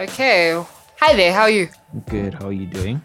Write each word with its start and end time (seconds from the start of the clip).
Okay. 0.00 0.62
Hi 1.00 1.14
there, 1.16 1.32
how 1.32 1.42
are 1.42 1.50
you? 1.50 1.68
Good. 2.08 2.34
How 2.34 2.48
are 2.48 2.52
you 2.52 2.66
doing? 2.66 3.02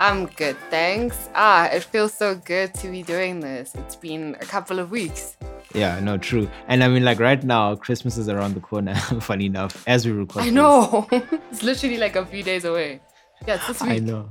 I'm 0.00 0.26
good, 0.26 0.56
thanks. 0.70 1.28
Ah, 1.34 1.66
it 1.66 1.82
feels 1.82 2.14
so 2.14 2.36
good 2.36 2.72
to 2.74 2.88
be 2.88 3.02
doing 3.02 3.40
this. 3.40 3.74
It's 3.74 3.96
been 3.96 4.36
a 4.40 4.44
couple 4.44 4.78
of 4.78 4.90
weeks. 4.90 5.36
Yeah, 5.74 6.00
no, 6.00 6.16
true. 6.16 6.48
And 6.68 6.82
I 6.82 6.88
mean, 6.88 7.04
like 7.04 7.18
right 7.20 7.42
now, 7.42 7.74
Christmas 7.74 8.16
is 8.16 8.28
around 8.28 8.54
the 8.54 8.60
corner. 8.60 8.94
funny 9.20 9.46
enough, 9.46 9.84
as 9.86 10.06
we 10.06 10.12
record. 10.12 10.44
I 10.44 10.50
know. 10.50 11.06
it's 11.12 11.62
literally 11.62 11.98
like 11.98 12.16
a 12.16 12.24
few 12.24 12.42
days 12.42 12.64
away. 12.64 13.00
Yeah, 13.46 13.56
it's 13.56 13.66
this 13.66 13.82
week. 13.82 13.90
I 13.90 13.98
know. 13.98 14.28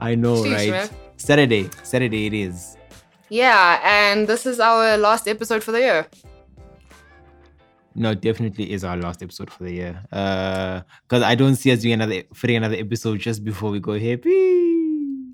I 0.00 0.14
know, 0.14 0.36
Sheesh, 0.36 0.52
right? 0.52 0.70
man. 0.70 0.88
Saturday. 1.16 1.70
Saturday 1.82 2.26
it 2.26 2.34
is. 2.34 2.76
Yeah, 3.28 3.80
and 3.82 4.26
this 4.26 4.44
is 4.44 4.60
our 4.60 4.96
last 4.98 5.26
episode 5.28 5.62
for 5.62 5.72
the 5.72 5.80
year. 5.80 6.06
No, 7.96 8.14
definitely 8.14 8.72
is 8.72 8.82
our 8.84 8.96
last 8.96 9.22
episode 9.22 9.50
for 9.50 9.64
the 9.64 9.72
year. 9.72 10.02
Uh, 10.10 10.80
because 11.06 11.22
I 11.22 11.34
don't 11.36 11.54
see 11.56 11.70
us 11.72 11.80
doing 11.80 11.94
another 11.94 12.22
fitting 12.34 12.56
another 12.56 12.76
episode 12.76 13.20
just 13.20 13.44
before 13.44 13.70
we 13.70 13.78
go 13.80 13.92
happy. 13.98 14.70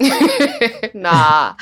nah. 0.94 1.54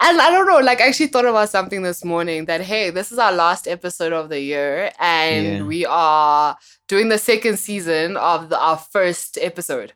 And 0.00 0.20
I 0.20 0.30
don't 0.30 0.46
know, 0.48 0.58
like 0.58 0.80
I 0.80 0.88
actually 0.88 1.08
thought 1.08 1.26
about 1.26 1.48
something 1.50 1.82
this 1.82 2.04
morning 2.04 2.46
that 2.46 2.60
hey, 2.60 2.90
this 2.90 3.12
is 3.12 3.18
our 3.18 3.32
last 3.32 3.68
episode 3.68 4.12
of 4.12 4.28
the 4.28 4.40
year, 4.40 4.90
and 4.98 5.46
Yeah. 5.46 5.62
we 5.62 5.86
are 5.86 6.56
doing 6.88 7.08
the 7.08 7.18
second 7.18 7.58
season 7.58 8.16
of 8.16 8.48
the, 8.48 8.58
our 8.58 8.78
first 8.78 9.38
episode. 9.40 9.92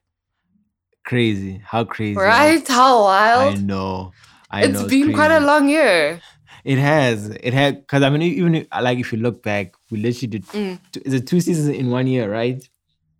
crazy. 1.04 1.62
How 1.64 1.84
crazy. 1.84 2.16
Right? 2.18 2.66
How 2.66 3.02
wild. 3.04 3.56
I 3.58 3.60
know. 3.60 4.12
I 4.50 4.64
It's 4.64 4.74
know. 4.74 4.80
It's 4.80 4.90
been 4.90 5.12
quite 5.12 5.30
a 5.30 5.40
long 5.40 5.68
year. 5.68 6.20
It 6.66 6.78
has. 6.78 7.28
It 7.28 7.54
had 7.54 7.82
because 7.82 8.02
I 8.02 8.10
mean, 8.10 8.22
even 8.22 8.54
if, 8.56 8.66
like 8.80 8.98
if 8.98 9.12
you 9.12 9.18
look 9.18 9.40
back, 9.42 9.74
we 9.90 9.98
literally 9.98 10.26
did. 10.26 10.46
Mm. 10.46 10.80
Two, 10.90 11.00
is 11.04 11.14
it 11.14 11.26
two 11.28 11.40
seasons 11.40 11.68
in 11.68 11.90
one 11.90 12.08
year, 12.08 12.30
right? 12.30 12.68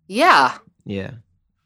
Yeah, 0.07 0.57
Yeah, 0.85 1.11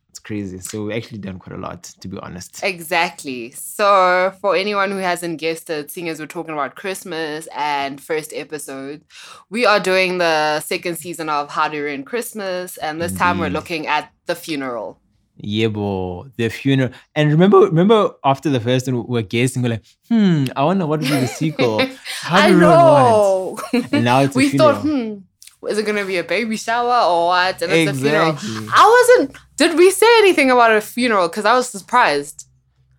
it's 0.10 0.20
crazy. 0.20 0.60
So 0.60 0.86
we 0.86 0.94
actually 0.94 1.18
done 1.18 1.40
quite 1.40 1.56
a 1.58 1.60
lot, 1.60 1.84
to 1.84 2.08
be 2.08 2.18
honest. 2.20 2.64
exactly. 2.64 3.50
So, 3.52 4.32
for 4.42 4.56
anyone 4.56 4.92
who 4.92 4.98
hasn't 4.98 5.40
guessed 5.40 5.70
it, 5.72 5.90
seeing 5.90 6.08
as 6.10 6.20
we're 6.20 6.28
talking 6.28 6.54
about 6.54 6.76
Christmas 6.76 7.48
and 7.56 8.00
first 8.00 8.32
episode, 8.34 9.04
we 9.50 9.66
are 9.66 9.80
doing 9.80 10.20
the 10.20 10.60
second 10.60 10.98
season 10.98 11.30
of 11.30 11.50
How 11.50 11.68
to 11.68 11.80
Ruin 11.82 12.04
Christmas, 12.04 12.78
and 12.78 13.02
this 13.02 13.14
time 13.14 13.40
we're 13.40 13.50
looking 13.50 13.88
at 13.88 14.12
the 14.28 14.36
funeral. 14.36 15.00
Yeah, 15.38 15.68
boy, 15.70 16.26
the 16.38 16.50
funeral. 16.50 16.92
And 17.16 17.32
remember, 17.32 17.60
remember 17.62 18.12
after 18.24 18.50
the 18.50 18.60
first 18.60 18.88
one, 18.88 19.08
we 19.08 19.20
are 19.20 19.24
guessing, 19.24 19.64
we're 19.64 19.70
like, 19.70 19.84
hmm, 20.08 20.46
I 20.56 20.64
wonder 20.66 20.86
what 20.86 21.00
will 21.00 21.08
be 21.08 21.20
the 21.20 21.28
sequel. 21.28 21.80
How 22.22 22.38
I 22.38 22.48
do 22.50 22.54
we 22.56 22.60
know. 22.62 23.58
And 23.92 24.06
now 24.06 24.20
it's 24.22 24.36
a 24.36 24.38
we 24.38 24.50
funeral. 24.50 24.74
thought, 24.74 24.82
hmm, 24.84 25.68
is 25.68 25.78
it 25.78 25.86
gonna 25.86 26.06
be 26.06 26.18
a 26.18 26.24
baby 26.24 26.58
shower 26.58 27.10
or 27.10 27.28
what? 27.28 27.62
And 27.62 27.72
it's 27.72 27.92
a 27.92 27.94
funeral. 28.02 28.30
Exactly. 28.32 28.68
I 28.74 29.18
wasn't. 29.18 29.38
Did 29.58 29.78
we 29.78 29.90
say 29.92 30.08
anything 30.20 30.52
about 30.52 30.72
a 30.76 30.82
funeral? 30.82 31.28
Because 31.28 31.46
I 31.46 31.54
was 31.56 31.70
surprised. 31.70 32.46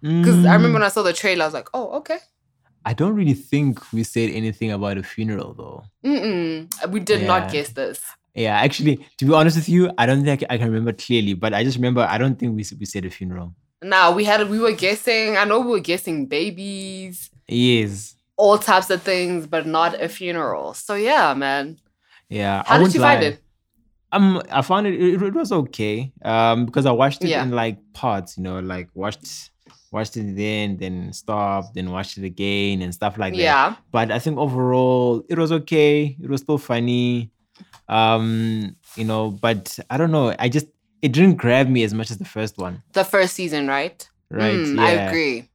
Because 0.01 0.45
I 0.45 0.55
remember 0.55 0.71
Mm, 0.71 0.73
when 0.75 0.83
I 0.83 0.89
saw 0.89 1.03
the 1.03 1.13
trailer, 1.13 1.45
I 1.45 1.47
was 1.47 1.55
like, 1.55 1.69
oh, 1.75 1.91
okay. 1.99 2.19
I 2.85 2.93
don't 2.95 3.15
really 3.15 3.35
think 3.35 3.79
we 3.93 4.03
said 4.03 4.31
anything 4.31 4.73
about 4.73 4.99
a 4.99 5.05
funeral, 5.05 5.55
though. 5.55 5.85
Mm-mm. 6.05 6.91
We 6.91 6.99
did 6.99 7.25
not 7.29 7.53
guess 7.53 7.69
this. 7.69 8.01
Yeah, 8.35 8.57
actually, 8.59 8.97
to 9.19 9.25
be 9.27 9.33
honest 9.35 9.57
with 9.57 9.69
you, 9.69 9.91
I 9.99 10.07
don't 10.07 10.25
think 10.25 10.43
I 10.49 10.57
can 10.57 10.69
remember 10.69 10.93
clearly, 10.93 11.35
but 11.35 11.53
I 11.53 11.65
just 11.65 11.77
remember 11.77 12.01
I 12.09 12.17
don't 12.19 12.39
think 12.39 12.57
we 12.57 12.65
we 12.79 12.87
said 12.87 13.05
a 13.05 13.11
funeral. 13.11 13.55
Now 13.83 14.13
we 14.13 14.25
had 14.25 14.49
we 14.49 14.59
were 14.59 14.73
guessing. 14.73 15.37
I 15.37 15.45
know 15.45 15.61
we 15.61 15.71
were 15.73 15.81
guessing 15.81 16.27
babies, 16.27 17.31
Yes. 17.49 18.15
all 18.37 18.57
types 18.59 18.89
of 18.91 19.03
things, 19.03 19.47
but 19.47 19.67
not 19.67 20.01
a 20.01 20.09
funeral. 20.09 20.73
So 20.75 20.95
yeah, 20.95 21.35
man. 21.35 21.79
Yeah. 22.29 22.63
How 22.67 22.77
I 22.77 22.85
did 22.85 22.95
you 22.95 23.01
find 23.01 23.23
it? 23.23 23.41
Um, 24.13 24.43
I 24.51 24.63
found 24.63 24.87
it, 24.87 24.95
it. 24.95 25.23
It 25.23 25.35
was 25.35 25.53
okay. 25.53 26.13
Um, 26.23 26.67
because 26.67 26.87
I 26.87 26.93
watched 26.93 27.25
it 27.25 27.29
Yeah. 27.29 27.43
in 27.43 27.51
like 27.51 27.79
parts. 27.93 28.37
You 28.39 28.45
know, 28.45 28.61
like 28.61 28.89
watched 28.95 29.51
watched 29.91 30.17
it 30.17 30.37
then, 30.37 30.77
then 30.79 31.13
stopped, 31.13 31.75
then 31.75 31.91
watched 31.91 32.17
it 32.17 32.25
again 32.25 32.81
and 32.83 32.95
stuff 32.95 33.19
like 33.19 33.35
that. 33.35 33.41
yeah. 33.41 33.77
But 33.91 34.11
I 34.11 34.19
think 34.19 34.39
overall 34.39 35.23
it 35.29 35.37
was 35.39 35.53
okay. 35.53 36.17
It 36.23 36.31
was 36.31 36.41
still 36.41 36.57
funny. 36.59 37.31
Um, 37.93 38.77
you 38.97 39.05
know, 39.05 39.31
but 39.31 39.79
I 39.91 39.97
don't 39.99 40.11
know. 40.13 40.35
I 40.39 40.49
just 40.49 40.67
it 41.03 41.13
didn't 41.13 41.37
grab 41.37 41.69
me 41.69 41.83
as 41.85 41.93
much 41.93 42.11
as 42.11 42.19
the 42.19 42.25
first 42.25 42.57
one. 42.59 42.83
The 42.93 43.05
first 43.05 43.35
season, 43.35 43.69
right? 43.69 43.99
Right. 44.31 44.59
Mm, 44.59 44.77
yeah. 44.77 44.83
I 44.83 44.91
agree. 45.09 45.49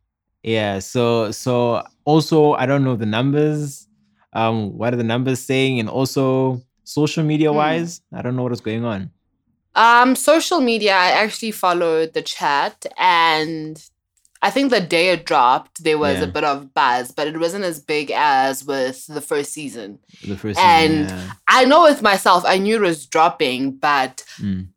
Yeah. 0.43 0.79
So 0.79 1.31
so 1.31 1.83
also 2.05 2.53
I 2.53 2.65
don't 2.65 2.83
know 2.83 2.95
the 2.95 3.05
numbers. 3.05 3.87
Um, 4.33 4.77
what 4.77 4.93
are 4.93 4.97
the 4.97 5.03
numbers 5.03 5.39
saying? 5.39 5.79
And 5.79 5.89
also 5.89 6.61
social 6.83 7.23
media 7.23 7.49
Hmm. 7.49 7.57
wise, 7.57 8.01
I 8.13 8.21
don't 8.21 8.35
know 8.35 8.43
what 8.43 8.51
is 8.51 8.61
going 8.61 8.85
on. 8.85 9.11
Um, 9.75 10.15
social 10.15 10.59
media, 10.61 10.93
I 10.95 11.09
actually 11.23 11.51
followed 11.51 12.13
the 12.13 12.21
chat 12.21 12.85
and 12.97 13.83
I 14.41 14.49
think 14.51 14.69
the 14.69 14.79
day 14.81 15.09
it 15.09 15.25
dropped, 15.25 15.83
there 15.83 15.97
was 15.97 16.17
Yeah. 16.17 16.25
a 16.25 16.27
bit 16.27 16.43
of 16.43 16.73
buzz, 16.73 17.11
but 17.11 17.27
it 17.27 17.39
wasn't 17.39 17.65
as 17.65 17.79
big 17.79 18.11
as 18.11 18.63
with 18.63 19.05
the 19.07 19.21
first 19.21 19.51
season. 19.53 19.99
The 20.23 20.37
first 20.37 20.59
And- 20.59 21.09
season. 21.09 21.31
I 21.47 21.65
know 21.65 21.83
with 21.83 22.01
myself, 22.01 22.43
I 22.45 22.57
knew 22.57 22.75
it 22.75 22.81
was 22.81 23.05
dropping, 23.07 23.77
but 23.77 24.23
Mm, 24.39 24.67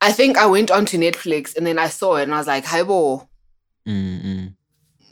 I 0.00 0.12
think 0.12 0.36
I 0.36 0.46
went 0.46 0.70
onto 0.70 0.98
Netflix 0.98 1.56
and 1.56 1.66
then 1.66 1.78
I 1.78 1.88
saw 1.88 2.16
it 2.16 2.24
and 2.24 2.34
I 2.34 2.38
was 2.38 2.46
like, 2.48 2.64
hi, 2.66 2.82
bo, 2.82 3.28
mm, 3.88 4.54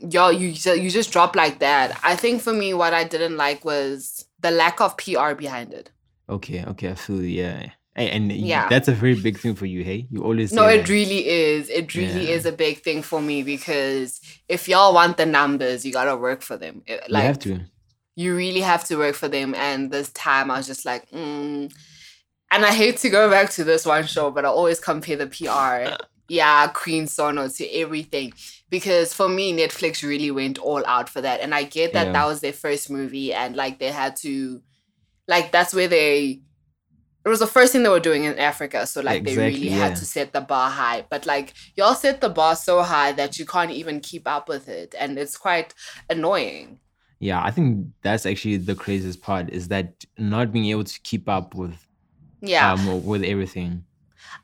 y'all, 0.00 0.32
you, 0.32 0.48
you 0.48 0.91
just 0.91 1.12
drop 1.12 1.34
like 1.36 1.58
that. 1.60 1.98
I 2.02 2.16
think 2.16 2.42
for 2.42 2.52
me, 2.52 2.74
what 2.74 2.92
I 2.94 3.04
didn't 3.04 3.36
like 3.36 3.64
was 3.64 4.24
the 4.41 4.50
lack 4.50 4.80
of 4.80 4.97
PR 4.97 5.34
behind 5.34 5.72
it. 5.72 5.91
Okay. 6.28 6.64
Okay. 6.64 6.91
I 6.91 6.94
feel 6.94 7.22
yeah. 7.24 7.70
And, 7.97 8.31
and 8.31 8.33
Yeah. 8.33 8.69
that's 8.69 8.89
a 8.89 8.93
very 8.93 9.15
big 9.17 9.39
thing 9.39 9.55
for 9.56 9.67
you, 9.67 9.83
hey? 9.83 10.06
You 10.11 10.23
always 10.23 10.53
No, 10.53 10.67
it 10.67 10.78
that. 10.78 10.89
really 10.89 11.28
is. 11.28 11.69
It 11.69 11.95
really 11.95 12.28
Yeah. 12.28 12.34
is 12.37 12.47
a 12.47 12.53
big 12.53 12.83
thing 12.83 13.03
for 13.03 13.21
me 13.21 13.43
because 13.43 14.21
if 14.49 14.69
y'all 14.69 14.95
want 14.95 15.17
the 15.17 15.27
numbers, 15.27 15.84
you 15.84 15.93
gotta 15.93 16.17
work 16.17 16.43
for 16.43 16.56
them. 16.56 16.83
It- 16.87 17.03
you 17.09 17.12
like 17.15 17.25
have 17.25 17.39
to. 17.41 17.61
you 18.17 18.37
really 18.37 18.61
have 18.61 18.84
to 18.84 18.97
work 18.97 19.17
for 19.17 19.28
them. 19.28 19.55
And 19.55 19.91
this 19.91 20.11
time, 20.11 20.51
I 20.51 20.59
was 20.59 20.67
just 20.69 20.84
like, 20.84 21.11
mm. 21.11 21.73
and 22.53 22.65
I 22.65 22.73
hate 22.73 22.99
to 22.99 23.11
go 23.11 23.28
back 23.31 23.51
to 23.51 23.65
this 23.65 23.84
one 23.87 24.07
show, 24.07 24.31
but 24.31 24.45
I 24.45 24.49
always 24.49 24.78
compare 24.81 25.17
the 25.17 25.27
PR, 25.27 25.97
yeah, 26.28 26.69
Queen 26.69 27.07
Sono 27.09 27.49
to 27.49 27.69
everything 27.72 28.33
because 28.69 29.12
for 29.12 29.28
me, 29.28 29.53
Netflix 29.53 30.03
really 30.07 30.31
went 30.31 30.59
all 30.59 30.84
out 30.87 31.09
for 31.09 31.21
that. 31.22 31.41
And 31.41 31.53
I 31.55 31.65
get 31.65 31.93
that 31.95 32.07
Yeah. 32.09 32.12
that 32.12 32.27
was 32.27 32.41
their 32.41 32.53
first 32.53 32.89
movie, 32.89 33.33
and 33.34 33.57
like 33.57 33.78
they 33.81 33.91
had 33.91 34.15
to, 34.17 34.62
like 35.27 35.51
that's 35.51 35.75
where 35.75 35.89
they. 35.89 36.43
It 37.30 37.38
was 37.38 37.38
the 37.38 37.46
first 37.46 37.70
thing 37.72 37.84
they 37.84 37.88
were 37.88 38.00
doing 38.00 38.24
in 38.24 38.36
Africa, 38.41 38.88
so 38.88 39.00
like 39.02 39.22
they 39.22 39.36
really 39.36 39.68
yeah. 39.68 39.76
had 39.76 39.94
to 39.94 40.04
set 40.04 40.32
the 40.32 40.41
bar 40.41 40.68
high. 40.68 41.06
But 41.08 41.26
like 41.26 41.54
y'all 41.76 41.94
set 41.94 42.20
the 42.20 42.28
bar 42.28 42.56
so 42.56 42.82
high 42.82 43.12
that 43.12 43.38
you 43.38 43.46
can't 43.46 43.70
even 43.70 44.00
keep 44.00 44.26
up 44.26 44.48
with 44.48 44.68
it, 44.68 44.96
and 44.98 45.16
it's 45.16 45.36
quite 45.36 45.72
annoying. 46.08 46.80
Yeah, 47.20 47.41
I 47.41 47.52
think 47.52 47.86
that's 48.02 48.26
actually 48.26 48.56
the 48.56 48.74
craziest 48.74 49.22
part 49.22 49.48
is 49.50 49.68
that 49.68 50.04
not 50.18 50.50
being 50.50 50.64
able 50.66 50.82
to 50.82 51.00
keep 51.02 51.28
up 51.28 51.54
with 51.54 51.86
Yeah, 52.41 52.72
um 52.72 53.04
with 53.06 53.22
everything. 53.22 53.84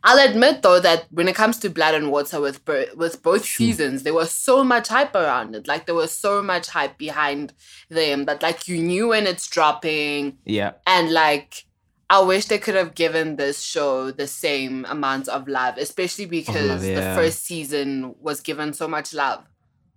I'll 0.04 0.30
admit 0.30 0.62
though 0.62 0.78
that 0.78 1.06
when 1.10 1.26
it 1.26 1.34
comes 1.34 1.58
to 1.58 1.70
Blood 1.70 1.96
and 1.96 2.12
Water 2.12 2.40
with 2.40 2.60
with 2.94 3.20
both 3.20 3.44
seasons, 3.44 4.04
there 4.04 4.14
was 4.14 4.30
so 4.30 4.62
much 4.62 4.86
hype 4.86 5.16
around 5.16 5.56
it. 5.56 5.66
Like 5.66 5.86
there 5.86 5.96
was 5.96 6.12
so 6.12 6.40
much 6.40 6.68
hype 6.68 6.98
behind 6.98 7.52
them 7.88 8.26
that 8.26 8.42
like 8.42 8.68
you 8.68 8.78
knew 8.78 9.08
when 9.08 9.26
it's 9.26 9.48
dropping, 9.48 10.38
Yeah. 10.44 10.74
and 10.86 11.10
like 11.12 11.65
I 12.08 12.20
wish 12.20 12.44
they 12.46 12.58
could 12.58 12.76
have 12.76 12.94
given 12.94 13.36
this 13.36 13.60
show 13.62 14.12
the 14.12 14.28
same 14.28 14.84
amount 14.84 15.28
of 15.28 15.48
love, 15.48 15.76
especially 15.76 16.26
because 16.26 16.82
the 16.82 16.92
yeah. 16.92 17.14
first 17.16 17.44
season 17.44 18.14
was 18.20 18.40
given 18.40 18.72
so 18.72 18.86
much 18.86 19.12
love. 19.12 19.44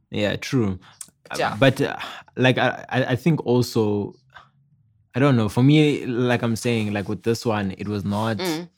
Yeah, 0.09 0.35
true. 0.35 0.79
Uh, 1.29 1.35
Yeah. 1.37 1.55
But 1.59 1.79
uh, 1.81 1.97
like 2.35 2.57
I, 2.57 2.85
I 2.89 3.15
think 3.15 3.45
also 3.45 4.15
I 5.15 5.19
don't 5.19 5.35
know. 5.35 5.49
For 5.49 5.63
me, 5.63 6.05
like 6.05 6.41
I'm 6.41 6.55
saying, 6.55 6.93
like 6.93 7.09
with 7.09 7.23
this 7.23 7.45
one, 7.45 7.73
it 7.77 7.87
was 7.87 8.03
not, 8.05 8.37
Mm. 8.37 8.69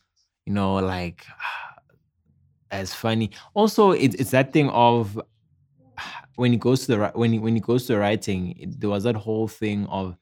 you 0.45 0.53
know, 0.53 0.75
like 0.75 1.25
as 2.71 2.93
funny. 2.93 3.31
Also, 3.53 3.91
it's 3.91 4.15
it's 4.15 4.31
that 4.31 4.51
thing 4.51 4.69
of 4.69 5.19
when 6.35 6.53
it 6.53 6.59
goes 6.59 6.85
to 6.85 6.97
the 6.97 7.11
when 7.15 7.33
it, 7.33 7.39
when 7.39 7.55
it 7.55 7.63
goes 7.63 7.85
to 7.87 7.97
writing, 7.97 8.55
it, 8.57 8.79
there 8.79 8.89
was 8.89 9.03
that 9.03 9.15
whole 9.15 9.47
thing 9.47 9.85
of 9.87 10.17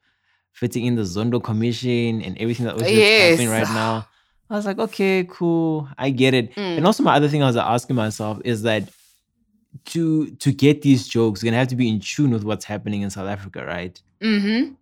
fitting 0.52 0.84
in 0.86 0.94
the 0.96 1.02
Zondo 1.02 1.42
Commission 1.42 2.22
and 2.22 2.36
everything 2.38 2.66
that 2.66 2.74
was 2.76 2.84
just 2.84 2.94
happening 2.94 3.48
right 3.48 3.68
now. 3.68 4.06
I 4.50 4.54
was 4.56 4.66
like, 4.66 4.78
okay, 4.78 5.24
cool, 5.30 5.88
I 5.96 6.10
get 6.10 6.34
it. 6.34 6.54
Mm. 6.56 6.78
And 6.78 6.86
also, 6.86 7.02
my 7.04 7.14
other 7.14 7.28
thing 7.28 7.42
I 7.42 7.46
was 7.46 7.56
asking 7.56 7.94
myself 7.96 8.40
is 8.44 8.62
that 8.62 8.88
to 9.86 10.30
to 10.36 10.52
get 10.52 10.82
these 10.82 11.06
jokes, 11.06 11.42
you're 11.42 11.50
gonna 11.50 11.58
have 11.58 11.68
to 11.68 11.76
be 11.76 11.88
in 11.88 12.00
tune 12.00 12.30
with 12.32 12.42
what's 12.44 12.64
happening 12.64 13.02
in 13.02 13.10
South 13.10 13.28
Africa, 13.28 13.64
right? 13.64 14.00
Mm-hmm. 14.20 14.74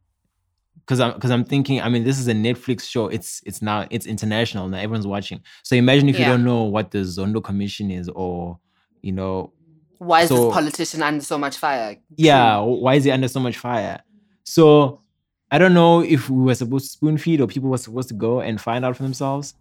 Because 0.80 1.00
I'm 1.00 1.12
because 1.12 1.30
I'm 1.30 1.44
thinking, 1.44 1.82
I 1.82 1.90
mean, 1.90 2.04
this 2.04 2.18
is 2.18 2.28
a 2.28 2.32
Netflix 2.32 2.88
show. 2.88 3.08
It's 3.08 3.42
it's 3.44 3.60
now 3.60 3.86
it's 3.90 4.06
international 4.06 4.68
now. 4.68 4.78
Everyone's 4.78 5.06
watching. 5.06 5.42
So 5.62 5.76
imagine 5.76 6.08
if 6.08 6.18
you 6.18 6.24
don't 6.24 6.44
know 6.44 6.62
what 6.62 6.90
the 6.90 6.98
Zondo 7.00 7.44
Commission 7.44 7.90
is, 7.90 8.08
or 8.08 8.58
you 9.02 9.12
know, 9.12 9.52
Why 9.98 10.22
is 10.22 10.28
So- 10.30 10.46
this 10.46 10.54
politician 10.54 11.02
under 11.02 11.22
so 11.22 11.36
much 11.36 11.58
fire? 11.58 11.98
yeah, 12.16 12.58
why 12.60 12.94
is 12.94 13.04
he 13.04 13.10
under 13.10 13.28
so 13.28 13.40
much 13.40 13.58
fire? 13.58 14.00
So 14.44 15.02
I 15.50 15.58
don't 15.58 15.72
know 15.74 16.00
if 16.00 16.28
we 16.28 16.42
were 16.42 16.54
supposed 16.54 16.86
to 16.86 16.92
spoon 16.92 17.16
feed 17.18 17.40
or 17.40 17.46
people 17.46 17.70
were 17.70 17.78
supposed 17.78 18.08
to 18.08 18.14
go 18.14 18.40
and 18.40 18.60
find 18.60 18.84
out 18.84 18.96
for 18.96 19.02
themselves. 19.02 19.54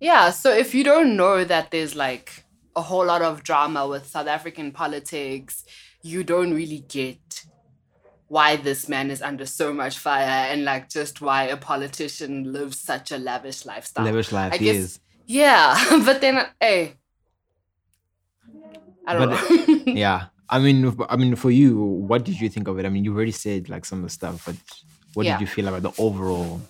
Yeah, 0.00 0.30
so 0.30 0.52
if 0.52 0.74
you 0.74 0.84
don't 0.84 1.16
know 1.16 1.44
that 1.44 1.70
there's 1.70 1.94
like 1.94 2.44
a 2.76 2.82
whole 2.82 3.06
lot 3.06 3.22
of 3.22 3.42
drama 3.42 3.86
with 3.86 4.06
South 4.06 4.26
African 4.26 4.72
politics, 4.72 5.64
you 6.02 6.24
don't 6.24 6.54
really 6.54 6.84
get 6.88 7.44
why 8.28 8.56
this 8.56 8.88
man 8.88 9.10
is 9.10 9.22
under 9.22 9.46
so 9.46 9.72
much 9.72 9.98
fire 9.98 10.22
and 10.52 10.64
like 10.64 10.88
just 10.90 11.20
why 11.20 11.44
a 11.44 11.56
politician 11.56 12.52
lives 12.52 12.78
such 12.78 13.10
a 13.10 13.18
lavish 13.18 13.64
lifestyle. 13.64 14.04
Lavish 14.04 14.32
life, 14.32 14.52
I 14.52 14.58
guess- 14.58 14.74
yes. 14.76 15.00
Yeah, 15.30 16.02
but 16.04 16.20
then 16.20 16.46
hey, 16.60 16.94
I 19.06 19.14
don't 19.14 19.30
But- 19.30 19.68
know. 19.68 19.92
Yeah. 19.92 20.26
I 20.50 20.58
mean, 20.60 20.96
I 21.10 21.16
mean, 21.16 21.36
for 21.36 21.50
you, 21.50 21.76
what 21.78 22.24
did 22.24 22.40
you 22.40 22.48
think 22.48 22.68
of 22.68 22.78
it? 22.78 22.86
I 22.86 22.88
mean, 22.88 23.04
you 23.04 23.14
already 23.14 23.32
said 23.32 23.68
like 23.68 23.84
some 23.84 23.98
of 23.98 24.04
the 24.04 24.10
stuff, 24.10 24.46
but 24.46 24.56
what 25.14 25.26
Yeah. 25.26 25.32
did 25.38 25.42
you 25.42 25.46
feel 25.46 25.68
about 25.68 25.82
the 25.82 26.02
overall? 26.02 26.60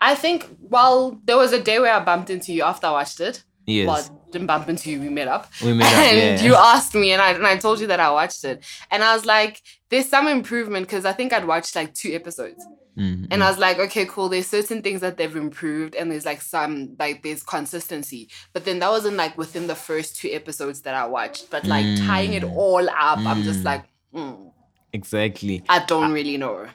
I 0.00 0.14
think 0.14 0.46
well, 0.60 1.20
there 1.24 1.36
was 1.36 1.52
a 1.52 1.62
day 1.62 1.78
where 1.78 1.92
I 1.94 2.00
bumped 2.02 2.30
into 2.30 2.52
you 2.52 2.62
after 2.62 2.86
I 2.86 2.92
watched 2.92 3.20
it. 3.20 3.44
Yes, 3.66 3.86
Well, 3.86 4.26
didn't 4.32 4.46
bump 4.46 4.68
into 4.68 4.90
you. 4.90 5.00
We 5.00 5.10
met 5.10 5.28
up. 5.28 5.50
we 5.62 5.72
made 5.74 5.84
up. 5.86 5.92
and 5.92 6.40
Yeah. 6.40 6.42
you 6.42 6.54
asked 6.54 6.94
me 6.94 7.12
and 7.12 7.20
I, 7.20 7.32
and 7.32 7.46
I 7.46 7.56
told 7.58 7.78
you 7.80 7.86
that 7.88 8.00
I 8.00 8.10
watched 8.10 8.44
it 8.44 8.64
and 8.90 9.02
i 9.04 9.14
was 9.14 9.26
like 9.26 9.62
there's 9.90 10.08
some 10.08 10.26
improvement 10.28 10.86
because 10.86 11.04
i 11.04 11.12
think 11.12 11.32
i'd 11.32 11.44
watched 11.44 11.74
like 11.76 11.92
two 11.94 12.12
episodes 12.14 12.64
Mm, 12.98 13.28
and 13.30 13.40
mm. 13.40 13.42
i 13.42 13.48
was 13.48 13.58
like 13.58 13.78
okay 13.78 14.04
cool 14.06 14.28
there's 14.28 14.48
certain 14.48 14.82
things 14.82 15.00
that 15.00 15.16
they've 15.16 15.36
improved 15.36 15.94
and 15.94 16.10
there's 16.10 16.26
like 16.26 16.42
some 16.42 16.96
like 16.98 17.22
there's 17.22 17.42
consistency 17.44 18.28
but 18.52 18.64
then 18.64 18.78
that 18.80 18.90
wasn't 18.90 19.16
like 19.16 19.38
within 19.38 19.68
the 19.68 19.76
first 19.76 20.16
two 20.16 20.28
episodes 20.32 20.82
that 20.82 20.94
i 20.94 21.06
watched 21.06 21.50
but 21.50 21.64
like 21.66 21.86
tying 21.98 22.32
it 22.34 22.42
Mm. 22.42 22.56
all 22.56 22.88
up 22.90 23.18
i'm 23.30 23.42
just 23.44 23.60
Mm. 23.60 23.64
like 23.64 23.84
mm, 24.14 24.52
exactly. 24.92 25.62
i 25.68 25.78
don't 25.84 26.12
really 26.12 26.36
know 26.36 26.66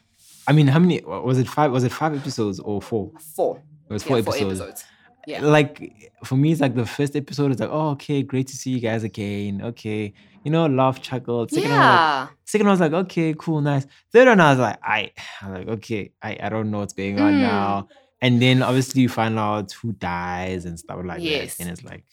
I 0.48 0.54
mean, 0.54 0.68
how 0.68 0.80
many 0.80 1.02
was 1.06 1.38
it? 1.40 1.48
Five? 1.48 1.72
Was 1.72 1.84
it 1.84 1.92
five 1.92 2.16
episodes 2.16 2.60
or 2.60 2.82
four? 2.82 3.12
four 3.36 3.64
It 3.90 3.94
was 3.94 4.04
yeah, 4.04 4.08
four, 4.08 4.24
four 4.24 4.34
episodes. 4.36 4.60
episodes 4.62 4.86
yeah 5.28 5.42
Like 5.42 6.12
for 6.24 6.36
me, 6.38 6.52
it's 6.52 6.62
like 6.62 6.76
the 6.76 6.86
first 6.86 7.16
episode 7.16 7.52
is 7.52 7.60
like, 7.60 7.70
oh, 7.72 7.90
okay, 7.92 8.22
great 8.22 8.46
to 8.48 8.56
see 8.56 8.70
you 8.70 8.80
guys 8.80 9.04
again. 9.04 9.60
Okay, 9.64 10.14
you 10.44 10.52
know, 10.52 10.68
laugh, 10.68 11.02
chuckle. 11.02 11.48
Second 11.48 11.70
one, 11.72 11.80
was 11.80 11.88
like- 11.88 11.98
yeah 12.00 12.28
second 12.46 12.68
one 12.68 12.74
was 12.74 12.80
like, 12.80 12.94
okay, 12.94 13.34
cool, 13.38 13.60
nice. 13.62 13.88
Third 14.12 14.28
one, 14.28 14.40
I 14.40 14.52
was 14.52 14.60
like, 14.60 14.78
I, 14.84 15.12
I'm 15.42 15.54
like, 15.54 15.68
okay, 15.68 16.12
I, 16.22 16.38
I 16.40 16.50
don't 16.50 16.70
know 16.70 16.80
what's 16.80 16.94
going 16.94 17.20
on 17.20 17.34
Mm. 17.34 17.42
now. 17.42 17.88
And 18.22 18.40
then 18.42 18.62
obviously 18.62 19.02
you 19.02 19.10
find 19.10 19.38
out 19.40 19.72
who 19.72 19.94
dies 19.94 20.66
and 20.66 20.78
stuff 20.80 21.00
like 21.04 21.22
Yes. 21.22 21.56
that. 21.56 21.64
And 21.64 21.72
it's 21.72 21.84
like, 21.84 22.04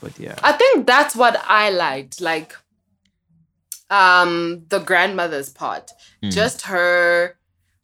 but 0.00 0.18
yeah, 0.18 0.34
I 0.42 0.52
think 0.52 0.86
that's 0.88 1.14
what 1.14 1.40
I 1.46 1.70
liked. 1.70 2.20
Like 2.20 2.54
um 3.90 4.64
the 4.68 4.78
grandmother's 4.80 5.48
part. 5.50 5.90
Mm. 6.22 6.32
Just 6.32 6.62
her 6.62 7.36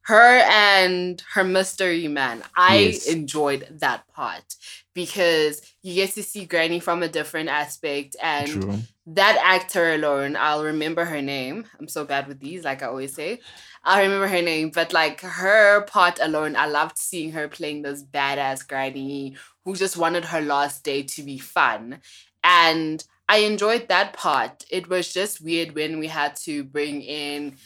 her 0.06 0.38
and 0.50 1.23
her 1.35 1.44
mystery 1.44 2.08
man. 2.08 2.43
I 2.56 2.76
Yes. 2.76 3.06
enjoyed 3.06 3.67
that 3.81 4.06
part 4.14 4.55
because 4.94 5.61
you 5.82 5.94
get 5.94 6.12
to 6.14 6.23
see 6.23 6.47
Granny 6.47 6.81
from 6.81 7.03
a 7.03 7.08
different 7.08 7.49
aspect 7.49 8.17
and 8.23 8.64
true. 8.64 8.85
that 9.06 9.38
actor 9.44 9.94
alone, 9.94 10.37
I'll 10.37 10.64
remember 10.64 11.05
her 11.05 11.23
name. 11.23 11.67
I'm 11.79 11.88
so 11.88 12.05
bad 12.05 12.29
with 12.29 12.41
these, 12.41 12.64
like 12.64 12.82
I 12.82 12.87
always 12.87 13.14
say. 13.14 13.41
I'll 13.85 14.03
remember 14.03 14.29
her 14.29 14.43
name, 14.43 14.70
but 14.75 14.93
like 14.93 15.20
her 15.23 15.82
part 15.82 16.19
alone, 16.20 16.56
I 16.56 16.67
loved 16.67 16.99
seeing 16.99 17.32
her 17.32 17.49
playing 17.49 17.82
this 17.82 18.03
badass 18.05 18.67
granny 18.67 19.37
who 19.64 19.76
just 19.76 19.97
wanted 19.97 20.25
her 20.26 20.41
last 20.41 20.85
day 20.85 21.03
to 21.03 21.23
be 21.23 21.38
fun. 21.38 22.00
And 22.44 23.05
I 23.29 23.38
enjoyed 23.38 23.88
that 23.88 24.12
part. 24.12 24.64
It 24.70 24.88
was 24.88 25.12
just 25.12 25.43
weird 25.43 25.75
when 25.75 25.99
we 25.99 26.08
had 26.08 26.37
to 26.44 26.64
bring 26.64 27.03
in 27.03 27.56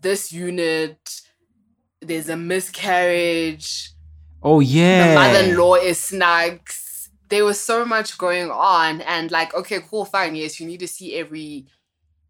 this 0.00 0.32
unit. 0.32 1.20
There's 2.00 2.28
a 2.28 2.36
miscarriage 2.36 3.90
Oh 4.42 4.60
yeah, 4.60 5.08
the 5.08 5.14
mother-in-law 5.14 5.74
is 5.76 5.98
snags. 5.98 7.10
There 7.28 7.44
was 7.44 7.58
so 7.58 7.84
much 7.84 8.16
going 8.16 8.48
on, 8.50 9.00
and 9.00 9.30
like, 9.30 9.52
okay, 9.54 9.80
cool, 9.90 10.04
fine. 10.04 10.36
Yes, 10.36 10.60
you 10.60 10.66
need 10.66 10.80
to 10.80 10.86
see 10.86 11.16
every 11.16 11.66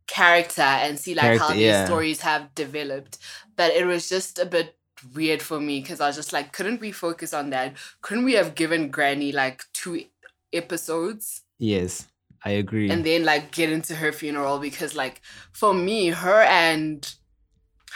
character 0.06 0.62
and 0.62 0.98
see 0.98 1.14
like 1.14 1.24
how 1.24 1.48
Character, 1.48 1.54
these 1.54 1.62
yeah. 1.62 1.84
stories 1.84 2.20
have 2.22 2.54
developed. 2.54 3.18
But 3.54 3.72
it 3.72 3.84
was 3.84 4.08
just 4.08 4.38
a 4.38 4.46
bit 4.46 4.76
weird 5.14 5.42
for 5.42 5.60
me 5.60 5.80
because 5.80 6.00
I 6.00 6.06
was 6.06 6.16
just 6.16 6.32
like, 6.32 6.52
couldn't 6.52 6.80
we 6.80 6.92
focus 6.92 7.34
on 7.34 7.50
that? 7.50 7.74
Couldn't 8.00 8.24
we 8.24 8.34
have 8.34 8.54
given 8.54 8.90
Granny 8.90 9.32
like 9.32 9.64
two 9.74 10.04
episodes 10.52 11.42
Yes, 11.58 12.06
I 12.44 12.50
agree. 12.52 12.88
and 12.88 13.04
then 13.04 13.24
like 13.24 13.52
get 13.52 13.70
into 13.70 13.94
her 13.96 14.12
funeral? 14.12 14.58
Because 14.58 14.94
like 14.94 15.20
for 15.52 15.74
me, 15.74 16.08
her 16.08 16.40
and 16.42 17.14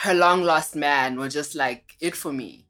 her 0.03 0.15
long 0.15 0.43
lost 0.43 0.75
man 0.77 1.19
were 1.19 1.29
just 1.29 1.55
like 1.55 1.95
it 2.01 2.17
for 2.17 2.33
me. 2.33 2.67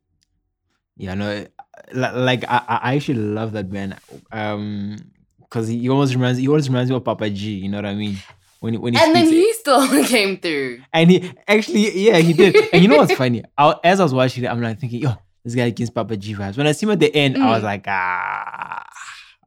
Yeah, 0.96 1.14
no, 1.14 1.46
like 1.92 2.44
I, 2.48 2.62
I 2.82 2.94
actually 2.96 3.18
love 3.20 3.52
that 3.52 3.70
man. 3.70 3.98
Um, 4.32 4.96
because 5.40 5.66
he 5.68 5.88
always 5.88 6.14
reminds 6.14 6.38
he 6.38 6.46
always 6.48 6.68
reminds 6.68 6.90
me 6.90 6.96
of 6.96 7.04
Papa 7.04 7.28
G. 7.30 7.52
You 7.54 7.68
know 7.68 7.78
what 7.78 7.86
I 7.86 7.94
mean? 7.94 8.16
When 8.60 8.74
he, 8.74 8.78
when 8.78 8.92
he 8.94 9.00
And 9.00 9.14
then 9.16 9.26
he 9.26 9.52
still 9.54 10.04
came 10.04 10.36
through. 10.38 10.80
and 10.92 11.10
he 11.10 11.32
actually 11.48 11.98
yeah 12.06 12.18
he 12.18 12.32
did. 12.34 12.54
and 12.72 12.82
you 12.82 12.88
know 12.88 12.96
what's 12.98 13.14
funny? 13.14 13.42
I, 13.58 13.74
as 13.82 13.98
I 14.00 14.02
was 14.02 14.12
watching 14.14 14.44
it, 14.44 14.48
I'm 14.48 14.60
like 14.60 14.78
thinking, 14.78 15.00
yo, 15.00 15.14
this 15.44 15.54
guy 15.54 15.64
against 15.66 15.94
Papa 15.94 16.16
G 16.16 16.34
vibes. 16.34 16.56
When 16.58 16.66
I 16.66 16.72
see 16.72 16.84
him 16.86 16.90
at 16.92 17.00
the 17.00 17.14
end, 17.14 17.38
I 17.38 17.46
was 17.50 17.62
Mm. 17.62 17.64
like, 17.64 17.84
ah, 17.88 18.84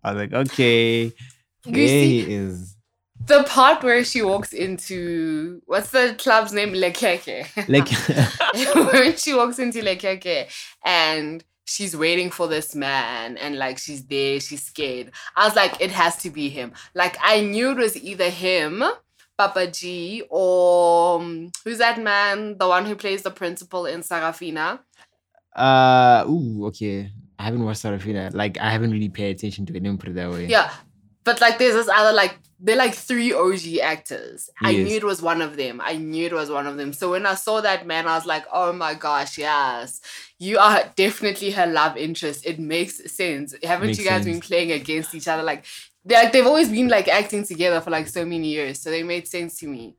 I 0.03 0.11
was 0.13 0.21
like, 0.21 0.33
okay, 0.33 1.11
there 1.65 1.87
he 1.87 2.21
is. 2.33 2.72
The 3.25 3.43
part 3.43 3.83
where 3.83 4.03
she 4.03 4.21
walks 4.21 4.53
into 4.53 5.61
what's 5.65 5.91
the 5.91 6.15
club's 6.17 6.53
name? 6.53 6.73
Lekeke. 6.73 7.47
Like, 7.69 7.89
when 8.93 9.15
she 9.17 9.33
walks 9.33 9.59
into 9.59 9.79
Lekeke 9.79 10.49
and 10.83 11.43
she's 11.65 11.95
waiting 11.95 12.29
for 12.29 12.47
this 12.47 12.75
man 12.75 13.37
and 13.37 13.57
like 13.57 13.77
she's 13.77 14.05
there, 14.05 14.39
she's 14.39 14.63
scared. 14.63 15.11
I 15.35 15.45
was 15.45 15.55
like, 15.55 15.79
it 15.79 15.91
has 15.91 16.17
to 16.17 16.29
be 16.29 16.49
him. 16.49 16.73
Like 16.93 17.17
I 17.21 17.41
knew 17.41 17.71
it 17.71 17.77
was 17.77 18.01
either 18.01 18.29
him, 18.29 18.83
Papa 19.37 19.67
G, 19.67 20.23
or 20.29 21.21
um, 21.21 21.51
who's 21.63 21.77
that 21.79 22.01
man? 22.01 22.57
The 22.57 22.67
one 22.67 22.85
who 22.85 22.95
plays 22.95 23.23
the 23.23 23.31
principal 23.31 23.85
in 23.85 24.01
Sarafina. 24.01 24.79
uh, 25.55 26.25
ooh, 26.27 26.65
okay. 26.67 27.11
I 27.39 27.43
haven't 27.45 27.63
watched 27.63 27.83
Sarafina. 27.83 28.33
Like, 28.33 28.59
I 28.59 28.69
haven't 28.69 28.91
really 28.91 29.09
paid 29.09 29.35
attention 29.35 29.65
to 29.65 29.73
it. 29.73 29.83
Let 29.83 29.91
me 29.91 29.97
put 29.97 30.09
it 30.09 30.15
that 30.15 30.29
way. 30.29 30.45
Yeah. 30.45 30.71
But 31.23 31.41
like 31.41 31.57
there's 31.57 31.73
this 31.73 31.89
other 31.89 32.13
like 32.13 32.37
they're 32.63 32.77
like 32.77 32.95
three 32.95 33.33
OG 33.33 33.79
actors. 33.81 34.49
I 34.61 34.71
knew 34.71 34.95
it 34.95 35.03
was 35.03 35.21
one 35.21 35.41
of 35.41 35.57
them. 35.57 35.81
I 35.83 35.97
knew 35.97 36.25
it 36.27 36.31
was 36.31 36.49
one 36.49 36.65
of 36.65 36.77
them. 36.77 36.93
So 36.93 37.11
when 37.11 37.25
I 37.25 37.35
saw 37.35 37.59
that 37.59 37.85
man, 37.85 38.07
I 38.07 38.15
was 38.15 38.25
like, 38.25 38.45
oh 38.53 38.71
my 38.71 38.93
gosh, 38.93 39.37
yes. 39.37 39.99
You 40.39 40.59
are 40.59 40.89
definitely 40.95 41.51
her 41.51 41.67
love 41.67 41.97
interest. 41.97 42.45
It 42.45 42.59
makes 42.59 43.11
sense. 43.11 43.53
Haven't 43.63 43.87
Makes 43.87 43.99
you 43.99 44.05
guys 44.05 44.23
been 44.23 44.39
playing 44.39 44.71
against 44.71 45.13
each 45.13 45.27
other? 45.27 45.43
Like 45.43 45.65
they 46.05 46.15
like 46.15 46.31
they've 46.31 46.47
always 46.47 46.69
been 46.69 46.87
like 46.87 47.09
acting 47.09 47.43
together 47.43 47.81
for 47.81 47.89
like 47.89 48.07
so 48.07 48.23
many 48.23 48.47
years. 48.47 48.79
So 48.79 48.89
they 48.89 49.03
made 49.03 49.27
sense 49.27 49.57
to 49.59 49.67
me. 49.67 49.97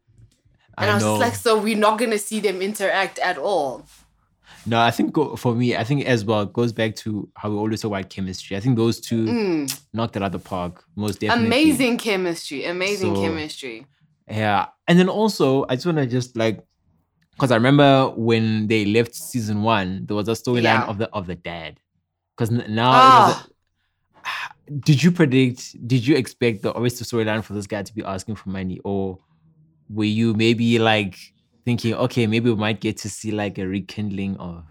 And 0.78 0.90
I, 0.90 0.94
I 0.94 1.10
was 1.10 1.20
like, 1.20 1.34
so 1.34 1.60
we're 1.60 1.76
not 1.76 1.98
gonna 1.98 2.18
see 2.18 2.40
them 2.40 2.62
interact 2.62 3.18
at 3.18 3.36
all. 3.36 3.84
No, 4.66 4.80
I 4.80 4.90
think 4.90 5.12
go- 5.12 5.36
for 5.36 5.54
me, 5.54 5.76
I 5.76 5.84
think 5.84 6.06
as 6.06 6.24
well 6.24 6.42
it 6.42 6.52
goes 6.52 6.72
back 6.72 6.96
to 6.96 7.28
how 7.36 7.50
we 7.50 7.56
always 7.56 7.82
talk 7.82 7.90
about 7.90 8.08
chemistry. 8.08 8.56
I 8.56 8.60
think 8.60 8.76
those 8.76 8.98
two 9.00 9.24
Mm. 9.26 9.80
knocked 9.92 10.16
it 10.16 10.22
out 10.22 10.34
of 10.34 10.42
the 10.42 10.48
park 10.48 10.84
most 10.96 11.20
definitely. 11.20 11.46
Amazing 11.46 11.98
chemistry. 11.98 12.64
Amazing 12.64 13.14
So- 13.14 13.20
chemistry. 13.22 13.86
Yeah, 14.28 14.66
and 14.88 14.98
then 14.98 15.08
also 15.10 15.66
I 15.68 15.74
just 15.74 15.84
want 15.84 15.98
to 15.98 16.06
just 16.06 16.34
like, 16.36 16.64
because 17.32 17.50
I 17.50 17.56
remember 17.56 18.10
when 18.16 18.68
they 18.68 18.86
left 18.86 19.14
season 19.14 19.62
one, 19.62 20.06
there 20.06 20.16
was 20.16 20.28
a 20.28 20.32
storyline 20.32 20.62
Yeah. 20.62 20.84
of 20.86 20.96
the 20.98 21.10
of 21.10 21.26
the 21.26 21.34
dad. 21.34 21.78
Because 22.36 22.50
now, 22.50 22.90
Ah. 22.92 23.46
a- 24.26 24.70
did 24.70 25.02
you 25.02 25.10
predict? 25.10 25.76
Did 25.86 26.06
you 26.06 26.16
expect 26.16 26.62
the 26.62 26.72
always 26.72 26.98
the 26.98 27.04
storyline 27.04 27.44
for 27.44 27.52
this 27.52 27.66
guy 27.66 27.82
to 27.82 27.94
be 27.94 28.02
asking 28.02 28.36
for 28.36 28.48
money, 28.48 28.80
or 28.82 29.18
were 29.90 30.04
you 30.04 30.32
maybe 30.32 30.78
like 30.78 31.16
thinking, 31.64 31.94
okay, 31.94 32.26
maybe 32.26 32.50
we 32.50 32.56
might 32.56 32.80
get 32.80 32.96
to 32.98 33.08
see 33.08 33.30
like 33.30 33.58
a 33.58 33.66
rekindling 33.66 34.36
of? 34.36 34.64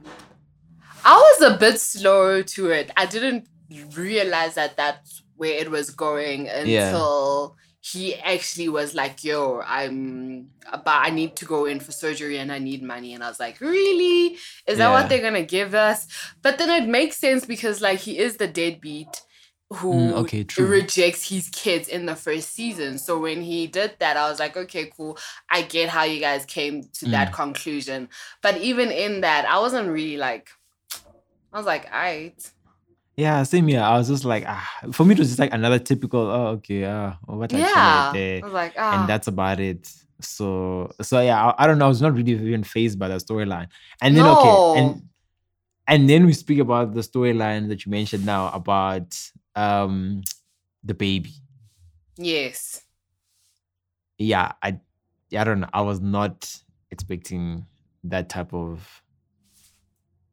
I 1.05 1.15
was 1.15 1.53
a 1.53 1.57
bit 1.57 1.79
slow 1.79 2.41
to 2.41 2.69
it. 2.71 2.91
I 2.95 3.05
didn't 3.05 3.47
realize 3.95 4.55
that 4.55 4.77
that's 4.77 5.23
where 5.35 5.53
it 5.59 5.69
was 5.69 5.89
going 5.89 6.45
Yeah. 6.45 6.59
until 6.87 7.57
he 7.81 8.15
actually 8.15 8.69
was 8.69 8.95
like, 8.95 9.25
"Yo, 9.25 9.61
I'm 9.65 10.47
but 10.71 10.87
I 10.87 11.09
need 11.09 11.35
to 11.37 11.45
go 11.45 11.65
in 11.65 11.81
for 11.81 11.91
surgery 11.91 12.37
and 12.37 12.49
I 12.49 12.59
need 12.59 12.81
money." 12.81 13.13
And 13.13 13.21
I 13.21 13.27
was 13.27 13.41
like, 13.41 13.59
"Really? 13.59 14.37
Is 14.65 14.77
that 14.77 14.87
Yeah. 14.87 14.91
what 14.91 15.09
they're 15.09 15.21
gonna 15.21 15.43
give 15.43 15.73
us?" 15.75 16.07
But 16.41 16.57
then 16.57 16.69
it 16.69 16.87
makes 16.87 17.17
sense 17.17 17.45
because 17.45 17.81
like 17.81 17.99
he 17.99 18.17
is 18.19 18.37
the 18.37 18.47
deadbeat 18.47 19.22
who 19.75 20.13
Mm, 20.13 20.13
okay, 20.19 20.45
rejects 20.57 21.29
his 21.29 21.49
kids 21.49 21.87
in 21.87 22.05
the 22.05 22.15
first 22.15 22.53
season. 22.53 22.97
So 22.97 23.19
when 23.19 23.41
he 23.41 23.67
did 23.67 23.95
that, 23.99 24.17
I 24.17 24.29
was 24.29 24.39
like, 24.39 24.55
"Okay, 24.57 24.89
cool. 24.95 25.17
I 25.49 25.61
get 25.63 25.89
how 25.89 26.03
you 26.03 26.19
guys 26.19 26.45
came 26.45 26.83
to 26.99 27.05
that 27.07 27.29
Mm. 27.29 27.33
conclusion." 27.33 28.09
But 28.41 28.57
even 28.57 28.91
in 28.91 29.21
that, 29.21 29.45
I 29.45 29.59
wasn't 29.59 29.89
really 29.89 30.17
like. 30.17 30.49
I 31.51 31.57
was 31.57 31.65
like, 31.65 31.85
alright. 31.85 32.51
Yeah, 33.15 33.43
same 33.43 33.67
here. 33.67 33.81
I 33.81 33.97
was 33.97 34.07
just 34.07 34.25
like, 34.25 34.43
ah, 34.47 34.67
for 34.91 35.05
me 35.05 35.13
it 35.13 35.19
was 35.19 35.27
just 35.29 35.39
like 35.39 35.53
another 35.53 35.77
typical. 35.79 36.21
Oh, 36.21 36.47
okay, 36.57 36.83
ah, 36.85 37.17
oh, 37.27 37.37
what 37.37 37.51
Yeah. 37.51 38.11
there. 38.11 38.41
I 38.41 38.45
was 38.45 38.53
like, 38.53 38.73
ah. 38.77 38.91
and 38.93 39.07
that's 39.07 39.27
about 39.27 39.59
it. 39.59 39.91
So 40.21 40.91
so 41.01 41.19
yeah, 41.21 41.45
I, 41.51 41.63
I 41.63 41.67
don't 41.67 41.77
know. 41.77 41.85
I 41.85 41.89
was 41.89 42.01
not 42.01 42.13
really 42.15 42.31
even 42.33 42.63
phased 42.63 42.97
by 42.97 43.07
the 43.09 43.17
storyline. 43.17 43.67
And 44.01 44.17
then 44.17 44.27
okay, 44.27 44.61
and 44.73 45.03
and 45.87 46.09
then 46.09 46.25
we 46.25 46.33
speak 46.33 46.59
about 46.59 46.93
the 46.93 47.01
storyline 47.01 47.67
that 47.69 47.85
you 47.85 47.91
mentioned 47.91 48.25
now 48.25 48.49
about 48.51 49.13
um 49.55 50.21
the 50.83 50.93
baby. 50.93 51.33
Yes. 52.17 52.81
Yeah, 54.17 54.53
I 54.61 54.79
I 55.37 55.43
don't 55.43 55.61
know. 55.61 55.69
I 55.73 55.81
was 55.81 55.99
not 56.01 56.53
expecting 56.91 57.65
that 58.03 58.29
type 58.29 58.53
of 58.53 59.01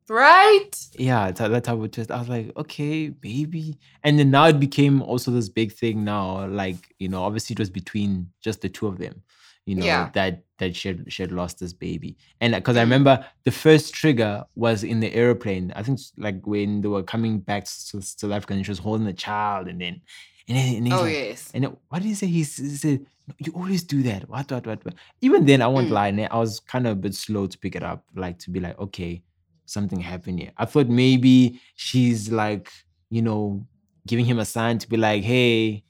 Right? 0.09 0.75
yeah 0.99 1.31
that, 1.31 1.49
that 1.53 1.65
type 1.65 1.79
of 1.79 1.91
twist. 1.93 2.11
I 2.11 2.19
was 2.19 2.29
like, 2.29 2.51
okay, 2.57 3.11
baby, 3.11 3.79
and 4.03 4.19
then 4.19 4.33
now 4.33 4.47
it 4.47 4.59
became 4.59 5.03
also 5.03 5.31
this 5.31 5.49
big 5.49 5.73
thing. 5.73 6.03
Now, 6.03 6.47
like 6.49 6.95
you 6.99 7.09
know, 7.09 7.23
obviously 7.23 7.55
it 7.55 7.61
was 7.61 7.71
between 7.71 8.31
just 8.41 8.61
the 8.61 8.69
two 8.69 8.89
of 8.89 8.99
them. 8.99 9.23
You 9.67 9.77
know 9.77 9.85
Yeah. 9.87 10.11
that 10.15 10.43
that 10.59 10.75
she 10.75 10.89
had, 10.89 11.13
she 11.13 11.23
had 11.23 11.33
lost 11.33 11.59
this 11.61 11.73
baby, 11.73 12.17
and 12.41 12.55
because 12.55 12.77
I 12.77 12.81
Mm. 12.81 12.85
remember 12.91 13.27
the 13.45 13.51
first 13.51 13.95
trigger 13.95 14.45
was 14.55 14.83
in 14.85 15.01
the 15.01 15.13
airplane. 15.15 15.73
I 15.77 15.83
think 15.83 15.99
like 16.17 16.47
when 16.47 16.81
they 16.81 16.89
were 16.89 17.03
coming 17.03 17.39
back 17.41 17.65
to 17.65 18.01
South 18.03 18.33
Africa, 18.33 18.55
and 18.55 18.65
she 18.65 18.71
was 18.71 18.79
holding 18.79 19.07
the 19.07 19.13
child, 19.13 19.69
and 19.69 19.81
then 19.81 20.01
and 20.49 20.57
then 20.59 20.75
and 20.77 20.93
Oh 20.93 21.03
like, 21.05 21.13
yes. 21.15 21.51
and 21.55 21.65
then, 21.65 21.77
what 21.89 22.03
did 22.03 22.09
he 22.09 22.15
say? 22.15 22.27
He, 22.27 22.39
he 22.39 22.45
said, 22.45 23.07
"You 23.39 23.53
always 23.55 23.83
do 23.85 24.03
that." 24.05 24.29
What, 24.29 24.51
what, 24.51 24.67
what, 24.67 24.85
what? 24.85 24.95
Even 25.21 25.45
then, 25.47 25.63
I 25.63 25.67
won't 25.69 25.89
Mm. 25.89 25.93
lie. 26.19 26.29
I 26.31 26.39
was 26.39 26.59
kind 26.61 26.87
of 26.87 26.93
a 26.93 27.01
bit 27.01 27.15
slow 27.15 27.47
to 27.47 27.59
pick 27.59 27.77
it 27.77 27.83
up, 27.83 28.05
like 28.17 28.39
to 28.41 28.51
be 28.51 28.61
like, 28.61 28.79
okay, 28.79 29.23
something 29.67 30.01
happened 30.01 30.41
here. 30.41 30.53
I 30.57 30.65
thought 30.65 30.89
maybe 30.89 31.61
she's 31.77 32.33
like, 32.33 32.71
you 33.11 33.23
know, 33.23 33.67
giving 34.07 34.25
him 34.25 34.39
a 34.41 34.45
sign 34.45 34.79
to 34.79 34.89
be 34.89 34.97
like, 34.97 35.23
hey, 35.23 35.85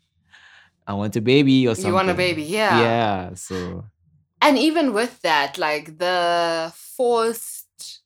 I 0.87 0.95
want 0.95 1.15
a 1.17 1.21
baby 1.21 1.67
or 1.69 1.75
something. 1.75 1.89
You 1.89 1.95
want 1.95 2.11
a 2.11 2.15
baby, 2.15 2.43
yeah. 2.43 2.81
Yeah. 2.81 3.35
So 3.35 3.85
And 4.43 4.59
even 4.59 4.93
with 4.93 5.21
that, 5.23 5.59
like 5.59 5.99
the 5.99 6.73
forced 6.75 8.01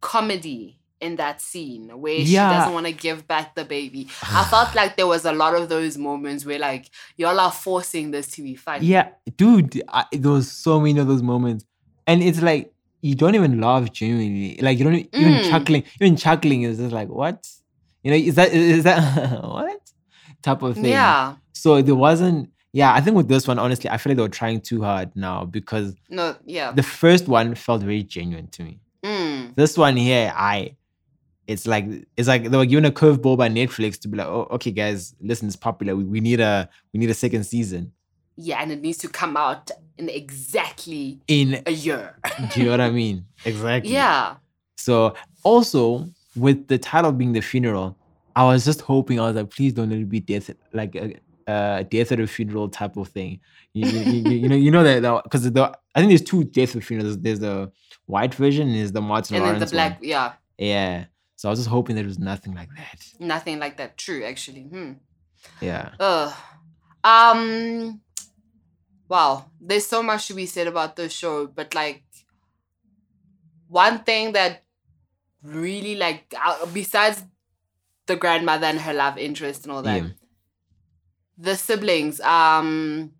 comedy 0.00 0.78
in 1.00 1.16
that 1.16 1.40
scene 1.40 1.88
where 2.00 2.24
she 2.26 2.34
doesn't 2.34 2.72
want 2.74 2.86
to 2.86 2.92
give 2.92 3.26
back 3.26 3.54
the 3.54 3.64
baby. 3.64 4.08
I 4.22 4.44
felt 4.44 4.74
like 4.80 4.96
there 4.96 5.06
was 5.06 5.24
a 5.24 5.32
lot 5.32 5.54
of 5.54 5.68
those 5.68 5.96
moments 5.96 6.44
where 6.44 6.58
like 6.58 6.90
y'all 7.16 7.40
are 7.40 7.50
forcing 7.50 8.10
this 8.10 8.28
to 8.32 8.42
be 8.42 8.54
funny. 8.54 8.86
yeah, 8.86 9.08
dude, 9.36 9.82
I, 9.88 10.04
there 10.12 10.30
was 10.30 10.50
so 10.50 10.78
many 10.80 10.98
of 10.98 11.06
those 11.06 11.22
moments, 11.22 11.64
and 12.06 12.22
it's 12.22 12.42
like 12.42 12.72
you 13.00 13.14
don't 13.14 13.34
even 13.34 13.60
laugh 13.60 13.90
genuinely. 13.92 14.58
Like 14.60 14.78
you 14.78 14.84
don't 14.84 15.08
even 15.14 15.34
Mm. 15.34 15.50
chuckling. 15.50 15.84
Even 16.00 16.16
chuckling 16.16 16.62
is 16.62 16.76
just 16.78 16.92
like 16.92 17.08
what? 17.08 17.48
You 18.02 18.10
know, 18.10 18.16
is 18.16 18.34
that 18.34 18.52
is 18.52 18.84
that 18.84 19.42
what 19.42 19.80
type 20.42 20.62
of 20.62 20.74
thing? 20.74 20.84
Yeah. 20.92 21.36
So 21.60 21.82
there 21.82 21.94
wasn't. 21.94 22.50
Yeah, 22.72 22.94
I 22.94 23.00
think 23.00 23.16
with 23.16 23.28
this 23.28 23.48
one, 23.48 23.58
honestly, 23.58 23.90
I 23.90 23.96
feel 23.96 24.10
like 24.12 24.16
they 24.18 24.22
were 24.22 24.28
trying 24.28 24.60
too 24.60 24.80
hard 24.82 25.14
now 25.16 25.44
because 25.44 25.94
No, 26.08 26.36
yeah. 26.46 26.70
the 26.70 26.84
first 26.84 27.26
one 27.26 27.54
felt 27.56 27.82
very 27.82 28.04
genuine 28.04 28.46
to 28.48 28.62
me. 28.62 28.78
Mm. 29.02 29.56
This 29.56 29.76
one 29.76 29.96
here, 29.96 30.32
I, 30.36 30.76
it's 31.48 31.66
like 31.66 31.84
it's 32.16 32.28
like 32.28 32.44
they 32.50 32.56
were 32.56 32.64
given 32.66 32.84
a 32.84 32.92
curveball 32.92 33.36
by 33.36 33.48
Netflix 33.48 33.98
to 34.02 34.08
be 34.08 34.16
like, 34.18 34.28
oh, 34.28 34.46
okay, 34.52 34.70
guys, 34.70 35.16
listen, 35.20 35.48
it's 35.48 35.56
popular. 35.56 35.96
We, 35.96 36.04
we 36.04 36.20
need 36.20 36.38
a 36.40 36.68
we 36.92 37.00
need 37.00 37.10
a 37.10 37.14
second 37.14 37.42
season 37.44 37.92
Yeah, 38.36 38.62
and 38.62 38.70
it 38.70 38.80
needs 38.80 38.98
to 38.98 39.08
come 39.08 39.36
out 39.36 39.70
in 39.98 40.08
exactly 40.08 41.18
in. 41.26 41.62
a 41.66 41.72
year. 41.72 42.16
Do 42.54 42.60
you 42.60 42.66
know 42.66 42.70
what 42.72 42.80
I 42.80 42.90
mean? 42.90 43.26
Exactly. 43.44 43.92
yeah. 43.92 44.36
So 44.76 45.14
also 45.42 46.08
with 46.36 46.68
the 46.68 46.78
title 46.78 47.10
being 47.12 47.32
the 47.32 47.40
funeral, 47.42 47.96
I 48.36 48.44
was 48.44 48.64
just 48.64 48.80
hoping 48.82 49.18
I 49.18 49.26
was 49.26 49.34
like, 49.36 49.50
please 49.50 49.72
don't 49.72 49.90
let 49.90 49.98
it 49.98 50.08
be 50.08 50.20
death 50.20 50.50
like 50.72 50.94
a, 50.94 51.16
a 51.80 51.84
death 51.84 52.12
at 52.12 52.20
a 52.20 52.26
funeral 52.26 52.68
type 52.68 52.96
of 52.96 53.08
thing. 53.08 53.40
You, 53.72 53.86
you, 53.88 54.00
you, 54.12 54.30
you 54.42 54.48
know 54.48 54.56
you 54.56 54.70
know 54.70 54.82
that 54.84 55.22
because 55.24 55.42
the 55.50 55.62
I 55.94 56.00
think 56.00 56.10
there's 56.10 56.22
two 56.32 56.44
death 56.44 56.74
at 56.76 56.84
funerals. 56.84 57.18
There's 57.18 57.40
the 57.40 57.70
white 58.06 58.34
version 58.34 58.68
and 58.68 58.76
there's 58.78 58.92
the 58.92 59.00
Martin 59.00 59.36
And 59.36 59.44
then 59.44 59.58
the 59.60 59.66
black, 59.66 60.00
one. 60.00 60.08
yeah. 60.08 60.32
Yeah. 60.58 61.04
So 61.36 61.48
I 61.48 61.50
was 61.52 61.58
just 61.60 61.70
hoping 61.70 61.96
that 61.96 62.02
it 62.02 62.12
was 62.14 62.18
nothing 62.18 62.54
like 62.54 62.68
that. 62.76 62.98
Nothing 63.18 63.58
like 63.58 63.76
that. 63.78 63.96
True, 63.96 64.22
actually. 64.24 64.62
Hmm. 64.64 64.92
Yeah. 65.60 65.90
Ugh. 65.98 66.32
Um. 67.04 68.00
Wow, 69.08 69.46
there's 69.60 69.86
so 69.86 70.02
much 70.04 70.28
to 70.28 70.34
be 70.34 70.46
said 70.46 70.68
about 70.68 70.94
this 70.94 71.12
show, 71.12 71.48
but 71.48 71.74
like, 71.74 72.04
one 73.66 74.00
thing 74.04 74.32
that 74.32 74.62
really 75.42 75.96
like, 75.96 76.32
uh, 76.40 76.64
besides 76.66 77.24
the 78.06 78.14
grandmother 78.14 78.66
and 78.66 78.78
her 78.80 78.92
love 78.94 79.18
interest 79.18 79.64
and 79.64 79.72
all 79.72 79.82
that, 79.82 80.02
Yeah. 80.02 80.08
The 81.40 81.56
siblings. 81.56 82.20
Um, 82.20 83.12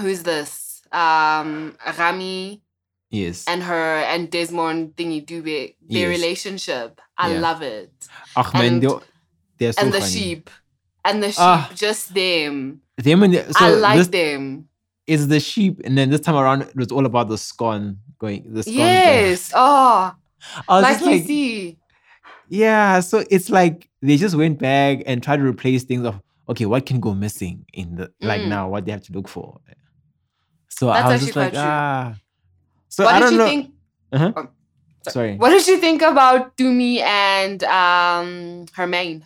who's 0.00 0.22
this? 0.22 0.82
Um, 0.92 1.76
Rami 1.98 2.62
Yes. 3.10 3.44
and 3.46 3.62
her 3.62 3.96
and 4.12 4.30
Desmond 4.30 4.96
Thingy 4.96 5.24
Dube, 5.24 5.74
their 5.88 6.10
Yes. 6.10 6.18
relationship. 6.20 7.00
I 7.18 7.32
Yeah. 7.32 7.40
love 7.40 7.62
it. 7.62 7.92
Ach 8.36 8.52
man, 8.54 8.64
and- 8.64 8.82
they're, 8.82 9.00
they're 9.58 9.72
so 9.72 9.82
and 9.82 9.92
the 9.92 10.00
funny. 10.00 10.12
sheep. 10.12 10.50
And 11.04 11.22
the 11.22 11.28
sheep, 11.32 11.40
Ah. 11.40 11.70
just 11.74 12.14
them. 12.14 12.80
Them 12.96 13.22
and 13.24 13.34
the, 13.34 13.52
so 13.52 13.66
I 13.66 13.70
like 13.70 13.98
this 13.98 14.08
them. 14.08 14.68
is 15.06 15.28
the 15.28 15.38
sheep, 15.40 15.80
and 15.84 15.98
then 15.98 16.10
this 16.10 16.20
time 16.20 16.34
around 16.36 16.62
it 16.62 16.74
was 16.76 16.90
all 16.90 17.04
about 17.06 17.28
the 17.28 17.36
scone 17.38 17.98
going. 18.18 18.42
The 18.54 18.62
scone. 18.62 18.74
going. 18.76 18.88
Yes. 18.88 19.50
Oh, 19.54 20.14
I 20.68 20.80
like 20.80 21.00
you 21.00 21.06
like, 21.06 21.24
see. 21.24 21.78
Yeah, 22.48 23.00
so 23.00 23.24
it's 23.30 23.50
like 23.50 23.88
they 24.02 24.16
just 24.16 24.34
went 24.34 24.58
back 24.58 25.02
and 25.06 25.22
tried 25.22 25.38
to 25.38 25.44
replace 25.44 25.82
things 25.84 26.04
of 26.06 26.20
okay, 26.48 26.66
what 26.66 26.84
can 26.86 27.00
go 27.00 27.14
missing 27.14 27.64
in 27.72 27.96
the 27.96 28.12
like 28.20 28.42
Mm. 28.42 28.48
now, 28.48 28.68
what 28.68 28.84
they 28.84 28.92
have 28.92 29.02
to 29.04 29.12
look 29.12 29.28
for. 29.28 29.60
So 30.68 30.86
That's 30.86 31.06
I 31.06 31.12
was 31.12 31.20
just 31.22 31.36
like, 31.36 31.52
true. 31.52 31.60
ah. 31.62 32.14
So 32.88 33.04
what 33.04 33.14
I 33.14 33.20
don't 33.20 33.32
you 33.32 33.38
know. 33.38 33.46
think? 33.48 33.72
Uh-huh. 34.12 34.32
oh, 34.36 34.48
Sorry. 35.08 35.36
What 35.36 35.50
did 35.50 35.66
you 35.66 35.78
think 35.78 36.02
about 36.02 36.56
Dumi 36.56 37.00
and 37.00 37.62
um 37.64 38.66
Hermaine? 38.74 39.24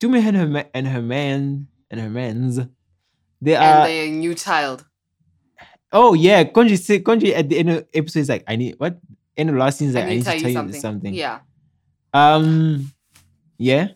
Dumi 0.00 0.20
and 0.22 0.36
her 0.36 0.64
and 0.74 0.86
her 0.88 1.02
man 1.02 1.68
and 1.90 2.00
her 2.00 2.10
man's. 2.10 2.58
They 3.40 3.54
and 3.54 3.64
are 3.64 3.86
the 3.86 4.10
new 4.10 4.34
child. 4.34 4.84
oh 5.92 6.14
yeah, 6.14 6.44
Konji 6.44 6.78
said 6.78 7.04
Konji 7.04 7.34
at 7.34 7.48
the 7.48 7.58
end 7.58 7.70
of 7.70 7.76
the 7.92 7.98
episode 7.98 8.20
is 8.20 8.28
like, 8.28 8.44
I 8.46 8.56
need 8.56 8.74
what 8.78 8.98
end 9.36 9.50
of 9.50 9.56
last 9.56 9.78
scene 9.78 9.88
is 9.88 9.94
like, 9.94 10.04
I 10.04 10.08
need, 10.08 10.24
to 10.24 10.38
tell 10.40 10.66
you 10.66 10.72
something. 10.74 11.12
Yeah, 11.14 11.40
Um 12.14 12.92
yeah. 13.58 13.88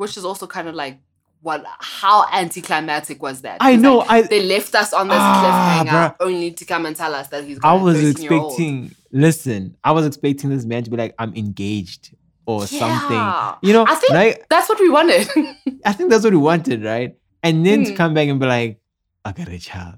Which 0.00 0.16
is 0.16 0.24
also 0.24 0.46
kind 0.46 0.66
of 0.66 0.74
like 0.74 0.98
what? 1.42 1.64
How 1.78 2.26
anticlimactic 2.32 3.22
was 3.22 3.42
that? 3.42 3.58
I 3.60 3.76
know, 3.76 3.98
like, 3.98 4.10
I- 4.10 4.22
they 4.22 4.42
left 4.46 4.74
us 4.74 4.92
on 4.92 5.08
this 5.08 5.16
Ah, 5.18 5.84
cliffhanger 5.86 6.16
only 6.20 6.50
to 6.52 6.64
come 6.64 6.84
and 6.86 6.94
tell 6.96 7.14
us 7.14 7.28
that 7.28 7.44
he's. 7.44 7.58
I 7.62 7.74
was 7.74 8.02
expecting 8.02 8.94
listen, 9.12 9.76
I 9.84 9.92
was 9.92 10.06
expecting 10.06 10.50
this 10.50 10.64
man 10.64 10.84
to 10.84 10.90
be 10.90 10.96
like, 10.96 11.14
I'm 11.18 11.34
engaged 11.34 12.14
or 12.46 12.66
something. 12.66 13.26
You 13.62 13.72
know, 13.74 13.84
I 13.88 13.94
think 13.94 14.12
now- 14.12 14.44
that's 14.48 14.68
what 14.68 14.80
we 14.80 14.88
wanted. 14.88 15.28
I 15.84 15.92
think 15.92 16.10
that's 16.10 16.24
what 16.24 16.32
we 16.32 16.38
wanted, 16.38 16.82
right? 16.84 17.16
And 17.42 17.64
then 17.64 17.84
to 17.84 17.92
Mm. 17.92 17.96
come 17.96 18.12
back 18.14 18.28
and 18.28 18.38
be 18.40 18.46
like, 18.46 18.80
I 19.24 19.32
got 19.32 19.48
a 19.48 19.58
child. 19.58 19.96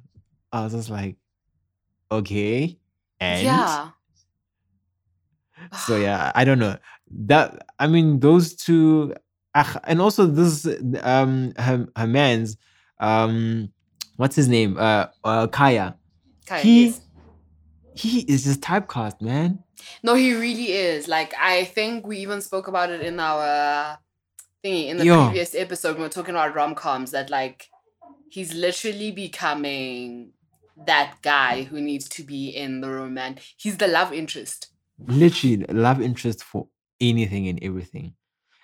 I 0.53 0.63
was 0.65 0.73
just 0.73 0.91
like, 0.91 1.17
okay. 2.11 2.79
And 3.21 3.43
yeah. 3.45 3.89
so 5.87 5.97
yeah, 5.97 6.31
I 6.35 6.45
don't 6.45 6.59
know. 6.59 6.77
That 7.27 7.67
I 7.79 7.87
mean, 7.89 8.21
those 8.21 8.55
two 8.55 9.15
and 9.55 10.01
also 10.01 10.27
this 10.27 10.67
um 11.03 11.53
her, 11.59 11.87
her 11.97 12.07
man's 12.07 12.57
um 13.01 13.71
what's 14.17 14.37
his 14.37 14.49
name? 14.49 14.77
Uh, 14.79 15.07
uh 15.25 15.47
Kaya. 15.49 15.97
Okay, 16.47 16.63
he 16.63 16.85
yes. 16.87 17.01
he 17.95 18.21
is 18.21 18.45
just 18.45 18.61
typecast, 18.61 19.21
man. 19.21 19.59
No, 20.03 20.15
he 20.15 20.35
really 20.35 20.73
is. 20.73 21.09
Like 21.09 21.35
I 21.41 21.65
think 21.65 22.07
we 22.07 22.19
even 22.19 22.41
spoke 22.41 22.69
about 22.69 22.91
it 22.91 23.01
in 23.01 23.21
our 23.21 23.99
thingy 24.65 24.89
in 24.89 24.97
the 24.97 25.05
Yo. 25.05 25.27
previous 25.27 25.55
episode 25.55 25.93
when 25.93 25.99
we 25.99 26.03
were 26.05 26.09
talking 26.09 26.35
about 26.35 26.55
rom 26.55 26.75
coms 26.75 27.11
that 27.11 27.31
like 27.31 27.69
he's 28.31 28.55
literally 28.55 29.11
becoming 29.11 30.33
that 30.87 31.17
guy 31.23 31.65
who 31.65 31.81
needs 31.81 32.09
to 32.09 32.23
be 32.23 32.49
in 32.49 32.81
the 32.81 32.91
romance. 32.91 33.55
He's 33.57 33.77
the 33.77 33.89
love 33.89 34.13
interest. 34.13 34.69
Literally 35.07 35.65
love 35.69 36.01
interest 36.01 36.43
for 36.43 36.69
anything 37.01 37.49
and 37.49 37.63
everything. 37.63 38.15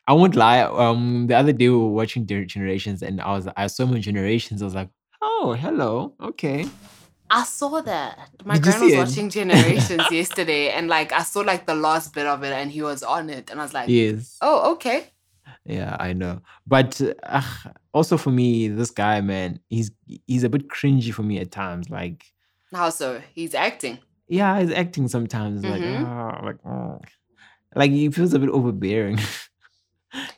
I 0.09 0.13
won't 0.15 0.35
lie. 0.35 0.61
Um, 0.63 1.27
the 1.29 1.35
other 1.37 1.53
day 1.53 1.69
we 1.69 1.77
were 1.77 1.89
watching 2.01 2.27
Gen- 2.27 2.49
Generations, 2.49 3.03
and 3.03 3.21
I 3.21 3.31
was 3.37 3.47
I 3.57 3.67
saw 3.67 3.85
my 3.87 4.01
Generations. 4.01 4.63
I 4.63 4.65
was 4.65 4.75
like, 4.75 4.89
oh, 5.23 5.53
hello, 5.53 6.15
okay. 6.31 6.67
I 7.31 7.45
saw 7.45 7.83
that. 7.83 8.31
My 8.47 8.55
Did 8.55 8.63
grand 8.63 8.83
was 8.85 8.95
watching 8.97 9.29
Generations 9.29 10.03
yesterday 10.11 10.71
and 10.71 10.89
like 10.89 11.13
I 11.13 11.23
saw 11.25 11.41
like 11.41 11.67
the 11.67 11.75
last 11.75 12.15
bit 12.15 12.27
of 12.27 12.43
it 12.43 12.53
and 12.55 12.71
he 12.73 12.81
was 12.81 13.03
on 13.03 13.29
it 13.29 13.51
and 13.51 13.61
I 13.61 13.65
was 13.65 13.75
like, 13.75 13.91
Yes, 13.91 14.39
oh, 14.41 14.73
okay. 14.73 15.09
yeah, 15.67 15.95
I 16.01 16.15
know. 16.15 16.41
But 16.67 16.99
uh, 17.25 17.43
also 17.93 18.17
for 18.17 18.31
me, 18.31 18.69
this 18.69 18.91
guy, 18.91 19.21
man, 19.21 19.61
he's 19.69 19.91
he's 20.27 20.43
a 20.43 20.49
bit 20.49 20.69
cringy 20.69 21.13
for 21.13 21.23
me 21.23 21.39
at 21.39 21.51
times. 21.51 21.91
Like, 21.91 22.25
How 22.73 22.89
so? 22.89 23.21
He's 23.35 23.55
acting. 23.55 23.99
yeah, 24.27 24.59
he's 24.61 24.73
acting 24.73 25.07
sometimes 25.09 25.63
like, 25.63 25.83
Mhm. 25.83 26.07
ah, 26.07 26.41
like, 26.47 26.57
oh. 26.65 26.99
like 27.75 27.91
he 27.91 28.09
feels 28.11 28.33
a 28.33 28.39
bit 28.39 28.49
overbearing 28.49 29.19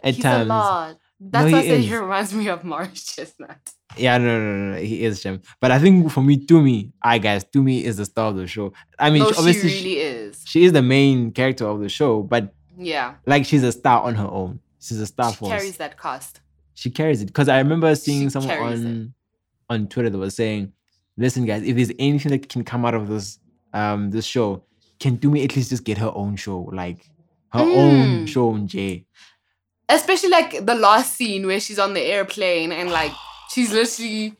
at 0.02 0.14
He's 0.14 0.22
times. 0.22 0.46
a 0.46 0.48
lot. 0.48 0.96
That's 1.22 1.46
he 1.48 1.52
why 1.52 1.62
he 1.76 1.96
reminds 1.96 2.32
me 2.34 2.48
of 2.48 2.64
Morris 2.64 3.04
Chestnut. 3.14 3.58
Yeah, 3.96 4.16
no, 4.18 4.24
no, 4.38 4.52
no, 4.54 4.72
no, 4.74 4.80
he 4.80 5.04
is 5.04 5.22
Gem. 5.22 5.42
But 5.60 5.70
I 5.70 5.78
think 5.78 6.10
for 6.10 6.22
me, 6.22 6.38
Tumi, 6.46 6.92
I 7.02 7.18
guys, 7.18 7.44
Tumi 7.44 7.82
is 7.82 7.96
the 7.98 8.06
star 8.06 8.28
of 8.28 8.36
the 8.36 8.46
show. 8.46 8.72
I 8.98 9.10
mean, 9.10 9.18
No, 9.22 9.28
she- 9.28 9.34
she 9.34 9.38
obviously, 9.40 9.70
really 9.70 9.96
is. 9.98 10.42
she 10.46 10.64
is 10.64 10.72
the 10.72 10.80
main 10.82 11.32
character 11.32 11.66
of 11.66 11.80
the 11.80 11.88
show, 11.88 12.22
but 12.22 12.54
Yeah. 12.78 13.14
like 13.26 13.44
she's 13.44 13.62
a 13.64 13.72
star 13.72 14.02
on 14.02 14.14
her 14.14 14.28
own. 14.28 14.60
She's 14.80 15.00
a 15.00 15.06
star 15.06 15.30
She 15.32 15.36
force. 15.36 15.50
carries 15.52 15.76
that 15.76 16.00
cast. 16.00 16.40
she 16.74 16.88
carries 16.90 17.20
it 17.20 17.26
because 17.26 17.48
I 17.48 17.58
remember 17.58 17.94
seeing 17.96 18.22
She 18.28 18.30
someone 18.30 18.58
on 18.58 19.14
on 19.68 19.86
Twitter 19.88 20.08
that 20.08 20.16
was 20.18 20.34
saying, 20.34 20.72
"Listen, 21.18 21.44
guys, 21.44 21.62
if 21.64 21.76
there's 21.76 21.92
anything 21.98 22.30
that 22.30 22.48
can 22.48 22.64
come 22.64 22.86
out 22.86 22.94
of 22.94 23.08
this 23.08 23.38
um 23.74 24.10
this 24.10 24.24
show, 24.24 24.62
can 24.98 25.18
Tumi 25.18 25.44
at 25.44 25.54
least 25.54 25.68
just 25.70 25.84
get 25.84 25.98
her 25.98 26.10
own 26.14 26.36
show, 26.36 26.60
like 26.72 27.10
her 27.52 27.60
own 27.60 28.24
Mm. 28.24 28.28
show 28.28 28.50
on 28.52 28.66
J." 28.68 29.04
Especially 29.90 30.28
like 30.30 30.64
the 30.64 30.74
last 30.74 31.16
scene 31.16 31.46
where 31.46 31.60
she's 31.60 31.78
on 31.78 31.94
the 31.94 32.00
airplane 32.00 32.70
and 32.72 32.90
like 32.90 33.12
she's 33.52 33.72
literally 33.78 34.34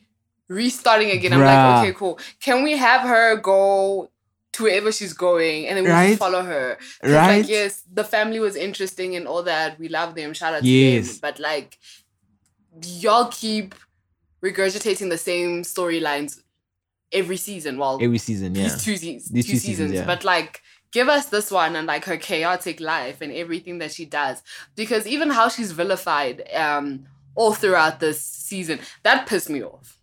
restarting 0.47 1.11
again. 1.11 1.33
I'm 1.33 1.39
Bruh. 1.41 1.45
like, 1.45 1.83
okay, 1.83 1.93
cool. 1.97 2.19
Can 2.39 2.63
we 2.63 2.77
have 2.77 3.01
her 3.01 3.35
go 3.37 4.09
to 4.53 4.63
wherever 4.63 4.91
she's 4.91 5.13
going 5.13 5.67
and 5.67 5.77
then 5.77 5.83
we 5.85 5.89
Right? 5.91 6.07
just 6.09 6.19
follow 6.19 6.43
her? 6.43 6.77
Right? 7.03 7.37
Like, 7.41 7.47
yes, 7.49 7.83
the 7.91 8.03
family 8.03 8.39
was 8.39 8.55
interesting 8.55 9.15
and 9.15 9.27
all 9.27 9.43
that. 9.43 9.77
We 9.79 9.87
love 9.87 10.15
them. 10.15 10.33
Shout 10.33 10.53
out 10.55 10.63
to 10.63 10.67
Yes. 10.67 11.07
them. 11.07 11.17
But 11.21 11.39
like, 11.39 11.77
y'all 12.99 13.29
keep 13.31 13.75
regurgitating 14.43 15.09
the 15.09 15.17
same 15.17 15.63
storylines 15.63 16.39
every 17.11 17.37
season. 17.37 17.77
Well, 17.77 17.99
Every 18.01 18.17
season, 18.17 18.55
yeah. 18.55 18.63
these 18.63 18.83
two, 18.83 18.97
seasons, 18.97 19.29
These 19.29 19.45
two 19.45 19.51
two 19.53 19.57
seasons, 19.59 19.77
seasons. 19.91 19.93
yeah. 19.93 20.05
But 20.05 20.23
like, 20.23 20.61
give 20.91 21.07
us 21.09 21.27
this 21.27 21.49
one 21.51 21.75
and 21.75 21.87
like 21.87 22.05
her 22.05 22.17
chaotic 22.17 22.79
life 22.79 23.21
and 23.21 23.31
everything 23.31 23.79
that 23.79 23.91
she 23.91 24.05
does. 24.05 24.41
Because 24.75 25.07
even 25.07 25.29
how 25.29 25.49
she's 25.49 25.71
vilified 25.71 26.43
um 26.53 27.05
all 27.35 27.53
throughout 27.53 27.99
this 27.99 28.21
season, 28.21 28.79
that 29.03 29.25
pissed 29.27 29.49
me 29.49 29.63
off. 29.63 29.97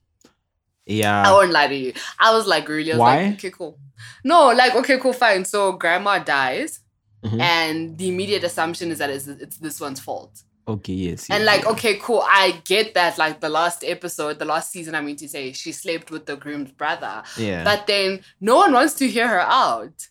Yeah 0.87 1.29
i 1.29 1.33
won't 1.33 1.51
lie 1.53 1.69
to 1.69 1.75
you. 1.75 1.93
I 2.19 2.33
was 2.35 2.47
like, 2.47 2.67
really? 2.69 2.93
I 2.93 2.95
was 2.95 3.01
Why? 3.01 3.25
like, 3.27 3.35
okay, 3.35 3.51
cool. 3.51 3.79
No, 4.25 4.49
like, 4.53 4.75
okay, 4.75 4.99
cool, 4.99 5.13
fine. 5.13 5.45
So 5.45 5.73
grandma 5.73 6.19
dies, 6.21 6.81
Mhm. 7.25 7.41
and 7.41 7.99
the 7.99 8.09
immediate 8.09 8.45
assumption 8.45 8.91
is 8.91 8.99
that 8.99 9.11
it's, 9.11 9.27
it's 9.27 9.59
this 9.59 9.81
one's 9.81 10.01
fault. 10.01 10.43
Okay, 10.67 10.93
yes. 10.93 11.29
And 11.31 11.45
like, 11.45 11.63
yes. 11.63 11.73
okay, 11.73 11.95
cool. 11.97 12.23
I 12.27 12.61
get 12.65 12.95
that. 12.95 13.17
Like 13.19 13.41
the 13.41 13.49
last 13.49 13.83
episode, 13.85 14.39
the 14.39 14.45
last 14.45 14.71
season, 14.71 14.95
I 14.95 15.01
mean 15.01 15.17
to 15.17 15.29
say, 15.29 15.53
she 15.53 15.73
slept 15.73 16.11
with 16.11 16.27
the 16.27 16.37
groom's 16.37 16.71
brother. 16.73 17.23
Yeah. 17.39 17.65
But 17.65 17.87
then 17.87 18.21
no 18.41 18.57
one 18.57 18.73
wants 18.75 18.95
to 18.95 19.09
hear 19.09 19.27
her 19.27 19.41
out. 19.41 20.09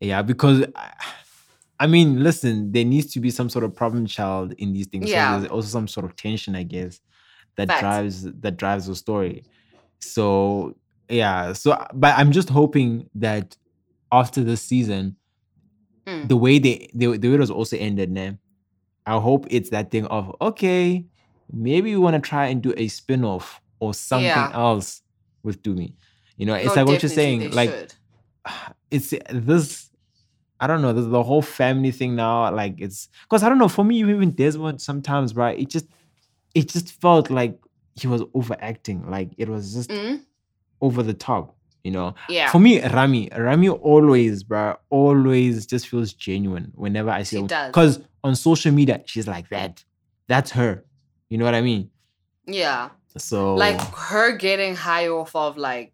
Yeah, 0.00 0.22
because 0.22 0.64
I, 0.74 0.92
I 1.78 1.86
mean, 1.86 2.22
listen, 2.22 2.72
there 2.72 2.84
needs 2.84 3.12
to 3.12 3.20
be 3.20 3.30
some 3.30 3.48
sort 3.50 3.64
of 3.64 3.74
problem 3.74 4.06
child 4.06 4.54
in 4.58 4.72
these 4.72 4.86
things. 4.86 5.10
Yeah. 5.10 5.34
So 5.34 5.40
there's 5.40 5.50
also 5.52 5.68
some 5.68 5.88
sort 5.88 6.06
of 6.06 6.16
tension, 6.16 6.54
I 6.56 6.62
guess, 6.62 7.00
that 7.56 7.68
Facts. 7.68 7.80
drives 7.80 8.22
that 8.40 8.56
drives 8.56 8.86
the 8.86 8.94
story. 8.94 9.44
So 10.00 10.76
yeah, 11.08 11.52
so 11.52 11.76
but 11.94 12.16
I'm 12.18 12.32
just 12.32 12.48
hoping 12.48 13.08
that 13.16 13.56
after 14.12 14.42
this 14.42 14.62
season, 14.62 15.16
Mm. 16.06 16.28
the 16.28 16.36
way 16.36 16.60
they 16.60 16.88
the, 16.94 17.16
the 17.18 17.28
way 17.28 17.34
it 17.34 17.40
was 17.40 17.50
also 17.50 17.76
ended, 17.76 18.12
man. 18.12 18.38
I 19.06 19.18
hope 19.18 19.46
it's 19.50 19.70
that 19.70 19.90
thing 19.90 20.06
of 20.06 20.34
okay, 20.40 21.04
maybe 21.52 21.90
we 21.90 21.98
want 21.98 22.14
to 22.14 22.20
try 22.28 22.46
and 22.46 22.62
do 22.62 22.72
a 22.76 22.86
spin-off 22.88 23.60
or 23.80 23.92
something 23.92 24.26
Yeah. 24.26 24.50
else 24.54 25.02
with 25.42 25.62
Doomy. 25.62 25.94
You 26.36 26.46
know, 26.46 26.54
it's 26.54 26.66
No, 26.66 26.74
like 26.74 26.86
what 26.86 27.02
you're 27.02 27.10
saying. 27.10 27.50
Like 27.50 27.70
should. 27.70 27.94
it's 28.90 29.12
this 29.30 29.90
I 30.58 30.66
don't 30.66 30.80
know, 30.80 30.94
the, 30.94 31.02
the 31.02 31.22
whole 31.22 31.42
family 31.42 31.90
thing 31.90 32.16
now, 32.16 32.50
like 32.54 32.76
it's 32.78 33.08
because 33.24 33.42
I 33.42 33.48
don't 33.50 33.58
know, 33.58 33.68
for 33.68 33.84
me, 33.84 33.98
even 33.98 34.30
Desmond 34.30 34.80
sometimes, 34.80 35.34
right? 35.36 35.58
It 35.58 35.68
just 35.68 35.86
it 36.54 36.68
just 36.70 36.92
felt 37.00 37.30
like 37.30 37.58
he 37.94 38.06
was 38.06 38.22
overacting, 38.34 39.10
like 39.10 39.30
it 39.36 39.48
was 39.48 39.74
just 39.74 39.90
Mm? 39.90 40.20
over 40.80 41.02
the 41.02 41.14
top, 41.14 41.56
you 41.84 41.90
know. 41.90 42.14
Yeah. 42.28 42.50
For 42.50 42.58
me, 42.58 42.80
Rami, 42.82 43.28
Rami 43.36 43.68
always, 43.68 44.42
bro, 44.44 44.76
always 44.90 45.66
just 45.66 45.88
feels 45.88 46.12
genuine 46.14 46.72
whenever 46.74 47.10
I 47.10 47.22
see 47.22 47.36
She 47.36 47.54
her. 47.54 47.66
Because 47.68 48.00
on 48.24 48.34
social 48.36 48.72
media, 48.72 49.02
she's 49.06 49.26
like 49.28 49.48
that. 49.50 49.84
That's 50.28 50.50
her. 50.52 50.84
You 51.28 51.38
know 51.38 51.44
what 51.44 51.54
I 51.54 51.60
mean? 51.60 51.90
yeah. 52.46 52.90
So 53.18 53.54
Like 53.54 53.80
her 53.94 54.36
getting 54.36 54.74
high 54.76 55.08
off 55.08 55.34
of 55.34 55.56
like 55.56 55.92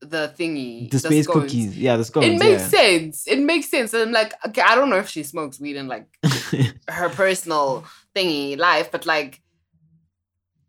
the 0.00 0.32
thingy. 0.38 0.90
the 0.90 0.98
space 0.98 1.24
scones. 1.24 1.44
cookies, 1.44 1.78
yeah, 1.78 1.96
the 1.96 2.04
scones. 2.04 2.26
It 2.26 2.38
makes 2.38 2.62
yeah. 2.62 2.68
sense. 2.68 3.26
It 3.26 3.40
makes 3.40 3.68
sense. 3.68 3.92
And 3.94 4.02
I'm 4.02 4.12
like, 4.12 4.34
okay, 4.46 4.62
I 4.62 4.74
don't 4.74 4.90
know 4.90 4.98
if 4.98 5.08
she 5.08 5.22
smokes 5.22 5.60
weed 5.60 5.76
in 5.76 5.88
like 5.88 6.06
her 6.88 7.08
personal 7.08 7.84
thingy 8.14 8.58
life, 8.58 8.90
but 8.90 9.06
like 9.06 9.40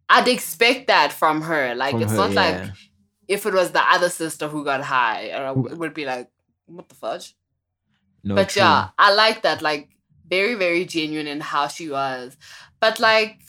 I'd 0.10 0.28
expect 0.28 0.88
that 0.88 1.12
from 1.12 1.42
her. 1.42 1.76
Like 1.76 1.92
From 1.92 2.04
it's 2.04 2.12
her, 2.12 2.18
not 2.18 2.34
like 2.34 2.72
if 3.28 3.46
it 3.46 3.54
was 3.54 3.72
the 3.72 3.82
other 3.82 4.10
sister 4.10 4.48
who 4.48 4.64
got 4.64 4.82
high, 4.82 5.32
or 5.32 5.68
it 5.70 5.78
would 5.78 5.94
be 5.94 6.06
like, 6.06 6.30
what 6.66 6.88
the 6.90 6.96
fudge? 6.96 7.36
no, 8.24 8.36
but 8.36 8.50
true. 8.50 8.62
yeah, 8.62 8.90
I 8.98 9.14
like 9.14 9.42
that. 9.44 9.62
Like 9.62 9.90
very, 10.28 10.56
very 10.56 10.86
genuine 10.86 11.28
in 11.28 11.40
how 11.40 11.68
she 11.68 11.90
was. 11.90 12.38
But 12.80 13.00
like 13.00 13.40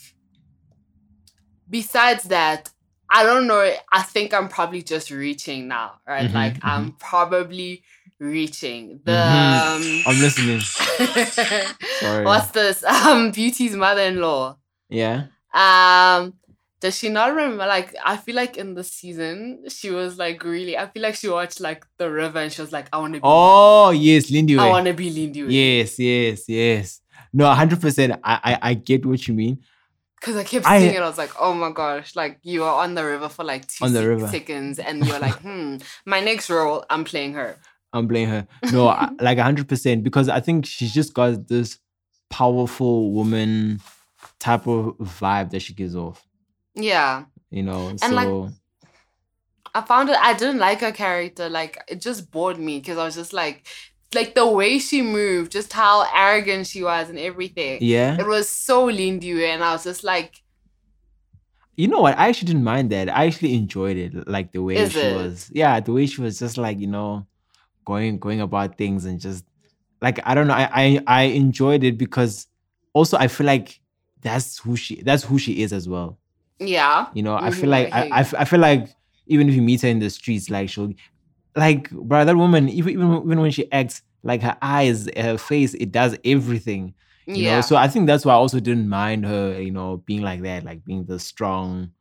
besides 1.69 2.23
that, 2.25 2.69
I 3.11 3.23
don't 3.23 3.47
know. 3.47 3.73
I 3.91 4.01
think 4.03 4.33
I'm 4.33 4.49
probably 4.49 4.83
just 4.83 5.09
reaching 5.11 5.67
now, 5.67 5.93
right? 6.07 6.29
Mhm, 6.29 6.33
like 6.33 6.57
I'm 6.63 6.93
probably 6.93 7.83
reaching 8.19 8.99
the 9.03 9.11
Mhm. 9.11 10.03
I'm 10.07 10.19
listening. 10.19 10.59
um, 10.59 11.75
Sorry. 11.99 12.25
what's 12.25 12.51
this? 12.51 12.83
Um 12.87 13.31
Beauty's 13.31 13.75
mother-in-law. 13.75 14.57
Yeah. 14.89 15.27
Um 15.53 16.33
does 16.81 16.97
she 16.97 17.09
not 17.09 17.31
remember 17.35 17.65
like 17.65 17.93
I 18.05 18.15
feel 18.17 18.35
like 18.35 18.55
in 18.57 18.73
the 18.73 18.83
season 18.83 19.65
she 19.69 19.89
was 19.89 20.17
like 20.17 20.43
really 20.43 20.77
I 20.77 20.87
feel 20.87 21.03
like 21.03 21.15
she 21.15 21.27
watched 21.27 21.59
like 21.59 21.85
the 21.97 22.09
river 22.09 22.39
and 22.39 22.51
she 22.51 22.61
was 22.61 22.71
like, 22.71 22.87
I 22.93 22.97
wanna 22.99 23.15
be 23.17 23.21
Oh 23.23 23.89
yes, 23.91 24.29
Lindy. 24.31 24.57
I 24.57 24.67
wanna 24.69 24.93
be 24.93 25.09
Lindy. 25.09 25.41
Yes, 25.41 25.97
yes, 25.99 26.47
yes. 26.47 27.01
No, 27.33 27.49
hundred 27.53 27.81
percent. 27.81 28.19
I, 28.23 28.39
I 28.43 28.59
I 28.69 28.73
get 28.75 29.05
what 29.05 29.27
you 29.27 29.33
mean. 29.33 29.59
Because 30.19 30.35
I 30.35 30.43
kept 30.43 30.65
I- 30.65 30.79
seeing 30.79 30.95
it, 30.95 31.01
I 31.01 31.07
was 31.07 31.17
like, 31.17 31.31
oh 31.39 31.53
my 31.53 31.71
gosh, 31.71 32.15
like 32.15 32.39
you 32.43 32.63
are 32.63 32.83
on 32.83 32.93
the 32.95 33.05
river 33.05 33.29
for 33.29 33.43
like 33.43 33.67
two 33.67 33.85
On 33.85 33.93
the 33.93 34.07
river. 34.07 34.27
seconds, 34.27 34.77
and 34.79 35.05
you're 35.05 35.19
like, 35.19 35.35
hmm, 35.41 35.77
my 36.05 36.19
next 36.19 36.49
role, 36.49 36.83
I'm 36.89 37.03
playing 37.03 37.33
her. 37.33 37.57
I'm 37.93 38.07
playing 38.07 38.27
her. 38.29 38.47
No, 38.71 38.87
I, 38.89 39.09
like 39.21 39.37
hundred 39.37 39.67
percent 39.67 40.03
because 40.03 40.29
I 40.29 40.39
think 40.41 40.65
she's 40.65 40.93
just 40.93 41.13
got 41.13 41.47
this 41.47 41.79
powerful 42.29 43.11
woman 43.11 43.79
type 44.39 44.67
of 44.67 44.95
vibe 44.99 45.49
that 45.51 45.61
she 45.61 45.73
gives 45.73 45.95
off. 45.95 46.25
Yeah. 46.75 47.25
You 47.49 47.63
know, 47.63 47.87
And, 47.87 47.99
so 47.99 48.09
like, 48.13 48.51
I 49.73 49.81
found 49.81 50.09
it, 50.09 50.17
I 50.19 50.33
didn't 50.33 50.59
like 50.59 50.81
her 50.81 50.91
character. 50.91 51.49
Like, 51.49 51.79
it 51.87 52.01
just 52.01 52.29
bored 52.31 52.59
me 52.59 52.79
because 52.79 52.97
I 52.97 53.05
was 53.05 53.15
just 53.15 53.33
like, 53.33 53.65
like 54.15 54.35
the 54.35 54.47
way 54.47 54.79
she 54.79 55.01
moved, 55.01 55.51
just 55.51 55.73
how 55.73 56.05
arrogant 56.13 56.67
she 56.67 56.83
was 56.83 57.09
and 57.09 57.19
everything. 57.19 57.81
yeah. 57.81 58.17
It 58.17 58.27
was 58.27 58.49
so 58.49 58.85
Lindy, 58.85 59.45
and 59.45 59.63
I 59.63 59.73
was 59.73 59.83
just 59.85 60.03
like, 60.03 60.41
You 61.75 61.87
know 61.87 61.99
what? 61.99 62.17
I 62.17 62.27
actually 62.27 62.47
didn't 62.47 62.63
mind 62.65 62.89
that. 62.91 63.09
I 63.09 63.25
actually 63.27 63.53
enjoyed 63.55 63.95
it, 63.97 64.27
like 64.27 64.51
the 64.51 64.61
way 64.61 64.85
Is 64.85 64.89
she 64.89 65.05
it? 65.05 65.07
was. 65.07 65.49
Yeah, 65.53 65.79
the 65.79 65.93
way 65.93 66.05
she 66.05 66.21
was 66.21 66.37
just 66.37 66.57
like 66.57 66.77
you 66.79 66.87
know, 66.87 67.25
going 67.85 68.19
going 68.19 68.41
about 68.41 68.77
things 68.77 69.05
and 69.05 69.19
just 69.19 69.45
like 70.01 70.19
I 70.25 70.35
don't 70.35 70.47
know. 70.47 70.53
I 70.55 70.69
I, 70.73 71.03
I 71.07 71.21
enjoyed 71.23 71.83
it 71.83 71.97
because 71.97 72.47
also 72.93 73.17
I 73.17 73.27
feel 73.27 73.47
like 73.47 73.81
that's 74.21 74.59
who 74.59 74.75
she 74.75 75.01
that's 75.03 75.23
who 75.23 75.39
she 75.39 75.61
is 75.63 75.73
as 75.73 75.89
well. 75.89 76.19
yeah. 76.59 77.07
You 77.13 77.23
know, 77.23 77.35
I 77.35 77.49
Mhm, 77.49 77.51
feel 77.51 77.69
like 77.69 77.87
I 77.87 77.91
I, 77.91 78.03
hear 78.03 78.09
I, 78.11 78.19
f- 78.21 78.35
I 78.37 78.45
feel 78.45 78.59
like 78.59 78.89
even 79.27 79.49
if 79.49 79.55
you 79.55 79.61
meet 79.61 79.81
her 79.81 79.87
in 79.89 79.99
the 79.99 80.09
streets, 80.09 80.49
like 80.49 80.69
she'll 80.69 80.93
like 81.55 81.89
bro, 81.91 82.25
that 82.25 82.35
woman, 82.35 82.69
even 82.69 82.93
even 82.93 83.39
when 83.39 83.51
she 83.51 83.71
acts, 83.71 84.01
like 84.23 84.41
her 84.41 84.57
eyes, 84.61 85.09
her 85.17 85.37
face, 85.37 85.73
it 85.73 85.91
does 85.91 86.17
everything. 86.25 86.93
You 87.33 87.43
yeah. 87.43 87.55
know, 87.57 87.61
so 87.61 87.75
I 87.75 87.87
think 87.87 88.07
that's 88.07 88.25
why 88.25 88.33
I 88.33 88.37
also 88.37 88.59
didn't 88.59 88.89
mind 88.89 89.25
her, 89.25 89.61
you 89.61 89.71
know, 89.71 89.97
being 89.97 90.21
like 90.21 90.41
that, 90.41 90.63
like 90.63 90.83
being 90.83 91.05
the 91.05 91.19
strong 91.19 91.91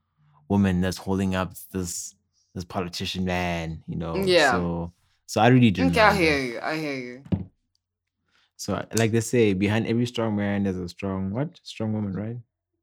woman 0.49 0.81
that's 0.81 0.97
holding 0.97 1.35
up 1.35 1.55
this 1.73 2.15
this 2.55 2.65
politician 2.65 3.25
man, 3.25 3.83
you 3.87 3.97
know. 3.97 4.17
Yeah. 4.25 4.53
So 4.53 4.93
so 5.27 5.41
I 5.41 5.49
really 5.49 5.71
didn't 5.71 5.93
okay, 5.93 6.01
I 6.01 6.15
hear 6.15 6.33
her. 6.33 6.41
you. 6.41 6.61
I 6.63 6.77
hear 6.77 6.95
you. 6.95 7.25
So 8.57 8.85
like 8.97 9.13
they 9.13 9.21
say, 9.21 9.53
behind 9.53 9.87
every 9.87 10.07
strong 10.07 10.37
man 10.37 10.65
there's 10.65 10.77
a 10.77 10.89
strong 10.89 11.31
what? 11.33 11.61
Strong 11.63 11.93
woman, 11.93 12.13
right? 12.13 12.37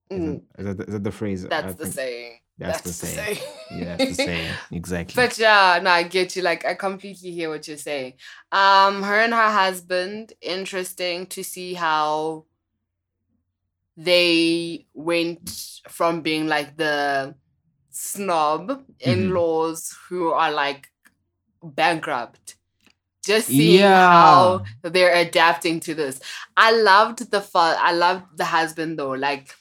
Is, 0.09 0.19
Mm, 0.19 0.41
that, 0.55 0.59
is, 0.59 0.77
that, 0.77 0.87
is 0.87 0.93
that 0.93 1.03
the 1.03 1.11
phrase? 1.11 1.45
That's 1.47 1.75
the 1.75 1.87
saying. 1.87 2.34
That's, 2.57 2.81
the 2.81 2.93
same. 2.93 3.37
Yeah, 3.69 3.97
that's 3.97 4.15
the 4.17 4.23
saying. 4.23 4.53
Exactly. 4.71 5.13
But 5.15 5.37
yeah, 5.37 5.79
no, 5.83 5.89
I 5.89 6.03
get 6.03 6.35
you. 6.35 6.41
Like, 6.41 6.63
I 6.65 6.73
completely 6.75 7.31
hear 7.31 7.49
what 7.49 7.67
you're 7.67 7.75
saying. 7.77 8.13
Um, 8.51 9.03
her 9.03 9.19
and 9.19 9.33
her 9.33 9.51
husband, 9.51 10.31
interesting 10.41 11.25
to 11.27 11.43
see 11.43 11.73
how 11.73 12.45
they 13.97 14.85
went 14.93 15.81
from 15.89 16.21
being 16.21 16.47
like 16.47 16.77
the 16.77 17.35
snob 17.89 18.69
Mm-hmm. 18.69 19.11
in-laws 19.11 19.95
who 20.09 20.29
are 20.31 20.51
like 20.51 20.87
bankrupt. 21.63 22.55
Just 23.25 23.47
seeing 23.47 23.79
Yeah. 23.81 24.07
how 24.11 24.63
they're 24.83 25.15
adapting 25.15 25.79
to 25.81 25.93
this. 25.95 26.19
I 26.55 26.71
loved 26.71 27.31
the 27.31 27.41
fa- 27.41 27.77
I 27.79 27.91
loved 27.91 28.37
the 28.37 28.45
husband 28.45 28.99
though. 28.99 29.11
Like 29.11 29.53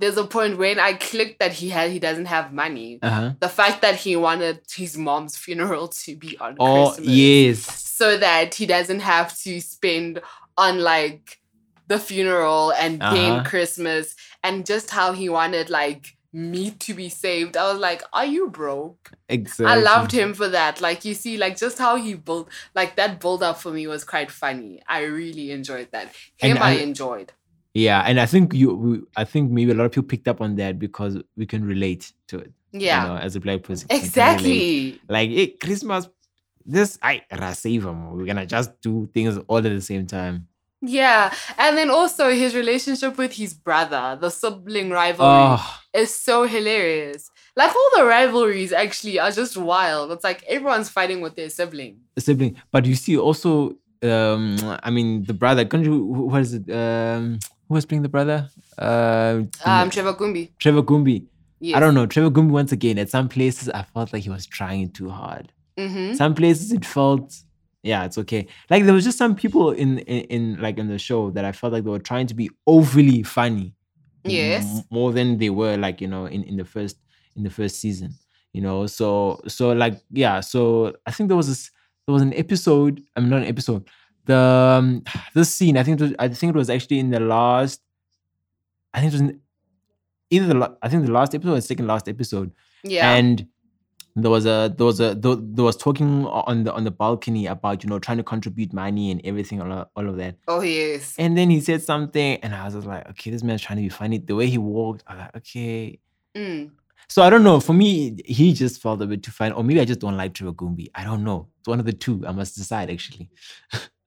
there's 0.00 0.16
a 0.16 0.24
point 0.24 0.58
when 0.58 0.78
I 0.78 0.92
clicked 0.94 1.40
that 1.40 1.52
he 1.52 1.68
had 1.70 1.90
he 1.90 1.98
doesn't 1.98 2.26
have 2.26 2.52
money. 2.52 2.98
Uh-huh. 3.02 3.32
The 3.40 3.48
fact 3.48 3.82
that 3.82 3.96
he 3.96 4.14
wanted 4.16 4.60
his 4.74 4.96
mom's 4.96 5.36
funeral 5.36 5.88
to 5.88 6.16
be 6.16 6.38
on 6.38 6.56
Oh 6.60 6.92
Christmas. 6.92 7.08
yes. 7.08 7.58
So 7.90 8.16
that 8.16 8.54
he 8.54 8.64
doesn't 8.66 9.00
have 9.00 9.36
to 9.40 9.60
spend 9.60 10.20
on 10.56 10.78
like 10.80 11.40
the 11.88 11.98
funeral 11.98 12.70
and 12.72 13.00
then 13.00 13.32
Uh-huh. 13.32 13.44
Christmas 13.48 14.14
and 14.44 14.64
just 14.64 14.90
how 14.90 15.12
he 15.12 15.28
wanted 15.28 15.68
like 15.70 16.14
me 16.32 16.70
to 16.72 16.92
be 16.94 17.08
saved. 17.08 17.56
I 17.56 17.72
was 17.72 17.80
like, 17.80 18.02
Are 18.12 18.26
you 18.26 18.50
broke? 18.50 19.10
Exactly. 19.28 19.66
I 19.66 19.76
loved 19.76 20.12
him 20.12 20.34
for 20.34 20.48
that. 20.48 20.80
Like 20.80 21.04
you 21.04 21.14
see, 21.14 21.38
like 21.38 21.56
just 21.56 21.78
how 21.78 21.96
he 21.96 22.14
built 22.14 22.48
like 22.74 22.96
that 22.96 23.18
build 23.20 23.42
up 23.42 23.58
for 23.58 23.72
me 23.72 23.86
was 23.86 24.04
quite 24.04 24.30
funny. 24.30 24.82
I 24.86 25.00
really 25.04 25.50
enjoyed 25.50 25.88
that. 25.92 26.12
And 26.42 26.52
Him 26.52 26.62
I, 26.62 26.70
I- 26.72 26.82
enjoyed. 26.82 27.32
Yeah, 27.78 28.02
and 28.04 28.18
I 28.18 28.26
think 28.26 28.54
you, 28.54 28.74
we, 28.74 29.00
I 29.16 29.24
think 29.24 29.52
maybe 29.52 29.70
a 29.70 29.74
lot 29.74 29.84
of 29.84 29.92
people 29.92 30.08
picked 30.08 30.26
up 30.26 30.40
on 30.40 30.56
that 30.56 30.78
because 30.78 31.16
we 31.36 31.46
can 31.46 31.64
relate 31.64 32.12
to 32.26 32.38
it. 32.38 32.52
Yeah. 32.72 33.02
You 33.02 33.08
know, 33.08 33.16
as 33.16 33.36
a 33.36 33.40
black 33.40 33.62
person. 33.62 33.86
we 33.88 34.00
can 34.00 34.02
relate. 34.02 34.06
exactly. 34.06 35.00
Like, 35.08 35.30
hey, 35.30 35.46
Christmas, 35.48 36.08
this 36.66 36.98
I 37.02 37.22
save 37.52 37.84
them. 37.84 38.10
We're 38.16 38.26
gonna 38.26 38.46
just 38.46 38.80
do 38.80 39.08
things 39.14 39.38
all 39.46 39.58
at 39.58 39.62
the 39.62 39.80
same 39.80 40.06
time. 40.06 40.48
Yeah. 40.80 41.32
And 41.56 41.78
then 41.78 41.88
also 41.88 42.30
his 42.30 42.54
relationship 42.54 43.16
with 43.16 43.32
his 43.32 43.54
brother, 43.54 44.18
the 44.20 44.30
sibling 44.30 44.90
rivalry. 44.90 45.56
Oh, 45.58 45.80
is 45.94 46.14
so 46.14 46.44
hilarious. 46.44 47.30
Like 47.56 47.74
all 47.74 47.90
the 47.96 48.04
rivalries 48.04 48.72
actually 48.72 49.18
are 49.18 49.30
just 49.30 49.56
wild. 49.56 50.12
It's 50.12 50.24
like 50.24 50.42
everyone's 50.44 50.88
fighting 50.88 51.20
with 51.20 51.36
their 51.36 51.48
sibling. 51.48 52.00
sibling. 52.18 52.56
But 52.70 52.86
you 52.86 52.94
see, 52.94 53.16
also, 53.16 53.76
um, 54.02 54.56
I 54.82 54.90
mean, 54.90 55.24
the 55.24 55.34
brother. 55.34 55.66
You? 55.72 56.04
What 56.04 56.42
is 56.42 56.54
it? 56.54 56.70
Um, 56.70 57.38
who 57.68 57.74
was 57.74 57.84
playing 57.86 58.02
the 58.02 58.08
brother? 58.08 58.48
Uh, 58.78 59.42
Um, 59.64 59.90
Trevor 59.90 60.14
Gumbi. 60.14 60.50
Trevor 60.58 60.82
Gumbi. 60.82 61.26
Yes. 61.60 61.76
I 61.76 61.80
don't 61.80 61.94
know. 61.94 62.06
Trevor 62.06 62.30
Gumbi 62.30 62.50
once 62.50 62.72
again. 62.72 62.98
At 62.98 63.10
some 63.10 63.28
places, 63.28 63.68
I 63.68 63.82
felt 63.82 64.12
like 64.12 64.22
he 64.22 64.30
was 64.30 64.46
trying 64.46 64.90
too 64.90 65.10
hard. 65.10 65.52
Mm-hmm. 65.76 66.14
Some 66.14 66.34
places 66.34 66.72
it 66.72 66.84
felt, 66.84 67.34
yeah, 67.82 68.04
it's 68.04 68.18
okay. 68.18 68.46
Like 68.70 68.84
there 68.84 68.94
was 68.94 69.04
just 69.04 69.18
some 69.18 69.34
people 69.36 69.70
in, 69.72 69.98
in 70.00 70.24
in 70.24 70.60
like 70.60 70.78
in 70.78 70.88
the 70.88 70.98
show 70.98 71.30
that 71.30 71.44
I 71.44 71.52
felt 71.52 71.72
like 71.72 71.84
they 71.84 71.90
were 71.90 71.98
trying 71.98 72.26
to 72.28 72.34
be 72.34 72.50
overly 72.66 73.22
funny. 73.22 73.74
Yes. 74.24 74.64
m- 74.64 74.82
more 74.90 75.12
than 75.12 75.38
they 75.38 75.50
were 75.50 75.76
like 75.76 76.00
you 76.00 76.08
know 76.08 76.26
in 76.26 76.42
in 76.44 76.56
the 76.56 76.64
first 76.64 76.96
in 77.36 77.42
the 77.44 77.50
first 77.50 77.78
season. 77.80 78.14
You 78.52 78.62
know, 78.62 78.86
so 78.86 79.40
so 79.46 79.70
like 79.72 80.00
yeah, 80.10 80.40
so 80.40 80.94
I 81.06 81.10
think 81.12 81.28
there 81.28 81.36
was 81.36 81.46
this 81.48 81.70
there 82.06 82.12
was 82.14 82.22
an 82.22 82.34
episode. 82.34 83.02
I'm 83.16 83.28
not 83.28 83.42
an 83.42 83.48
episode. 83.48 83.86
The 84.28 84.36
um, 84.36 85.02
this 85.34 85.52
scene. 85.52 85.76
I 85.76 85.82
think 85.82 86.00
it 86.00 86.04
was, 86.04 86.14
I 86.18 86.28
think 86.28 86.54
it 86.54 86.58
was 86.58 86.70
actually 86.70 86.98
in 87.00 87.10
the 87.10 87.20
last. 87.20 87.80
I 88.94 89.00
think 89.00 89.12
it 89.12 89.16
was 89.16 89.20
in 89.22 89.40
either 90.30 90.46
the 90.46 90.76
I 90.82 90.88
think 90.88 91.04
the 91.06 91.12
last 91.12 91.34
episode 91.34 91.52
or 91.52 91.56
the 91.56 91.62
second 91.62 91.86
last 91.86 92.08
episode 92.08 92.52
Yeah. 92.84 93.14
and 93.14 93.46
there 94.16 94.30
was 94.30 94.46
a 94.46 94.74
there 94.76 94.84
was 94.86 94.98
a 95.00 95.14
there, 95.14 95.36
there 95.38 95.64
was 95.64 95.76
talking 95.76 96.26
on 96.26 96.64
the 96.64 96.72
on 96.74 96.84
the 96.84 96.90
balcony 96.90 97.46
about 97.46 97.82
you 97.84 97.88
know 97.90 97.98
trying 97.98 98.16
to 98.18 98.22
contribute 98.24 98.72
money 98.72 99.10
and 99.12 99.20
everything 99.24 99.60
all, 99.62 99.70
of- 99.72 99.88
all 99.96 100.08
of 100.08 100.16
that 100.16 100.36
oh 100.48 100.60
yes. 100.60 101.14
and 101.18 101.38
then 101.38 101.48
he 101.50 101.60
said 101.60 101.80
something 101.82 102.36
and 102.42 102.52
i 102.54 102.64
was 102.64 102.74
just 102.74 102.86
like 102.86 103.08
okay 103.08 103.30
this 103.30 103.42
man's 103.44 103.62
trying 103.62 103.76
to 103.76 103.82
be 103.82 103.88
funny 103.88 104.18
the 104.18 104.34
way 104.34 104.46
he 104.48 104.58
walked 104.58 105.04
i 105.06 105.14
was 105.14 105.20
like 105.22 105.36
okay 105.36 105.98
Mm. 106.36 106.70
so 107.08 107.22
i 107.22 107.30
don't 107.30 107.44
know 107.44 107.60
for 107.60 107.72
me 107.74 108.16
he 108.26 108.52
just 108.52 108.82
felt 108.82 109.00
a 109.00 109.06
bit 109.06 109.22
too 109.22 109.30
funny 109.30 109.52
or 109.54 109.62
maybe 109.64 109.80
i 109.80 109.84
just 109.84 110.00
don't 110.00 110.16
like 110.16 110.34
Trevor 110.34 110.52
Gumbi. 110.52 110.88
i 110.94 111.04
don't 111.04 111.22
know 111.24 111.46
it's 111.60 111.68
one 111.68 111.78
of 111.80 111.86
the 111.86 111.92
two 111.92 112.24
i 112.26 112.32
must 112.32 112.56
decide 112.56 112.90
actually 112.90 113.30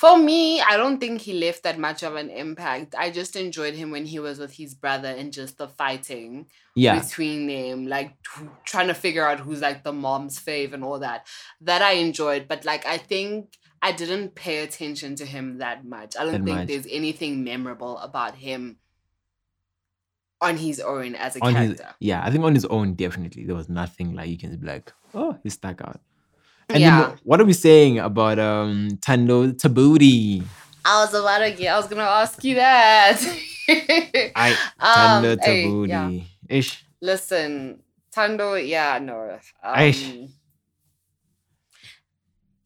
For 0.00 0.18
me, 0.18 0.60
I 0.60 0.76
don't 0.76 0.98
think 0.98 1.20
he 1.20 1.34
left 1.34 1.62
that 1.62 1.78
much 1.78 2.02
of 2.02 2.16
an 2.16 2.28
impact. 2.28 2.96
I 2.98 3.10
just 3.10 3.36
enjoyed 3.36 3.74
him 3.74 3.92
when 3.92 4.06
he 4.06 4.18
was 4.18 4.40
with 4.40 4.52
his 4.54 4.74
brother 4.74 5.06
and 5.08 5.32
just 5.32 5.56
the 5.58 5.68
fighting 5.68 6.46
yeah 6.74 6.98
between 7.00 7.46
them, 7.46 7.86
like 7.86 8.10
t- 8.24 8.48
trying 8.64 8.88
to 8.88 8.94
figure 8.94 9.24
out 9.28 9.38
who's 9.38 9.60
like 9.60 9.84
the 9.84 9.92
mom's 9.92 10.36
fave 10.38 10.72
and 10.72 10.82
all 10.82 10.98
that. 10.98 11.26
That 11.60 11.80
I 11.80 11.92
enjoyed, 11.92 12.48
but 12.48 12.64
like 12.64 12.84
I 12.86 12.98
think 12.98 13.56
I 13.80 13.92
didn't 13.92 14.34
pay 14.34 14.56
attention 14.64 15.14
to 15.20 15.24
him 15.24 15.58
that 15.58 15.84
much. 15.84 16.16
I 16.18 16.24
don't 16.24 16.32
That 16.32 16.44
think 16.44 16.58
much. 16.58 16.68
there's 16.68 16.88
anything 16.90 17.44
memorable 17.44 17.96
about 17.98 18.34
him 18.34 18.78
on 20.40 20.56
his 20.56 20.80
own 20.80 21.14
as 21.14 21.36
a 21.36 21.40
on 21.44 21.54
his 21.54 21.76
character. 21.78 21.94
yeah 22.00 22.22
i 22.26 22.30
think 22.30 22.44
on 22.44 22.54
his 22.54 22.66
own 22.66 22.92
definitely 22.94 23.44
there 23.46 23.54
was 23.54 23.68
nothing 23.68 24.12
like 24.14 24.28
you 24.28 24.36
can 24.36 24.54
be 24.56 24.66
like 24.66 24.92
oh 25.14 25.38
he 25.42 25.48
stuck 25.48 25.80
out 25.80 26.00
and 26.68 26.80
yeah. 26.80 27.00
then 27.08 27.18
what 27.22 27.40
are 27.40 27.44
we 27.44 27.52
saying 27.52 27.98
about 27.98 28.38
um 28.38 28.90
Thando 29.00 29.52
Thabethe 29.52 30.42
I 30.84 31.04
was 31.04 31.14
about 31.14 31.38
to 31.38 31.50
get 31.52 31.72
I 31.72 31.76
was 31.76 31.86
gonna 31.88 32.02
ask 32.02 32.42
you 32.44 32.56
that. 32.56 33.18
I 34.36 34.50
Um, 34.78 35.24
Thando 35.24 35.38
hey, 35.42 35.64
Thabethe. 35.64 35.88
yeah. 35.88 36.56
Ish. 36.56 36.84
Listen, 37.00 37.82
Thando, 38.14 38.54
yeah, 38.66 38.98
no. 38.98 39.38
Um, 39.62 40.28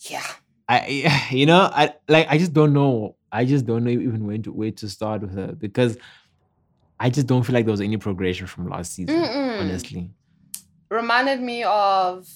yeah. 0.00 0.22
I 0.68 1.28
you 1.30 1.46
know, 1.46 1.70
I 1.72 1.94
like 2.08 2.26
I 2.28 2.38
just 2.38 2.52
don't 2.52 2.72
know. 2.72 3.16
I 3.30 3.44
just 3.44 3.66
don't 3.66 3.84
know 3.84 3.90
even 3.90 4.26
where 4.26 4.38
to 4.38 4.52
where 4.52 4.70
to 4.72 4.88
start 4.88 5.22
with 5.22 5.34
her 5.34 5.52
because 5.52 5.96
I 6.98 7.10
just 7.10 7.26
don't 7.26 7.44
feel 7.44 7.54
like 7.54 7.64
there 7.66 7.72
was 7.72 7.80
any 7.80 7.96
progression 7.96 8.46
from 8.46 8.68
last 8.68 8.94
season, 8.94 9.14
Mm-mm. 9.14 9.60
honestly. 9.60 10.10
Reminded 10.90 11.40
me 11.40 11.62
of 11.62 12.28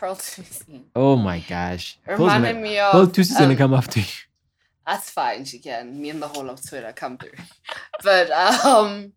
Pearl 0.00 0.14
Thusi. 0.14 0.84
Oh 0.96 1.14
my 1.28 1.40
gosh. 1.40 1.98
Reminded 2.06 2.52
gonna- 2.54 2.60
me 2.62 2.78
of. 2.78 2.92
Pearl 2.92 3.06
Thusi's 3.06 3.36
gonna 3.36 3.50
um, 3.52 3.56
come 3.58 3.74
after 3.74 4.00
you. 4.00 4.06
That's 4.86 5.10
fine, 5.10 5.44
she 5.44 5.58
can. 5.58 6.00
Me 6.00 6.08
and 6.08 6.22
the 6.22 6.26
whole 6.26 6.48
of 6.48 6.66
Twitter 6.66 6.90
come 6.96 7.18
through. 7.18 7.38
but 8.02 8.30
um 8.30 9.12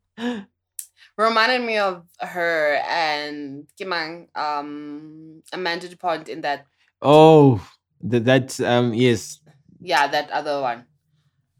reminded 1.17 1.65
me 1.65 1.77
of 1.77 2.03
her 2.19 2.81
and 2.87 3.65
Kimang, 3.79 4.27
um 4.37 5.41
Amanda 5.53 5.87
DuPont 5.87 6.27
in 6.27 6.41
that 6.41 6.65
Oh, 7.01 7.65
that 8.01 8.25
that's 8.25 8.59
um 8.59 8.93
yes. 8.93 9.39
yeah, 9.79 10.07
that 10.07 10.29
other 10.31 10.61
one. 10.61 10.83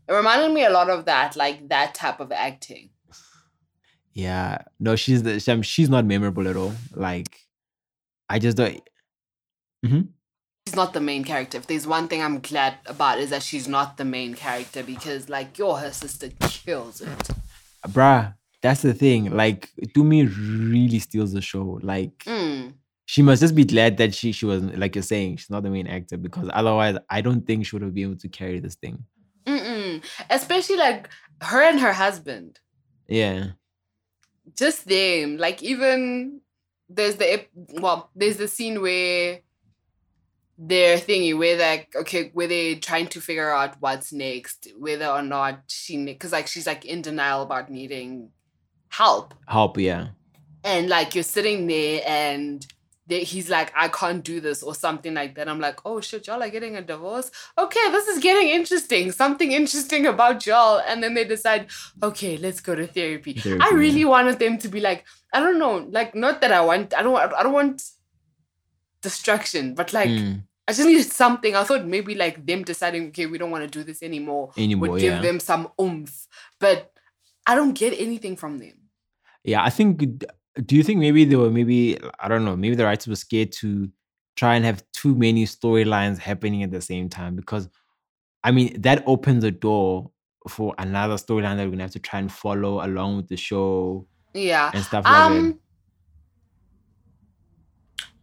It 0.09 0.11
reminded 0.13 0.51
me 0.53 0.65
a 0.65 0.69
lot 0.69 0.89
of 0.89 1.05
that, 1.05 1.37
like 1.37 1.69
that 1.69 1.95
type 1.95 2.19
of 2.19 2.33
acting. 2.33 2.89
Yeah. 4.11 4.57
No, 4.81 4.97
she's 4.97 5.23
the 5.23 5.39
she's, 5.39 5.65
she's 5.65 5.89
not 5.89 6.03
memorable 6.05 6.47
at 6.49 6.57
all. 6.57 6.73
Like 6.93 7.39
I 8.29 8.37
just 8.39 8.57
don't 8.57 8.81
She's 9.85 10.75
not 10.75 10.93
the 10.93 11.01
main 11.01 11.23
character. 11.25 11.57
If 11.57 11.67
there's 11.67 11.85
one 11.85 12.07
thing 12.07 12.21
I'm 12.21 12.39
glad 12.39 12.75
about 12.85 13.19
is 13.19 13.29
that 13.31 13.43
she's 13.43 13.67
not 13.67 13.97
the 13.97 14.05
main 14.05 14.33
character 14.33 14.81
because 14.83 15.27
like 15.29 15.57
yo, 15.57 15.73
her 15.75 15.91
sister 15.91 16.29
kills 16.39 17.01
it. 17.01 17.29
bruh, 17.87 18.33
that's 18.61 18.81
the 18.81 18.93
thing. 18.93 19.31
Like 19.35 19.69
Tumi 19.95 20.25
really 20.71 20.99
steals 20.99 21.33
the 21.33 21.41
show. 21.41 21.79
Like 21.83 22.17
Mm. 22.25 22.73
she 23.05 23.21
must 23.21 23.41
just 23.41 23.55
be 23.55 23.65
glad 23.65 23.97
that 23.97 24.15
she 24.15 24.31
she 24.31 24.45
was 24.45 24.63
like 24.63 24.95
you're 24.95 25.03
saying 25.03 25.37
she's 25.37 25.49
not 25.49 25.63
the 25.63 25.69
main 25.69 25.87
actor 25.87 26.15
because 26.17 26.49
otherwise 26.53 26.97
I 27.09 27.19
don't 27.21 27.45
think 27.45 27.65
she 27.65 27.75
would 27.75 27.83
have 27.83 27.93
been 27.93 28.11
able 28.11 28.19
to 28.19 28.29
carry 28.29 28.59
this 28.61 28.75
thing. 28.75 29.03
Mm-mm. 29.45 30.01
Especially 30.29 30.77
like 30.77 31.09
her 31.41 31.61
and 31.61 31.79
her 31.81 31.91
husband. 31.91 32.59
Yeah. 33.09 33.47
Just 34.57 34.87
them. 34.87 35.37
Like 35.37 35.61
even 35.61 36.39
there's 36.87 37.15
the 37.17 37.33
ep- 37.33 37.49
well, 37.73 38.09
there's 38.15 38.37
the 38.37 38.47
scene 38.47 38.81
where 38.81 39.39
they're 40.65 40.97
thingy 40.97 41.37
where 41.37 41.57
like 41.57 41.93
okay 41.93 42.29
where 42.33 42.47
they're 42.47 42.75
trying 42.75 43.07
to 43.07 43.19
figure 43.19 43.51
out 43.51 43.75
what's 43.81 44.13
next 44.13 44.69
whether 44.77 45.07
or 45.07 45.21
not 45.21 45.59
she 45.67 46.03
because 46.05 46.31
like 46.31 46.47
she's 46.47 46.65
like 46.65 46.85
in 46.85 47.01
denial 47.01 47.41
about 47.41 47.69
needing 47.69 48.29
help. 48.87 49.33
Help, 49.47 49.77
yeah. 49.77 50.09
and 50.63 50.87
like 50.87 51.15
you're 51.15 51.23
sitting 51.23 51.67
there 51.67 52.01
and 52.07 52.65
they, 53.07 53.25
he's 53.25 53.49
like 53.49 53.73
i 53.75 53.89
can't 53.89 54.23
do 54.23 54.39
this 54.39 54.63
or 54.63 54.73
something 54.73 55.13
like 55.13 55.35
that. 55.35 55.49
I'm 55.49 55.59
like 55.59 55.79
oh 55.85 55.99
shit 55.99 56.27
y'all 56.27 56.41
are 56.41 56.49
getting 56.49 56.77
a 56.77 56.81
divorce? 56.81 57.29
Okay 57.57 57.91
this 57.91 58.07
is 58.07 58.23
getting 58.23 58.47
interesting. 58.47 59.11
Something 59.11 59.51
interesting 59.51 60.05
about 60.05 60.45
y'all. 60.45 60.81
And 60.87 61.03
then 61.03 61.13
they 61.13 61.25
decide 61.25 61.67
okay 62.01 62.37
let's 62.37 62.61
go 62.61 62.73
to 62.73 62.87
therapy, 62.87 63.33
Therapy, 63.33 63.61
i 63.61 63.69
yeah. 63.69 63.75
really 63.75 64.05
wanted 64.05 64.39
them 64.39 64.57
to 64.59 64.69
be 64.69 64.79
like 64.79 65.03
i 65.33 65.41
don't 65.41 65.59
know 65.59 65.85
like 65.89 66.15
not 66.15 66.39
that 66.39 66.53
i 66.53 66.61
want 66.61 66.93
i 66.93 67.03
don't 67.03 67.11
want 67.11 67.33
i 67.33 67.43
don't 67.43 67.51
want 67.51 67.83
destruction 69.01 69.75
but 69.75 69.91
like 69.91 70.09
Mm, 70.09 70.43
i 70.67 70.71
just 70.73 70.87
needed 70.87 71.11
something 71.11 71.55
i 71.55 71.63
thought 71.63 71.85
maybe 71.85 72.15
like 72.15 72.45
them 72.45 72.63
deciding 72.63 73.07
okay 73.07 73.25
we 73.25 73.37
don't 73.37 73.51
want 73.51 73.63
to 73.63 73.69
do 73.69 73.83
this 73.83 74.01
anymore 74.03 74.51
anymore, 74.57 74.89
would 74.89 75.01
give 75.01 75.13
yeah. 75.13 75.21
them 75.21 75.39
some 75.39 75.67
oomph 75.79 76.27
but 76.59 76.91
i 77.45 77.55
don't 77.55 77.73
get 77.73 77.93
anything 77.99 78.35
from 78.35 78.57
them 78.59 78.73
Yeah, 79.43 79.63
I 79.63 79.69
think. 79.69 80.23
Do 80.65 80.75
you 80.75 80.83
think 80.83 80.99
maybe 80.99 81.25
they 81.25 81.35
were 81.35 81.49
maybe 81.49 81.99
I 82.19 82.27
don't 82.27 82.45
know 82.45 82.55
maybe 82.55 82.75
the 82.75 82.85
writers 82.85 83.07
were 83.07 83.15
scared 83.15 83.51
to 83.53 83.89
try 84.35 84.55
and 84.55 84.65
have 84.65 84.83
too 84.93 85.15
many 85.15 85.45
storylines 85.45 86.17
happening 86.17 86.63
at 86.63 86.71
the 86.71 86.81
same 86.81 87.09
time 87.09 87.35
because 87.35 87.67
I 88.43 88.51
mean 88.51 88.81
that 88.81 89.03
opens 89.05 89.41
the 89.43 89.51
door 89.51 90.11
for 90.47 90.75
another 90.77 91.15
storyline 91.15 91.57
that 91.57 91.65
we're 91.65 91.71
gonna 91.71 91.83
have 91.83 91.91
to 91.91 91.99
try 91.99 92.19
and 92.19 92.31
follow 92.31 92.85
along 92.85 93.17
with 93.17 93.27
the 93.27 93.37
show 93.37 94.05
yeah 94.33 94.71
and 94.73 94.83
stuff 94.83 95.05
like 95.05 95.13
that. 95.13 95.31
um 95.31 95.59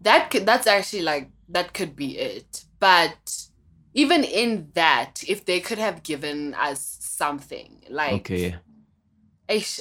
that 0.00 0.31
could 0.31 0.46
that's 0.46 0.66
actually 0.66 1.03
like 1.03 1.31
that 1.50 1.74
could 1.74 1.94
be 1.96 2.16
it 2.18 2.64
but 2.78 3.46
even 3.94 4.22
in 4.24 4.68
that 4.74 5.22
if 5.26 5.44
they 5.44 5.60
could 5.60 5.78
have 5.78 6.02
given 6.02 6.54
us 6.54 6.96
something 7.00 7.82
like 7.90 8.12
Okay, 8.30 8.56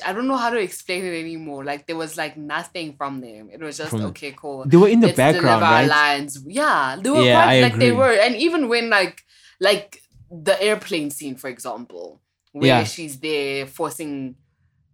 I 0.04 0.14
don't 0.14 0.28
know 0.28 0.36
how 0.36 0.50
to 0.50 0.58
explain 0.60 1.06
it 1.06 1.20
anymore. 1.20 1.64
Like 1.64 1.86
there 1.86 1.96
was 1.96 2.18
like 2.18 2.36
nothing 2.38 2.96
from 2.98 3.22
them. 3.22 3.50
It 3.54 3.60
was 3.62 3.78
just 3.78 3.92
From- 3.92 4.02
okay, 4.08 4.32
cool. 4.36 4.66
They 4.66 4.78
were 4.78 4.88
in 4.88 5.00
the 5.00 5.08
Let's 5.08 5.18
background, 5.18 5.62
right? 5.62 5.88
lines. 5.88 6.44
Yeah, 6.48 6.98
they 7.00 7.10
were 7.12 7.24
Yeah, 7.24 7.36
quite, 7.44 7.58
I 7.58 7.62
like 7.62 7.78
they 7.78 7.92
were, 7.92 8.12
and 8.14 8.36
even 8.36 8.68
when 8.68 8.90
like 8.90 9.22
like 9.60 10.02
the 10.32 10.60
airplane 10.62 11.12
scene, 11.12 11.36
for 11.36 11.50
example, 11.50 12.20
where 12.52 12.80
Yeah. 12.80 12.84
she's 12.84 13.20
there 13.20 13.68
forcing 13.68 14.36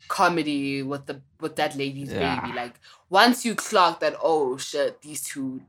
comedy 0.07 0.83
with 0.83 1.05
the 1.05 1.21
with 1.39 1.55
that 1.55 1.75
lady's 1.75 2.11
Yeah. 2.11 2.41
baby. 2.41 2.53
Like 2.53 2.75
once 3.09 3.45
you 3.45 3.55
clock 3.55 4.01
that, 4.01 4.15
oh 4.21 4.57
shit, 4.57 5.01
these 5.01 5.23
two 5.23 5.61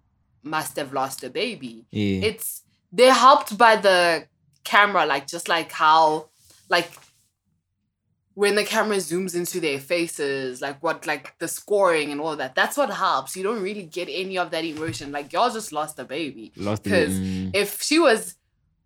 must 0.46 0.76
have 0.76 0.92
lost 0.92 1.24
a 1.24 1.30
baby. 1.30 1.86
Yeah. 1.90 2.28
It's 2.28 2.62
they're 2.92 3.12
helped 3.12 3.58
by 3.58 3.76
the 3.76 4.26
camera, 4.64 5.04
like 5.06 5.26
just 5.26 5.48
like 5.48 5.72
how 5.72 6.28
like 6.68 6.90
when 8.34 8.54
the 8.54 8.64
camera 8.64 8.96
zooms 8.96 9.34
into 9.34 9.60
their 9.60 9.78
faces, 9.78 10.60
like 10.60 10.82
what 10.82 11.06
like 11.06 11.38
the 11.38 11.48
scoring 11.48 12.12
and 12.12 12.20
all 12.20 12.36
that. 12.36 12.54
That's 12.54 12.76
what 12.76 12.90
helps. 12.90 13.36
You 13.36 13.42
don't 13.42 13.62
really 13.62 13.84
get 13.84 14.08
any 14.10 14.36
of 14.38 14.50
that 14.50 14.64
emotion. 14.64 15.10
Like 15.10 15.32
y'all 15.32 15.50
just 15.50 15.72
lost 15.72 15.98
a 15.98 16.04
baby. 16.04 16.52
Lost 16.56 16.82
because 16.82 17.18
Mm. 17.18 17.50
If 17.54 17.82
she 17.82 17.98
was 17.98 18.36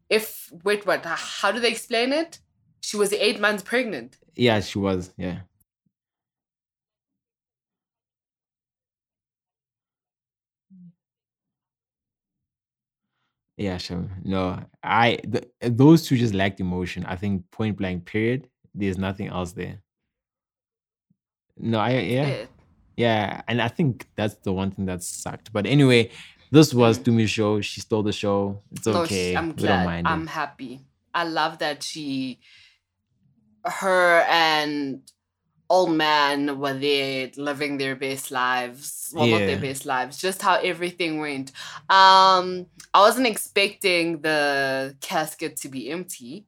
if 0.09 0.51
wait 0.65 0.87
what 0.87 1.05
how 1.05 1.53
do 1.53 1.61
they 1.61 1.71
explain 1.71 2.13
it? 2.13 2.39
She 2.81 2.97
was 2.97 3.13
eight 3.13 3.41
months 3.41 3.63
pregnant. 3.63 4.17
Yeah, 4.35 4.61
she 4.61 4.79
was. 4.79 5.13
Yeah. 5.17 5.41
Yeah, 13.61 13.77
sure. 13.77 14.09
No, 14.25 14.59
I 14.83 15.17
th- 15.33 15.45
those 15.61 16.07
two 16.07 16.17
just 16.17 16.33
lacked 16.33 16.61
emotion. 16.61 17.05
I 17.05 17.17
think 17.17 17.51
point 17.51 17.77
blank. 17.77 18.07
Period. 18.07 18.49
There's 18.75 18.97
nothing 18.97 19.29
else 19.29 19.53
there. 19.53 19.83
No, 21.59 21.79
I 21.79 21.91
yeah 21.91 22.27
Yeah. 22.29 22.45
yeah, 22.97 23.43
and 23.49 23.61
I 23.61 23.69
think 23.69 24.09
that's 24.17 24.37
the 24.37 24.53
one 24.53 24.71
thing 24.71 24.87
that 24.87 25.03
sucked. 25.03 25.53
But 25.53 25.67
anyway, 25.67 26.11
this 26.51 26.73
was 26.73 26.99
Mm. 26.99 27.05
Tumi's 27.05 27.31
show. 27.31 27.61
She 27.61 27.83
stole 27.83 28.03
the 28.03 28.13
show. 28.13 28.63
It's 28.73 28.87
okay. 28.87 29.37
I'm 29.37 29.49
we 29.49 29.53
don't 29.53 29.57
glad. 29.67 29.85
mind 29.85 30.09
I'm 30.09 30.23
it. 30.23 30.31
happy. 30.31 30.81
I 31.13 31.25
love 31.25 31.59
that 31.59 31.83
she, 31.83 32.39
her 33.67 34.21
and 34.31 35.03
old 35.71 35.93
man 35.93 36.59
were 36.59 36.75
there 36.75 37.31
living 37.37 37.79
their 37.79 37.97
best 37.97 38.31
lives. 38.31 39.13
Well, 39.15 39.27
not 39.27 39.39
their 39.39 39.61
best 39.61 39.87
lives. 39.87 40.19
Just 40.19 40.43
how 40.43 40.57
everything 40.57 41.21
went. 41.21 41.53
Um, 41.89 42.67
I 42.93 43.01
wasn't 43.01 43.29
expecting 43.29 44.21
the 44.21 44.97
casket 45.01 45.57
to 45.59 45.69
be 45.69 45.91
empty. 45.91 46.47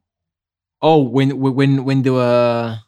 Oh, 0.82 1.02
when 1.02 1.38
when 1.38 1.54
when 1.54 1.84
when 1.84 2.02
they 2.02 2.10
were 2.10 2.78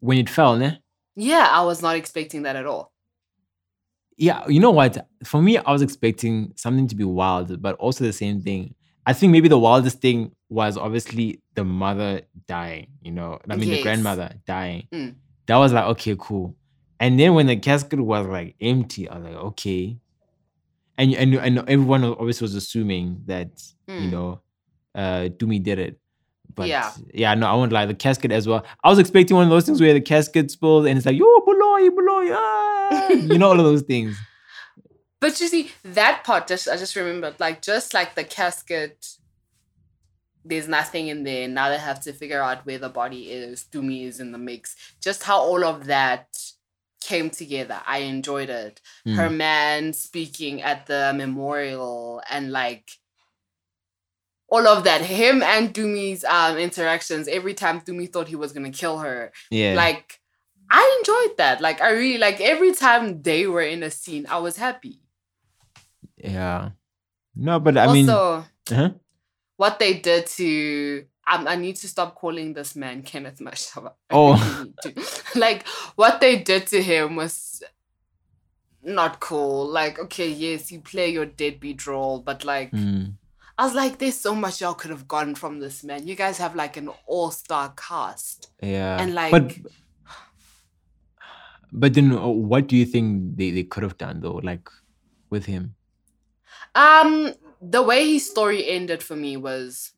when 0.00 0.18
it 0.18 0.28
fell, 0.28 0.56
ne? 0.56 0.78
Yeah, 1.16 1.48
I 1.50 1.62
was 1.64 1.82
not 1.82 1.96
expecting 1.96 2.42
that 2.42 2.56
at 2.56 2.66
all. 2.66 2.92
Yeah, 4.16 4.46
you 4.48 4.60
know 4.60 4.70
what? 4.70 5.06
For 5.24 5.40
me, 5.40 5.56
I 5.56 5.72
was 5.72 5.80
expecting 5.80 6.52
something 6.56 6.86
to 6.88 6.94
be 6.94 7.04
wild, 7.04 7.60
but 7.62 7.76
also 7.76 8.04
the 8.04 8.12
same 8.12 8.42
thing. 8.42 8.74
I 9.06 9.14
think 9.14 9.32
maybe 9.32 9.48
the 9.48 9.58
wildest 9.58 10.00
thing 10.02 10.32
was 10.50 10.76
obviously 10.76 11.40
the 11.54 11.64
mother 11.64 12.22
dying, 12.46 12.88
you 13.00 13.12
know, 13.12 13.38
I 13.48 13.56
mean, 13.56 13.70
the 13.70 13.82
grandmother 13.82 14.34
dying. 14.46 14.88
Mm. 14.92 15.14
That 15.50 15.56
was 15.56 15.72
like, 15.72 15.84
okay, 15.86 16.14
cool. 16.16 16.54
And 17.00 17.18
then 17.18 17.34
when 17.34 17.46
the 17.48 17.56
casket 17.56 17.98
was 17.98 18.24
like 18.24 18.54
empty, 18.60 19.08
I 19.08 19.18
was 19.18 19.24
like, 19.24 19.34
okay. 19.50 19.98
And 20.96 21.12
and, 21.14 21.34
and 21.34 21.58
everyone 21.68 22.04
always 22.04 22.40
was 22.40 22.54
assuming 22.54 23.22
that, 23.26 23.50
you 23.88 24.06
Mm. 24.06 24.10
know, 24.10 24.40
uh 24.94 25.28
Dumi 25.38 25.60
did 25.60 25.80
it. 25.80 25.98
But 26.54 26.68
Yeah. 26.68 26.92
yeah, 27.12 27.34
no, 27.34 27.48
I 27.48 27.54
won't 27.54 27.72
lie. 27.72 27.84
The 27.86 27.94
casket 27.94 28.30
as 28.30 28.46
well. 28.46 28.64
I 28.84 28.90
was 28.90 29.00
expecting 29.00 29.36
one 29.36 29.44
of 29.44 29.50
those 29.50 29.66
things 29.66 29.80
where 29.80 29.92
the 29.92 30.00
casket 30.00 30.52
spills 30.52 30.86
and 30.86 30.96
it's 30.96 31.06
like, 31.06 31.16
yo, 31.16 31.26
Buloy, 31.40 31.88
Buloy, 31.90 32.30
ah! 32.32 33.08
you 33.10 33.36
know, 33.38 33.48
all 33.48 33.58
of 33.58 33.64
those 33.64 33.82
things. 33.82 34.16
But 35.20 35.40
you 35.40 35.48
see, 35.48 35.70
that 35.82 36.22
part 36.24 36.46
just 36.46 36.68
I 36.68 36.76
just 36.76 36.94
remembered, 36.94 37.40
like 37.40 37.60
just 37.60 37.92
like 37.92 38.14
the 38.14 38.24
casket, 38.24 39.16
there's 40.44 40.68
nothing 40.68 41.08
in 41.08 41.24
there. 41.24 41.46
Now 41.48 41.68
they 41.68 41.78
have 41.78 42.00
to 42.02 42.12
figure 42.12 42.42
out 42.42 42.64
where 42.66 42.78
the 42.78 42.88
body 42.88 43.30
is. 43.30 43.64
Dumi 43.70 44.06
is 44.06 44.20
in 44.20 44.32
the 44.32 44.38
mix. 44.38 44.74
Just 45.00 45.22
how 45.24 45.38
all 45.40 45.64
of 45.64 45.86
that 45.86 46.28
came 47.02 47.30
together. 47.30 47.80
I 47.86 47.98
enjoyed 47.98 48.50
it. 48.50 48.80
Mm. 49.06 49.16
Her 49.16 49.30
man 49.30 49.92
speaking 49.92 50.62
at 50.62 50.86
the 50.86 51.12
memorial 51.16 52.22
and 52.30 52.52
like 52.52 52.90
all 54.48 54.66
of 54.66 54.84
that. 54.84 55.00
Him 55.02 55.42
and 55.42 55.72
Dumi's 55.72 56.24
um 56.24 56.56
interactions. 56.58 57.28
Every 57.28 57.54
time 57.54 57.80
Dumi 57.80 58.10
thought 58.12 58.28
he 58.28 58.36
was 58.36 58.52
gonna 58.52 58.70
kill 58.70 58.98
her, 58.98 59.32
Yeah. 59.50 59.74
like 59.74 60.20
I 60.70 60.96
enjoyed 61.00 61.36
that. 61.38 61.60
Like 61.60 61.80
I 61.80 61.90
really 61.90 62.18
like 62.18 62.40
every 62.40 62.72
time 62.72 63.22
they 63.22 63.46
were 63.46 63.62
in 63.62 63.82
a 63.82 63.90
scene, 63.90 64.26
I 64.28 64.38
was 64.38 64.56
happy. 64.56 65.00
yeah. 66.16 66.70
No, 67.36 67.60
but 67.60 67.78
I 67.78 67.92
mean, 67.92 68.08
also, 68.10 68.44
uh-huh. 68.70 68.90
What 69.60 69.78
they 69.78 69.92
did 70.00 70.26
to 70.26 71.04
um, 71.30 71.46
I 71.46 71.54
need 71.56 71.76
to 71.76 71.86
stop 71.88 72.14
calling 72.14 72.54
this 72.54 72.74
man 72.74 73.02
Kenneth 73.02 73.40
Mashaba. 73.40 73.92
Oh. 74.10 74.32
really 74.34 74.64
need 74.94 75.04
to. 75.04 75.38
like 75.38 75.66
what 75.96 76.20
they 76.20 76.38
did 76.38 76.66
to 76.68 76.82
him 76.82 77.14
was 77.16 77.62
not 78.82 79.20
cool. 79.20 79.66
Like, 79.68 79.98
okay, 79.98 80.28
yes, 80.30 80.72
you 80.72 80.80
play 80.80 81.10
your 81.12 81.26
deadbeat 81.26 81.86
role, 81.86 82.20
but 82.20 82.44
like 82.44 82.72
Mm. 82.72 83.16
I 83.58 83.64
was 83.66 83.74
like, 83.74 83.98
there's 83.98 84.16
so 84.18 84.34
much 84.34 84.62
y'all 84.62 84.72
could 84.72 84.90
have 84.90 85.06
gotten 85.06 85.34
from 85.34 85.60
this 85.60 85.84
man. 85.84 86.06
You 86.06 86.14
guys 86.16 86.38
have 86.38 86.56
like 86.56 86.78
an 86.78 86.88
all-star 87.06 87.74
cast. 87.76 88.48
yeah. 88.62 88.96
And, 89.02 89.12
like- 89.14 89.30
but 89.30 89.52
but 91.72 91.92
then, 91.94 92.12
uh, 92.12 92.26
what 92.26 92.66
do 92.66 92.76
you 92.76 92.86
think 92.86 93.36
they, 93.36 93.50
they 93.50 93.62
could 93.64 93.82
have 93.82 93.98
done 93.98 94.20
though, 94.20 94.40
like 94.42 94.68
with 95.28 95.44
him? 95.44 95.74
Um, 96.74 97.34
the 97.60 97.82
way 97.82 98.06
his 98.12 98.28
story 98.30 98.68
ended 98.68 99.02
for 99.02 99.16
me 99.16 99.36
was, 99.36 99.92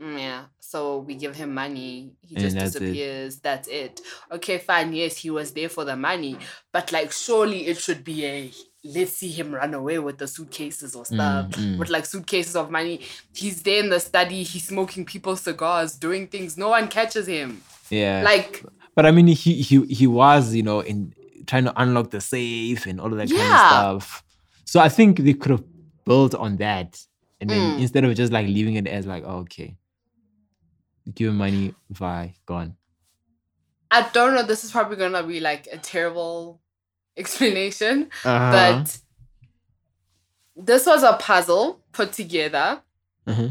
mm, 0.00 0.18
yeah. 0.18 0.44
So 0.58 0.98
we 0.98 1.16
give 1.16 1.34
him 1.34 1.52
money, 1.54 2.12
he 2.20 2.36
just 2.36 2.56
that's 2.56 2.76
it. 2.76 2.80
disappears. 2.80 3.40
That's 3.40 3.68
it. 3.68 4.00
Okay, 4.30 4.58
fine. 4.58 4.92
Yes, 4.92 5.16
he 5.16 5.30
was 5.30 5.52
there 5.52 5.68
for 5.68 5.84
the 5.84 5.96
money, 5.96 6.38
but 6.72 6.92
like, 6.92 7.10
surely 7.12 7.66
it 7.66 7.78
should 7.78 8.04
be 8.04 8.24
a 8.24 8.50
let's 8.82 9.12
see 9.12 9.28
him 9.28 9.52
run 9.54 9.74
away 9.74 9.98
with 9.98 10.16
the 10.16 10.26
suitcases 10.26 10.94
or 10.96 11.04
stuff, 11.04 11.50
Mm, 11.50 11.74
mm. 11.74 11.78
with 11.78 11.90
like 11.90 12.06
suitcases 12.06 12.56
of 12.56 12.70
money. 12.70 13.00
He's 13.34 13.62
there 13.62 13.80
in 13.84 13.90
the 13.90 14.00
study. 14.00 14.42
He's 14.42 14.68
smoking 14.68 15.04
people's 15.04 15.42
cigars, 15.42 15.96
doing 15.96 16.28
things. 16.28 16.56
No 16.56 16.70
one 16.70 16.88
catches 16.88 17.26
him. 17.26 17.60
Yeah. 17.90 18.22
Like, 18.24 18.64
but 18.94 19.04
I 19.04 19.10
mean, 19.10 19.26
he 19.26 19.60
he 19.60 19.84
he 19.86 20.06
was, 20.06 20.54
you 20.54 20.62
know, 20.62 20.80
in 20.80 21.12
trying 21.46 21.64
to 21.64 21.72
unlock 21.82 22.10
the 22.10 22.20
safe 22.22 22.86
and 22.86 23.00
all 23.00 23.12
of 23.12 23.18
that 23.18 23.28
kind 23.28 23.42
of 23.42 24.02
stuff. 24.02 24.24
So 24.64 24.80
I 24.80 24.88
think 24.88 25.18
they 25.18 25.34
could 25.34 25.50
have 25.50 25.64
built 26.04 26.34
on 26.34 26.56
that, 26.56 27.00
and 27.40 27.50
then 27.50 27.76
Mm. 27.76 27.78
instead 27.80 28.04
of 28.04 28.14
just 28.14 28.32
like 28.32 28.46
leaving 28.46 28.74
it 28.76 28.86
as 28.86 29.06
like, 29.06 29.24
oh, 29.26 29.38
okay, 29.40 29.76
give 31.14 31.32
money, 31.34 31.74
bye, 31.98 32.34
gone. 32.46 32.76
I 33.90 34.08
don't 34.12 34.34
know. 34.34 34.42
This 34.44 34.62
is 34.64 34.70
probably 34.70 34.96
gonna 34.96 35.22
be 35.22 35.40
like 35.40 35.66
a 35.72 35.78
terrible 35.78 36.60
explanation. 37.16 38.08
Uh-huh. 38.24 38.50
but 38.52 38.98
this 40.56 40.86
was 40.86 41.02
a 41.02 41.14
puzzle 41.14 41.80
put 41.92 42.12
together 42.12 42.82
Uh-huh. 43.26 43.50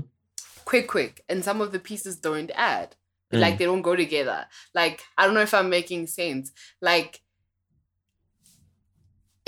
quick 0.65 0.87
quick 0.87 1.23
and 1.29 1.43
some 1.43 1.61
of 1.61 1.71
the 1.71 1.79
pieces 1.79 2.17
don't 2.17 2.51
add 2.55 2.95
Mm. 3.31 3.41
like 3.41 3.57
they 3.59 3.65
don't 3.65 3.83
go 3.83 3.95
together 3.95 4.47
like 4.73 5.01
i 5.15 5.23
don't 5.25 5.35
know 5.35 5.41
if 5.41 5.53
i'm 5.53 5.69
making 5.69 6.07
sense 6.07 6.51
like 6.81 7.21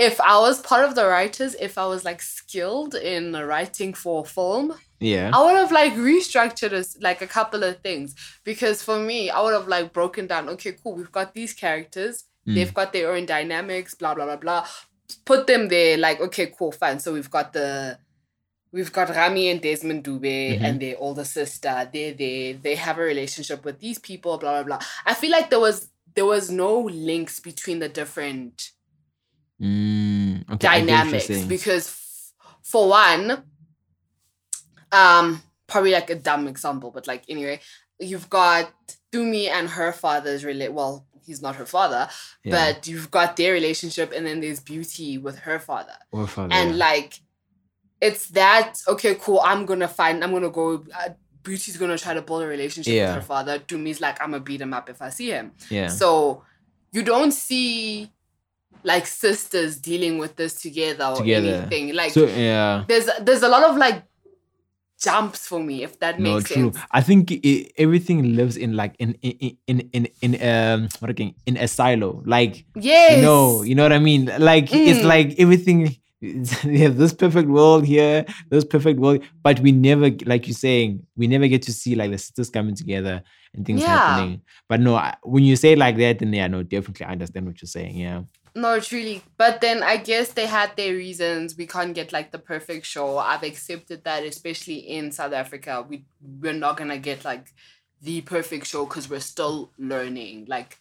if 0.08 0.16
i 0.34 0.36
was 0.46 0.62
part 0.72 0.84
of 0.88 0.96
the 0.96 1.06
writers 1.14 1.54
if 1.68 1.74
i 1.84 1.86
was 1.94 2.02
like 2.10 2.22
skilled 2.22 2.94
in 2.96 3.34
writing 3.52 3.94
for 3.94 4.26
film 4.26 4.74
yeah, 5.04 5.32
I 5.34 5.44
would 5.44 5.56
have 5.56 5.72
like 5.72 5.94
restructured 5.94 6.74
us 6.74 6.96
like 7.02 7.24
a 7.24 7.28
couple 7.38 7.64
of 7.64 7.80
things 7.82 8.14
because 8.44 8.84
for 8.84 9.00
me, 9.00 9.32
I 9.32 9.42
would 9.42 9.56
have 9.60 9.68
like 9.68 9.94
broken 9.94 10.28
down. 10.28 10.48
Okay, 10.50 10.74
cool. 10.82 10.94
We've 10.94 11.12
got 11.12 11.34
these 11.34 11.54
characters. 11.54 12.26
Mm. 12.48 12.54
They've 12.54 12.74
got 12.80 12.94
their 12.94 13.12
own 13.12 13.26
dynamics. 13.26 13.96
Blah 13.96 14.14
blah 14.14 14.26
blah 14.26 14.36
blah. 14.36 14.68
Put 15.26 15.48
them 15.48 15.70
there. 15.70 15.98
Like 15.98 16.22
okay, 16.22 16.54
cool, 16.56 16.72
fine. 16.72 17.00
So 17.00 17.14
we've 17.14 17.32
got 17.32 17.52
the. 17.52 17.98
We've 18.72 18.94
got 18.94 19.10
Rami 19.10 19.50
and 19.50 19.60
Desmond 19.60 20.04
Dube 20.04 20.60
Mhm. 20.60 20.62
and 20.62 20.80
their 20.80 20.96
older 21.00 21.26
sister. 21.26 21.90
They're 21.92 22.14
there. 22.14 22.54
They 22.54 22.76
have 22.76 23.00
a 23.00 23.02
relationship 23.02 23.66
with 23.66 23.80
these 23.80 23.98
people. 23.98 24.38
Blah 24.38 24.62
blah 24.62 24.78
blah. 24.78 24.80
I 25.04 25.16
feel 25.16 25.32
like 25.32 25.50
there 25.50 25.60
was 25.60 25.90
there 26.14 26.28
was 26.28 26.52
no 26.52 26.80
links 26.80 27.40
between 27.40 27.80
the 27.80 27.90
different 27.90 28.70
Mm, 29.62 30.50
okay, 30.54 30.67
I 30.67 30.80
get 30.82 31.06
what 31.06 31.13
you're 31.13 31.19
dynamics 31.19 31.45
because 31.45 31.88
f- 31.88 32.34
for 32.63 32.89
one 32.89 33.43
um 34.91 35.41
probably 35.67 35.91
like 35.91 36.10
a 36.10 36.15
dumb 36.15 36.47
example 36.47 36.91
but 36.91 37.08
like 37.08 37.24
anyway 37.30 37.60
you've 38.00 38.30
got 38.30 38.71
Dumi 39.12 39.47
and 39.50 39.69
her 39.69 39.91
father's 39.91 40.43
relate 40.43 40.74
well 40.74 41.06
he's 41.26 41.41
not 41.41 41.56
her 41.58 41.65
father 41.65 42.10
Yeah. 42.43 42.74
but 42.74 42.88
you've 42.88 43.12
got 43.12 43.36
their 43.38 43.54
relationship 43.54 44.12
and 44.15 44.26
then 44.26 44.41
there's 44.41 44.60
beauty 44.60 45.17
with 45.17 45.39
her 45.39 45.60
father 45.60 45.93
Or 46.12 46.28
father, 46.28 46.54
and 46.54 46.71
yeah. 46.71 46.76
like 46.78 47.19
it's 48.02 48.28
that 48.30 48.74
okay 48.88 49.15
cool 49.15 49.39
i'm 49.45 49.65
gonna 49.65 49.88
find 49.88 50.24
i'm 50.24 50.32
gonna 50.32 50.50
go 50.50 50.84
uh, 51.00 51.10
beauty's 51.43 51.78
gonna 51.78 51.97
try 51.97 52.13
to 52.13 52.21
build 52.21 52.41
a 52.43 52.47
relationship 52.47 52.93
Yeah. 52.93 53.08
with 53.08 53.15
her 53.15 53.21
father 53.28 53.60
Dumi's 53.60 54.02
like 54.02 54.19
i'm 54.21 54.32
gonna 54.32 54.43
beat 54.43 54.62
him 54.62 54.74
up 54.74 54.89
if 54.89 55.02
i 55.02 55.10
see 55.10 55.30
him 55.30 55.52
yeah, 55.69 55.88
so 55.88 56.43
you 56.91 57.04
don't 57.04 57.32
see 57.32 58.12
like 58.84 59.06
sisters 59.08 59.78
dealing 59.78 60.17
with 60.17 60.36
this 60.36 60.54
together 60.62 61.06
or 61.06 61.15
Together. 61.17 61.48
anything. 61.70 61.94
Like 61.96 62.12
So 62.12 62.26
yeah. 62.28 62.84
there's 62.88 63.10
there's 63.22 63.44
a 63.44 63.50
lot 63.50 63.63
of 63.70 63.78
like 63.78 64.04
jumps 65.02 65.48
for 65.48 65.60
me 65.60 65.84
if 65.84 66.00
that 66.00 66.20
No, 66.20 66.36
makes 66.36 66.52
true. 66.52 66.72
sense. 66.74 66.78
I 66.91 67.02
think 67.02 67.32
i 67.44 67.65
everything 67.78 68.36
lives 68.36 68.56
in 68.56 68.76
like 68.76 68.94
in 69.00 69.13
in 69.22 69.58
in 69.67 69.89
in 69.94 70.08
in 70.22 70.32
um 70.48 70.89
what 71.00 71.10
again 71.10 71.34
in 71.46 71.58
a 71.58 71.67
silo. 71.67 72.22
Like 72.26 72.65
Yes. 72.76 73.15
you 73.17 73.22
know, 73.24 73.63
you 73.63 73.74
know 73.76 73.84
what 73.84 73.94
I 73.94 74.00
mean. 74.00 74.30
Like 74.38 74.72
it's 74.74 75.00
Mm. 75.02 75.06
like 75.06 75.39
everything. 75.39 75.96
We 76.63 76.78
have 76.82 76.98
this 76.98 77.13
perfect 77.15 77.50
world 77.50 77.84
here, 77.84 78.26
this 78.52 78.63
perfect 78.63 79.00
world, 79.00 79.24
but 79.41 79.60
we 79.60 79.72
never, 79.72 80.12
like 80.28 80.46
you're 80.46 80.54
saying, 80.54 81.02
we 81.17 81.26
never 81.26 81.48
get 81.48 81.63
to 81.63 81.74
see 81.74 81.96
like 81.96 82.12
the 82.12 82.20
sisters 82.20 82.52
coming 82.52 82.76
together 82.76 83.24
and 83.56 83.65
things 83.65 83.82
Yeah. 83.82 83.88
happening. 83.98 84.41
But 84.70 84.82
no, 84.82 84.94
I- 84.94 85.15
when 85.24 85.44
you 85.46 85.56
say 85.56 85.72
it 85.72 85.80
like 85.80 85.98
that, 85.98 86.20
then 86.20 86.32
yeah, 86.32 86.46
no, 86.46 86.62
definitely 86.62 87.08
I 87.08 87.13
understand 87.13 87.48
what 87.48 87.60
you're 87.60 87.67
saying. 87.67 87.98
Yeah, 87.98 88.22
No, 88.54 88.80
truly. 88.80 89.24
But 89.38 89.62
then 89.62 89.82
I 89.82 89.98
guess 89.98 90.34
they 90.34 90.46
had 90.46 90.76
their 90.76 90.94
reasons. 90.94 91.56
We 91.58 91.68
can't 91.68 91.96
get 91.96 92.12
like 92.12 92.32
the 92.32 92.40
perfect 92.40 92.86
show. 92.86 93.18
I've 93.18 93.44
accepted 93.44 94.04
that, 94.04 94.24
especially 94.24 94.80
in 94.80 95.12
South 95.12 95.34
Africa. 95.34 95.86
We 95.88 96.04
we're 96.22 96.54
not 96.54 96.76
gonna 96.78 96.98
get 96.98 97.24
like 97.24 97.54
the 98.02 98.22
perfect 98.22 98.68
show 98.68 98.86
because 98.86 99.10
we're 99.10 99.22
still 99.22 99.72
learning. 99.78 100.46
Like 100.50 100.80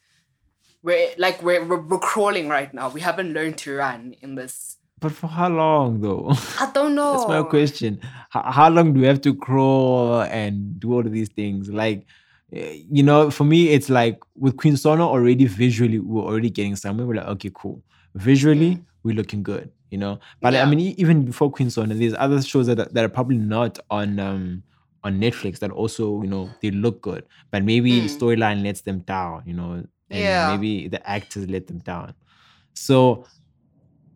we're 0.83 1.11
like 1.17 1.43
we're, 1.43 1.65
we're 1.65 1.81
we're 1.81 1.99
crawling 1.99 2.49
right 2.49 2.73
now. 2.75 2.89
We 2.89 3.03
haven't 3.03 3.33
learned 3.33 3.59
to 3.59 3.77
run 3.77 4.15
in 4.21 4.35
this. 4.35 4.79
but 4.99 5.13
for 5.13 5.29
how 5.29 5.49
long 5.49 6.01
though? 6.01 6.33
I 6.59 6.71
don't 6.75 6.95
know. 6.95 7.13
That's 7.19 7.29
my 7.29 7.43
question. 7.45 8.01
How, 8.31 8.51
how 8.51 8.69
long 8.69 8.93
do 8.95 9.01
we 9.01 9.07
have 9.07 9.21
to 9.23 9.35
crawl 9.35 10.23
and 10.23 10.79
do 10.81 10.93
all 10.93 11.07
of 11.07 11.13
these 11.13 11.29
things? 11.31 11.71
Like, 11.71 12.05
you 12.53 13.03
know, 13.03 13.31
for 13.31 13.45
me, 13.45 13.69
it's 13.69 13.89
like 13.89 14.19
with 14.35 14.57
Queen 14.57 14.77
Sono 14.77 15.05
already 15.09 15.47
visually, 15.47 15.99
we're 15.99 16.23
already 16.23 16.51
getting 16.51 16.77
somewhere. 16.77 17.07
We're 17.07 17.17
like, 17.17 17.27
okay, 17.29 17.51
cool. 17.55 17.83
Visually, 18.15 18.77
Mm. 18.77 18.85
we're 19.05 19.15
looking 19.15 19.43
good, 19.43 19.71
you 19.91 19.99
know. 19.99 20.19
But 20.43 20.55
I 20.57 20.65
mean, 20.65 20.81
even 20.99 21.25
before 21.25 21.51
Queen 21.51 21.71
Sono, 21.71 21.95
there's 21.95 22.15
other 22.19 22.43
shows 22.43 22.67
that, 22.67 22.79
are- 22.81 22.89
that 22.93 23.05
are 23.05 23.09
probably 23.09 23.39
not 23.39 23.79
on 23.91 24.19
um 24.19 24.63
on 25.03 25.19
Netflix 25.19 25.61
that 25.61 25.71
also, 25.71 26.21
you 26.23 26.29
know, 26.29 26.51
they 26.61 26.71
look 26.71 27.01
good. 27.01 27.25
But 27.51 27.65
maybe 27.65 28.01
the 28.01 28.09
Mm. 28.09 28.17
storyline 28.19 28.63
lets 28.63 28.83
them 28.83 28.99
down, 29.01 29.45
you 29.47 29.55
know, 29.55 29.71
and 30.11 30.25
Yeah. 30.25 30.49
maybe 30.49 30.89
the 30.89 31.01
actors 31.09 31.49
let 31.49 31.69
them 31.69 31.79
down. 31.79 32.15
So 32.75 33.25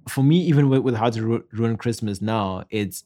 for 0.09 0.23
me, 0.23 0.40
even 0.42 0.68
with, 0.68 0.81
with 0.83 0.94
How 0.94 1.09
to 1.11 1.23
Ru- 1.23 1.44
Ruin 1.53 1.77
Christmas 1.77 2.20
now, 2.20 2.64
it's 2.70 3.05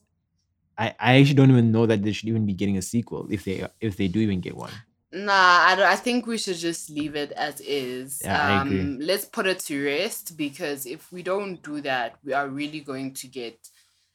I, 0.77 0.95
I 0.99 1.15
actually 1.19 1.35
don't 1.35 1.51
even 1.51 1.71
know 1.71 1.85
that 1.85 2.03
they 2.03 2.11
should 2.13 2.29
even 2.29 2.45
be 2.45 2.53
getting 2.53 2.77
a 2.77 2.81
sequel 2.81 3.27
if 3.29 3.43
they 3.45 3.65
if 3.81 3.97
they 3.97 4.07
do 4.07 4.19
even 4.19 4.39
get 4.41 4.55
one. 4.57 4.71
Nah, 5.11 5.33
I, 5.33 5.75
don't, 5.75 5.85
I 5.87 5.95
think 5.95 6.27
we 6.27 6.37
should 6.37 6.57
just 6.57 6.89
leave 6.89 7.15
it 7.15 7.31
as 7.31 7.59
is. 7.61 8.21
Yeah, 8.23 8.39
I 8.41 8.61
agree. 8.61 8.79
um, 8.81 8.99
let's 8.99 9.25
put 9.25 9.47
it 9.47 9.59
to 9.61 9.83
rest 9.83 10.37
because 10.37 10.85
if 10.85 11.11
we 11.11 11.23
don't 11.23 11.61
do 11.63 11.81
that, 11.81 12.15
we 12.23 12.33
are 12.33 12.47
really 12.47 12.81
going 12.81 13.13
to 13.15 13.27
get 13.27 13.57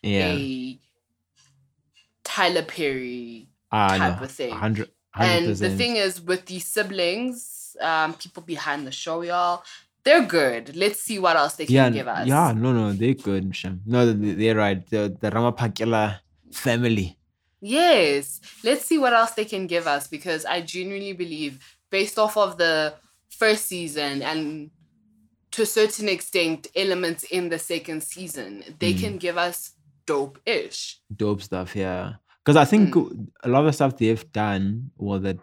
Yeah, 0.02 0.28
a 0.28 0.78
Tyler 2.22 2.62
Perry 2.62 3.48
ah, 3.72 3.96
type 3.96 4.18
no, 4.20 4.24
of 4.24 4.30
thing. 4.30 4.50
100 4.50 4.88
And 5.18 5.46
the 5.46 5.68
100%. 5.68 5.76
thing 5.76 5.96
is, 5.96 6.20
with 6.20 6.46
these 6.46 6.66
siblings, 6.66 7.76
um, 7.80 8.14
people 8.14 8.42
behind 8.42 8.86
the 8.86 8.92
show, 8.92 9.22
y'all, 9.22 9.64
they're 10.04 10.24
good. 10.24 10.76
Let's 10.76 11.00
see 11.00 11.18
what 11.18 11.36
else 11.36 11.54
they 11.56 11.66
can 11.66 11.74
yeah, 11.74 11.90
give 11.90 12.06
us. 12.08 12.28
yeah, 12.28 12.52
no, 12.54 12.72
no, 12.72 12.92
they're 12.92 13.14
good. 13.14 13.52
No, 13.86 14.12
they- 14.12 14.34
they're 14.34 14.54
right. 14.56 14.84
The 14.88 15.16
the 15.20 15.30
Ramaphakela 15.30 16.20
family. 16.52 17.18
Yes. 17.64 18.40
Let's 18.62 18.84
see 18.84 18.98
what 18.98 19.14
else 19.14 19.30
they 19.32 19.46
can 19.46 19.66
give 19.66 19.86
us 19.86 20.06
because 20.06 20.44
I 20.44 20.60
genuinely 20.60 21.14
believe, 21.14 21.58
based 21.90 22.18
off 22.18 22.36
of 22.36 22.58
the 22.58 22.94
first 23.30 23.66
season 23.66 24.20
and 24.22 24.70
to 25.52 25.62
a 25.62 25.66
certain 25.66 26.08
extent, 26.08 26.66
elements 26.76 27.22
in 27.24 27.48
the 27.48 27.58
second 27.58 28.02
season, 28.02 28.62
they 28.80 28.92
Mm. 28.92 29.00
can 29.00 29.16
give 29.18 29.38
us 29.38 29.72
dope 30.06 30.38
ish. 30.44 31.00
dope 31.16 31.40
stuff 31.40 31.74
yeah 31.74 32.14
because 32.44 32.56
i 32.56 32.64
think 32.66 32.94
Mm. 32.94 33.28
a 33.42 33.48
lot 33.48 33.60
of 33.60 33.66
the 33.66 33.72
stuff 33.72 33.96
they've 33.96 34.30
done 34.32 34.90
or 34.98 35.18
that 35.18 35.40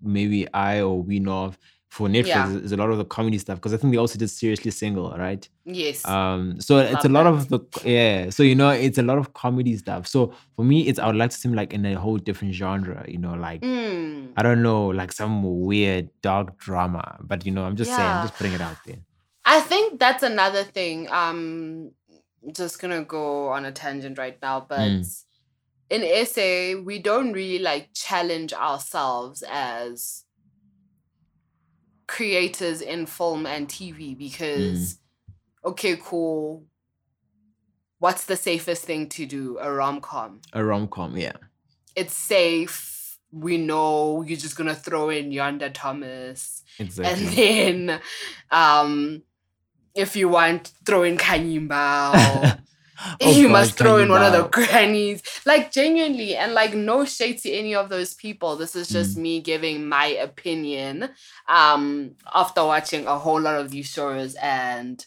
maybe 0.00 0.46
i 0.54 0.80
or 0.80 1.02
we 1.02 1.18
know 1.18 1.40
of 1.46 1.58
for 1.88 2.06
netflix 2.08 2.26
Yeah. 2.26 2.50
is, 2.56 2.72
a 2.72 2.76
lot 2.76 2.90
of 2.90 2.98
the 2.98 3.04
comedy 3.04 3.38
stuff 3.38 3.56
because 3.58 3.72
i 3.72 3.76
think 3.78 3.92
they 3.92 3.98
also 3.98 4.18
did 4.18 4.28
seriously 4.30 4.70
single 4.70 5.10
right 5.18 5.48
Yes. 5.64 6.04
um 6.06 6.60
so 6.60 6.78
it's 6.78 7.04
a 7.04 7.08
lot 7.08 7.24
that. 7.24 7.32
of 7.32 7.48
the 7.48 7.60
yeah 7.84 8.30
so 8.30 8.42
you 8.42 8.54
know 8.54 8.70
it's 8.70 8.98
a 8.98 9.02
lot 9.02 9.18
of 9.18 9.32
comedy 9.32 9.76
stuff 9.76 10.06
so 10.06 10.32
for 10.56 10.64
me 10.64 10.86
it's 10.88 10.98
i 10.98 11.06
would 11.06 11.16
like 11.16 11.30
to 11.30 11.36
see 11.36 11.48
like 11.48 11.72
in 11.72 11.84
a 11.86 11.94
whole 11.94 12.18
different 12.18 12.52
genre 12.54 13.04
you 13.08 13.18
know 13.18 13.34
like 13.34 13.62
Mm. 13.62 14.32
i 14.36 14.42
don't 14.42 14.62
know 14.62 14.86
like 14.88 15.12
some 15.12 15.42
weird 15.64 16.10
dark 16.22 16.58
drama 16.58 17.16
but 17.20 17.46
you 17.46 17.52
know 17.52 17.64
i'm 17.64 17.76
just 17.76 17.94
saying 17.94 18.08
i'm 18.08 18.22
just 18.22 18.34
putting 18.34 18.52
it 18.52 18.60
out 18.60 18.76
there 18.86 18.98
I 19.50 19.60
think 19.60 19.98
that's 19.98 20.22
another 20.22 20.62
thing. 20.62 21.08
Um, 21.10 21.92
just 22.52 22.82
gonna 22.82 23.02
go 23.02 23.48
on 23.48 23.64
a 23.64 23.72
tangent 23.72 24.18
right 24.18 24.36
now, 24.42 24.66
but 24.68 24.90
Mm. 24.90 25.24
in 25.88 26.02
SA, 26.26 26.82
we 26.84 26.98
don't 26.98 27.32
really 27.32 27.58
like 27.58 27.88
challenge 27.94 28.52
ourselves 28.52 29.42
as 29.50 30.24
creators 32.08 32.80
in 32.80 33.06
film 33.06 33.46
and 33.46 33.68
TV 33.68 34.18
because, 34.18 34.98
okay, 35.64 35.96
cool. 36.02 36.64
What's 38.00 38.24
the 38.24 38.36
safest 38.36 38.84
thing 38.84 39.08
to 39.10 39.26
do? 39.26 39.58
A 39.60 39.72
rom 39.72 40.00
com. 40.00 40.40
a 40.52 40.64
rom-com 40.64 41.16
yeah 41.16 41.32
It's 41.94 42.14
safe. 42.16 43.18
We 43.32 43.58
know 43.58 44.22
you're 44.22 44.38
just 44.38 44.56
gonna 44.56 44.74
throw 44.74 45.10
in 45.10 45.30
Yonda 45.30 45.70
Thomas 45.72 46.62
exactly 46.78 47.12
and 47.12 47.36
then 47.36 48.00
um 48.50 49.22
if 49.94 50.14
you 50.16 50.28
want 50.28 50.72
throw 50.86 51.02
in 51.02 51.16
Khanyi 51.18 51.66
Mbau 51.68 52.14
or 52.54 52.58
Oh 53.20 53.30
you 53.30 53.48
must 53.48 53.76
throw 53.76 53.98
in 53.98 54.08
one 54.08 54.22
of 54.22 54.32
the 54.32 54.48
grannies. 54.48 55.22
Like 55.46 55.72
genuinely 55.72 56.36
and 56.36 56.52
like 56.54 56.74
no 56.74 57.04
shade 57.04 57.38
to 57.38 57.50
any 57.50 57.74
of 57.74 57.88
those 57.88 58.14
people. 58.14 58.56
This 58.56 58.74
is 58.74 58.88
just 58.88 59.16
Mm. 59.16 59.20
me 59.22 59.40
giving 59.40 59.88
my 59.88 60.06
opinion 60.06 61.10
um 61.48 62.12
after 62.34 62.64
watching 62.64 63.06
a 63.06 63.18
whole 63.18 63.40
lot 63.40 63.60
of 63.60 63.70
these 63.70 63.86
shows 63.88 64.34
and 64.36 65.04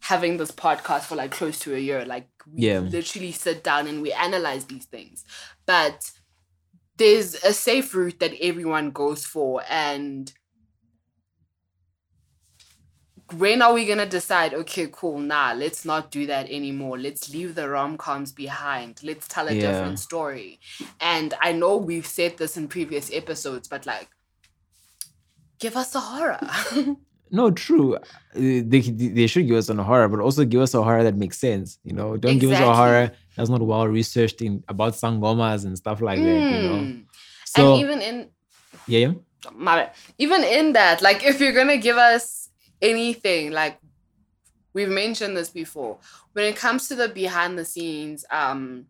having 0.00 0.36
this 0.36 0.50
podcast 0.50 1.02
for 1.02 1.16
like 1.16 1.30
close 1.30 1.58
to 1.60 1.74
a 1.74 1.78
year. 1.78 2.04
Like 2.04 2.28
we 2.46 2.62
Yeah. 2.66 2.80
literally 2.80 3.32
sit 3.32 3.62
down 3.64 3.86
and 3.86 4.02
we 4.02 4.12
analyze 4.12 4.64
these 4.66 4.86
things. 4.86 5.24
But 5.66 6.10
there's 6.96 7.34
a 7.42 7.52
safe 7.52 7.94
route 7.94 8.20
that 8.20 8.32
everyone 8.40 8.90
goes 8.90 9.24
for 9.24 9.62
and 9.68 10.32
when 13.38 13.62
are 13.62 13.72
we 13.72 13.84
gonna 13.86 14.06
decide 14.06 14.54
okay 14.54 14.88
cool 14.92 15.18
nah 15.18 15.52
let's 15.52 15.84
not 15.84 16.10
do 16.10 16.26
that 16.26 16.48
anymore 16.50 16.98
let's 16.98 17.28
leave 17.32 17.54
the 17.54 17.68
rom-coms 17.68 18.32
behind 18.32 19.00
let's 19.02 19.26
tell 19.28 19.48
a 19.48 19.52
Yeah. 19.54 19.60
different 19.72 19.98
story 19.98 20.60
and 21.00 21.34
i 21.40 21.52
know 21.52 21.76
we've 21.76 22.06
said 22.06 22.36
this 22.36 22.56
in 22.56 22.68
previous 22.68 23.10
episodes 23.12 23.66
but 23.68 23.86
like 23.86 24.08
give 25.58 25.76
us 25.76 25.94
a 25.94 26.00
horror 26.00 26.40
No, 27.30 27.50
true. 27.50 27.96
Uh, 27.96 28.00
They 28.34 28.80
they 29.18 29.26
should 29.26 29.48
give 29.48 29.56
us 29.56 29.68
a 29.68 29.82
horror, 29.82 30.08
but 30.08 30.20
also 30.20 30.44
give 30.44 30.60
us 30.60 30.72
a 30.74 30.82
horror 30.82 31.02
that 31.02 31.16
makes 31.16 31.38
sense. 31.38 31.78
You 31.82 31.92
know, 31.94 32.16
don't 32.16 32.38
give 32.38 32.52
us 32.52 32.60
a 32.60 32.74
horror 32.74 33.10
that's 33.34 33.48
not 33.48 33.60
well 33.62 33.88
researched 33.88 34.40
in 34.42 34.62
about 34.68 34.92
sangomas 34.92 35.64
and 35.64 35.76
stuff 35.76 36.00
like 36.00 36.20
that. 36.20 36.42
You 36.54 36.60
know, 36.68 36.78
Mm. 36.84 37.04
so 37.44 37.72
and 37.72 37.80
even 37.82 37.98
in 38.02 38.16
yeah, 38.86 38.98
yeah, 39.08 39.12
my 39.52 39.90
even 40.18 40.44
in 40.44 40.74
that 40.74 41.02
like 41.02 41.24
if 41.24 41.40
you're 41.40 41.54
gonna 41.60 41.78
give 41.78 41.96
us 41.96 42.43
anything 42.84 43.50
like 43.52 43.78
we've 44.74 44.88
mentioned 44.88 45.36
this 45.36 45.50
before. 45.50 45.98
When 46.32 46.44
it 46.44 46.56
comes 46.56 46.88
to 46.88 46.94
the 46.94 47.08
behind 47.08 47.58
the 47.58 47.64
scenes 47.64 48.24
um 48.30 48.86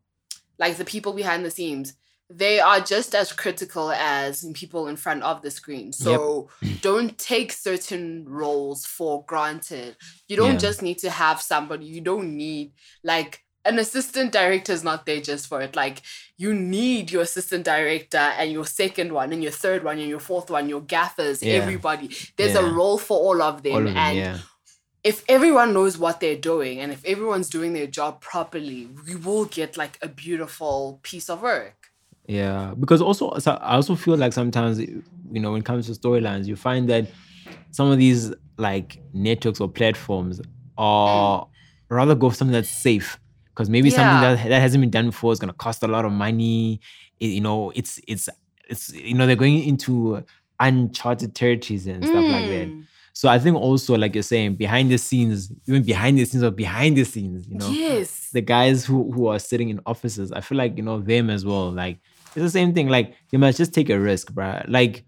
like 0.58 0.76
the 0.76 0.84
people 0.84 1.12
behind 1.12 1.44
the 1.44 1.50
scenes 1.50 1.94
they 2.30 2.58
are 2.58 2.80
just 2.80 3.14
as 3.14 3.32
critical 3.32 3.92
as 3.92 4.44
people 4.54 4.88
in 4.88 4.96
front 4.96 5.22
of 5.22 5.42
the 5.42 5.50
screen. 5.50 5.92
So 5.92 6.48
don't 6.80 7.16
take 7.18 7.52
certain 7.52 8.24
roles 8.26 8.86
for 8.86 9.24
granted. 9.26 9.96
You 10.26 10.36
don't 10.38 10.52
Yeah. 10.54 10.66
just 10.68 10.80
need 10.82 10.98
to 10.98 11.10
have 11.10 11.42
somebody. 11.42 11.84
You 11.84 12.00
don't 12.00 12.34
need 12.36 12.72
like 13.04 13.43
an 13.64 13.78
assistant 13.78 14.32
director 14.32 14.72
is 14.72 14.84
not 14.84 15.06
there 15.06 15.20
just 15.20 15.46
for 15.46 15.60
it. 15.62 15.74
Like 15.74 16.02
you 16.36 16.54
need 16.54 17.10
your 17.10 17.22
assistant 17.22 17.64
director 17.64 18.18
and 18.18 18.52
your 18.52 18.66
second 18.66 19.12
one 19.12 19.32
and 19.32 19.42
your 19.42 19.52
third 19.52 19.84
one 19.84 19.98
and 19.98 20.08
your 20.08 20.20
fourth 20.20 20.50
one 20.50 20.68
your 20.68 20.82
gaffers 20.82 21.42
Yeah. 21.42 21.54
everybody. 21.54 22.10
There's 22.36 22.54
a 22.54 22.64
role 22.64 22.98
for 22.98 23.18
all 23.18 23.40
of 23.42 23.62
them, 23.62 23.72
all 23.72 23.78
of 23.78 23.84
them, 23.86 23.96
and 23.96 24.16
yeah, 24.16 24.38
if 25.02 25.24
everyone 25.28 25.72
knows 25.72 25.98
what 25.98 26.20
they're 26.20 26.36
doing 26.36 26.80
and 26.80 26.92
if 26.92 27.04
everyone's 27.04 27.48
doing 27.48 27.72
their 27.72 27.86
job 27.86 28.20
properly 28.20 28.88
we 29.06 29.14
will 29.14 29.44
get 29.44 29.76
like 29.76 29.98
a 30.02 30.08
beautiful 30.08 31.00
piece 31.02 31.30
of 31.30 31.42
work. 31.42 31.90
Yeah. 32.26 32.74
Because 32.78 33.00
also, 33.00 33.38
so 33.38 33.52
I 33.52 33.76
also 33.76 33.94
feel 33.94 34.16
like 34.16 34.32
sometimes 34.32 34.78
you 34.80 35.02
know 35.40 35.52
when 35.52 35.60
it 35.60 35.64
comes 35.64 35.86
to 35.86 35.92
storylines, 35.92 36.46
you 36.46 36.56
find 36.56 36.88
that 36.90 37.06
some 37.70 37.90
of 37.90 37.98
these 37.98 38.32
like 38.56 39.00
networks 39.12 39.60
or 39.60 39.68
platforms 39.68 40.40
are 40.76 41.42
mm. 41.42 41.48
rather 41.88 42.14
go 42.14 42.30
for 42.30 42.36
something 42.36 42.52
that's 42.52 42.70
safe 42.70 43.18
because 43.54 43.70
maybe 43.70 43.88
something 43.90 44.20
that 44.20 44.48
that 44.48 44.60
hasn't 44.60 44.80
been 44.82 44.90
done 44.90 45.06
before 45.06 45.32
is 45.32 45.38
going 45.38 45.52
to 45.52 45.56
cost 45.56 45.82
a 45.82 45.86
lot 45.88 46.04
of 46.04 46.12
money. 46.12 46.80
It- 47.20 47.26
you 47.26 47.40
know, 47.40 47.70
it's 47.74 48.00
it's 48.08 48.28
it's 48.68 48.92
you 48.92 49.14
know 49.14 49.26
they're 49.26 49.36
going 49.36 49.62
into 49.62 50.24
uncharted 50.60 51.34
territories 51.34 51.86
and 51.86 52.04
stuff 52.04 52.24
like 52.24 52.46
that. 52.48 52.68
Mm. 52.68 52.84
So 53.12 53.28
I 53.28 53.38
think 53.38 53.56
also, 53.56 53.96
like 53.96 54.14
you're 54.14 54.24
saying, 54.24 54.56
behind 54.56 54.90
the 54.90 54.98
scenes, 54.98 55.52
even 55.68 55.84
behind 55.84 56.18
the 56.18 56.24
scenes 56.24 56.42
or 56.42 56.50
behind 56.50 56.96
the 56.96 57.04
scenes, 57.04 57.46
you 57.46 57.56
know, 57.56 57.70
Yes. 57.70 58.30
the 58.32 58.40
guys 58.40 58.84
who 58.84 59.12
who 59.12 59.28
are 59.28 59.38
sitting 59.38 59.68
in 59.68 59.80
offices, 59.86 60.32
I 60.32 60.40
feel 60.40 60.58
like 60.58 60.76
you 60.76 60.82
know 60.82 61.00
them 61.00 61.30
as 61.30 61.44
well. 61.44 61.70
Like 61.70 61.98
it's 62.34 62.42
the 62.42 62.50
same 62.50 62.74
thing. 62.74 62.88
Like 62.88 63.14
they 63.30 63.38
must 63.38 63.56
just 63.58 63.72
take 63.72 63.88
a 63.90 64.00
risk, 64.00 64.32
bruh. 64.32 64.64
Like, 64.68 65.04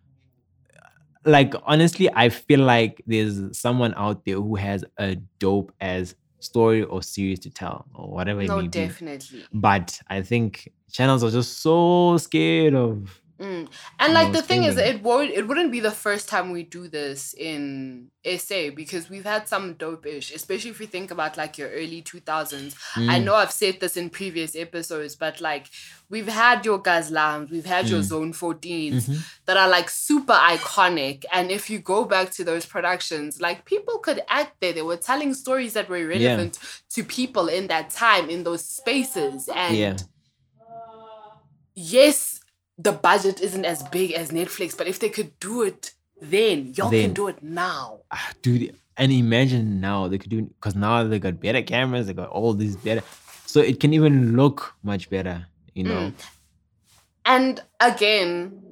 like 1.25 1.55
honestly, 1.65 2.09
I 2.15 2.29
feel 2.29 2.61
like 2.61 3.03
there's 3.07 3.59
someone 3.59 3.93
out 3.97 4.25
there 4.25 4.37
who 4.37 4.55
has 4.55 4.85
a 4.99 5.17
dope 5.41 5.73
as 5.81 6.15
story 6.47 6.83
or 6.85 7.03
series 7.03 7.41
to 7.41 7.51
tell 7.51 7.79
or 7.95 8.07
whatever 8.17 8.41
it 8.43 8.49
No, 8.49 8.57
may 8.63 8.69
be. 8.69 8.83
definitely. 8.83 9.43
But 9.53 10.01
I 10.09 10.23
think 10.23 10.69
channels 10.97 11.23
are 11.25 11.31
just 11.31 11.53
so 11.61 12.17
scared 12.19 12.75
of. 12.75 13.21
Mm. 13.41 13.69
And 13.99 14.15
like 14.15 14.33
the 14.33 14.41
thing 14.43 14.65
is, 14.65 14.79
it 14.79 15.03
won't 15.03 15.31
it 15.31 15.47
wouldn't 15.47 15.71
be 15.71 15.81
the 15.81 15.91
first 15.91 16.27
time 16.29 16.53
we 16.53 16.63
do 16.63 16.89
this 16.89 17.35
in 17.35 18.11
SA 18.25 18.71
because 18.75 19.11
we've 19.11 19.27
had 19.27 19.47
some 19.47 19.75
dope-ish, 19.75 20.33
especially 20.33 20.71
if 20.71 20.81
you 20.81 20.87
think 20.87 21.11
about 21.11 21.37
like 21.37 21.59
your 21.59 21.69
early 21.69 22.01
2000s. 22.03 22.75
I 23.09 23.19
Mm, 23.19 23.25
know 23.25 23.35
I've 23.35 23.53
said 23.53 23.79
this 23.81 23.97
in 23.99 24.09
previous 24.09 24.57
episodes, 24.57 25.17
but 25.17 25.43
like 25.43 25.67
we've 26.09 26.29
had 26.29 26.65
your 26.65 26.83
Gazlams, 26.83 27.51
we've 27.51 27.67
had 27.67 27.91
your 27.91 28.01
Mm. 28.01 28.05
Zone 28.05 28.33
14s 28.33 29.07
mhm. 29.07 29.19
that 29.45 29.59
are 29.59 29.69
like 29.69 29.91
super 29.91 30.33
iconic. 30.33 31.25
And 31.31 31.51
if 31.51 31.69
you 31.69 31.79
go 31.79 32.07
back 32.07 32.31
to 32.33 32.45
those 32.45 32.65
productions, 32.65 33.41
like 33.41 33.67
people 33.67 33.99
could 33.99 34.23
act 34.29 34.61
there. 34.61 34.73
They 34.73 34.83
were 34.83 34.97
telling 34.97 35.35
stories 35.35 35.75
that 35.75 35.91
were 35.91 36.07
relevant 36.07 36.59
to 36.95 37.05
people 37.05 37.49
in 37.49 37.67
that 37.67 37.91
time, 37.91 38.31
in 38.31 38.45
those 38.45 38.65
spaces. 38.65 39.49
And 39.55 39.77
Yeah. 39.77 39.97
yes, 41.75 42.41
the 42.79 42.93
budget 42.93 43.41
isn't 43.41 43.65
as 43.65 43.83
big 43.85 44.13
as 44.13 44.31
Netflix, 44.31 44.77
but 44.77 44.87
if 44.87 44.99
they 44.99 45.09
could 45.09 45.39
do 45.41 45.63
it 45.63 45.93
then, 46.21 46.73
y'all 46.77 46.91
Then. 46.91 47.03
can 47.07 47.13
do 47.15 47.29
it 47.29 47.43
now. 47.43 48.01
Ah, 48.11 48.33
dude 48.43 48.75
and 48.97 49.13
imagine 49.13 49.79
now 49.81 50.09
they 50.09 50.17
could 50.17 50.31
do 50.31 50.43
because 50.43 50.75
now 50.75 51.05
they 51.05 51.19
got 51.19 51.39
better 51.39 51.61
cameras 51.63 52.07
they 52.07 52.15
got 52.15 52.31
all 52.31 52.55
these 52.55 52.77
better 52.77 53.03
so 53.45 53.61
it 53.61 53.79
can 53.79 53.93
even 53.93 54.35
look 54.37 54.75
much 54.83 55.11
better 55.11 55.47
you 55.75 55.85
know 55.85 56.11
Mm. 56.11 56.15
And 57.25 57.61
again, 57.81 58.63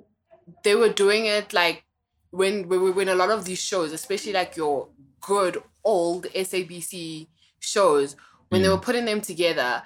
they 0.63 0.75
were 0.75 0.89
doing 0.89 1.27
it 1.27 1.53
like 1.53 1.85
when 2.31 2.69
when 2.69 2.95
when 2.95 3.09
a 3.09 3.15
lot 3.15 3.31
of 3.31 3.45
these 3.45 3.59
shows, 3.59 3.93
especially 3.93 4.33
like 4.33 4.57
your 4.57 4.89
good 5.21 5.63
old 5.83 6.27
SABC 6.35 7.27
shows, 7.59 8.17
when 8.49 8.63
they 8.63 8.69
Mm. 8.69 8.73
were 8.77 8.81
putting 8.81 9.05
them 9.07 9.21
together, 9.21 9.83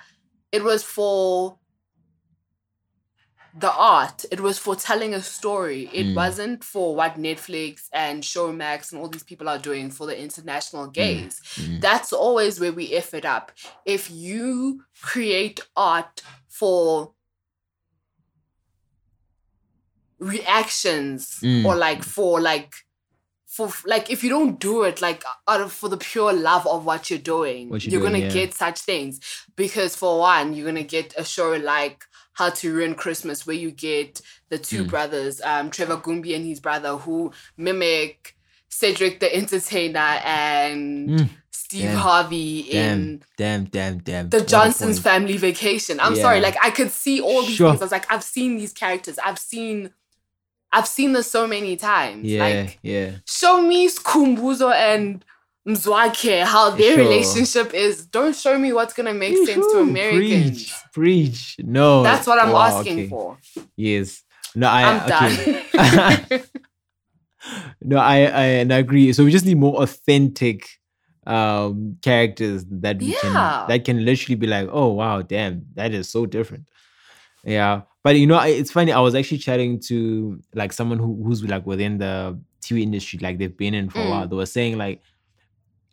it 0.53 0.63
was 0.63 0.83
for 0.83 1.57
the 3.59 3.73
art. 3.73 4.25
It 4.31 4.41
was 4.41 4.59
for 4.59 4.77
telling 4.77 5.15
a 5.15 5.23
story. 5.23 5.91
It 5.93 6.07
Mm. 6.07 6.15
wasn't 6.15 6.63
for 6.65 6.95
what 6.95 7.15
Netflix 7.17 7.89
and 7.93 8.23
Showmax 8.23 8.93
and 8.93 9.01
all 9.01 9.09
these 9.09 9.25
people 9.25 9.49
are 9.49 9.59
doing 9.59 9.91
for 9.91 10.07
the 10.07 10.19
international 10.21 10.87
gaze. 10.89 11.41
Mm. 11.57 11.81
That's 11.81 12.13
always 12.13 12.61
where 12.61 12.73
we 12.73 12.93
F 12.95 13.15
it 13.15 13.25
up. 13.25 13.51
If 13.85 14.11
you 14.11 14.85
create 15.01 15.61
art 15.77 16.23
for 16.49 17.13
reactions 20.19 21.39
Mm. 21.43 21.65
or 21.65 21.77
like 21.77 22.03
for 22.03 22.41
like 22.41 22.73
for 23.47 23.71
like 23.87 24.11
if 24.11 24.23
you 24.25 24.31
don't 24.31 24.59
do 24.61 24.83
it 24.83 25.01
like 25.01 25.23
out 25.47 25.61
of 25.61 25.73
for 25.73 25.89
the 25.89 25.97
pure 25.97 26.33
love 26.33 26.67
of 26.67 26.85
what 26.85 27.09
you're 27.09 27.19
doing 27.19 27.71
What 27.71 27.85
you're 27.85 27.93
you're 27.93 28.01
doing, 28.01 28.13
gonna 28.15 28.25
yeah. 28.27 28.33
get 28.33 28.55
such 28.55 28.81
things 28.81 29.21
because 29.57 29.95
for 29.97 30.19
one 30.19 30.55
you're 30.55 30.67
gonna 30.67 30.83
get 30.83 31.15
a 31.17 31.25
show 31.25 31.53
like 31.53 32.05
how 32.39 32.49
to 32.51 32.73
ruin 32.73 32.95
christmas 32.95 33.47
where 33.47 33.57
you 33.65 33.71
get 33.73 34.21
the 34.49 34.59
two 34.59 34.85
Mm. 34.85 34.89
brothers 34.93 35.41
um 35.43 35.71
trevor 35.71 35.97
gumbi 35.97 36.35
and 36.37 36.45
his 36.47 36.61
brother 36.61 36.97
who 36.97 37.33
mimic 37.57 38.37
cedric 38.69 39.19
the 39.21 39.35
entertainer 39.35 40.11
and 40.25 41.09
Mm. 41.11 41.29
steve 41.51 41.91
Damn. 41.91 41.97
harvey 41.99 42.59
in 42.61 43.23
damn 43.37 43.65
damn 43.65 43.99
damn 43.99 43.99
damn 43.99 44.29
the 44.31 44.41
Johnson's 44.53 44.99
family 45.09 45.37
vacation. 45.37 45.99
I'm 46.01 46.17
sorry, 46.17 46.41
like 46.41 46.57
I 46.63 46.71
could 46.71 46.91
see 46.93 47.21
all 47.21 47.43
these 47.43 47.57
Sure. 47.57 47.71
things. 47.71 47.83
I 47.83 47.85
was 47.85 47.93
like, 47.93 48.11
I've 48.13 48.25
seen 48.25 48.57
these 48.57 48.73
characters. 48.73 49.19
I've 49.23 49.39
seen, 49.39 49.91
I've 50.73 50.87
seen 50.89 51.13
this 51.13 51.31
so 51.31 51.47
many 51.47 51.77
times. 51.77 52.25
yeah 52.27 52.45
Like, 52.45 52.79
yeah 52.83 53.11
show 53.27 53.61
me 53.71 53.89
Skumbuzo 53.89 54.73
and 54.73 55.25
Mzwake 55.69 56.45
how 56.45 56.71
their 56.71 56.95
Sure. 56.95 57.05
relationship 57.05 57.75
is. 57.75 58.07
Don't 58.07 58.35
show 58.35 58.59
me 58.59 58.73
what's 58.73 58.95
gonna 58.95 59.13
make 59.15 59.37
sense 59.47 59.67
to 59.73 59.79
Americans. 59.81 60.65
preach 60.65 60.75
preach 60.93 61.57
no 61.63 62.03
That's 62.03 62.27
what 62.27 62.39
I'm 62.43 62.55
asking 62.55 62.99
okay. 63.01 63.09
for. 63.09 63.37
yes 63.77 64.23
no 64.55 64.67
i 64.67 64.83
I'm 64.85 65.13
okay. 65.13 65.63
done. 65.77 66.41
no 67.83 67.99
I, 67.99 68.17
I 68.17 68.45
and 68.63 68.73
I 68.73 68.79
agree 68.79 69.13
so 69.13 69.25
we 69.25 69.31
just 69.31 69.45
need 69.47 69.59
more 69.59 69.81
authentic 69.83 70.67
um 71.27 71.97
characters 72.03 72.65
that 72.71 72.99
we 73.01 73.09
Yeah. 73.13 73.19
can 73.21 73.69
that 73.69 73.85
can 73.85 74.05
literally 74.05 74.35
be 74.37 74.47
like 74.47 74.69
oh 74.73 74.89
wow 74.89 75.23
damn 75.23 75.67
that 75.75 75.93
is 75.93 76.09
so 76.09 76.25
different 76.27 76.65
yeah 77.45 77.83
but 78.03 78.17
you 78.17 78.27
know 78.27 78.41
it's 78.41 78.73
funny 78.73 78.93
i 78.93 79.01
was 79.01 79.15
actually 79.15 79.39
chatting 79.39 79.79
to 79.81 80.41
like 80.55 80.73
someone 80.73 80.99
who, 80.99 81.23
who's 81.23 81.45
like 81.45 81.67
within 81.67 81.99
the 81.99 82.39
tv 82.63 82.83
industry 82.83 83.19
like 83.23 83.39
they've 83.39 83.57
been 83.57 83.75
in 83.75 83.89
for 83.91 84.01
a 84.01 84.05
Mm. 84.05 84.11
while 84.11 84.27
they 84.29 84.37
were 84.37 84.47
saying 84.47 84.79
like 84.79 85.01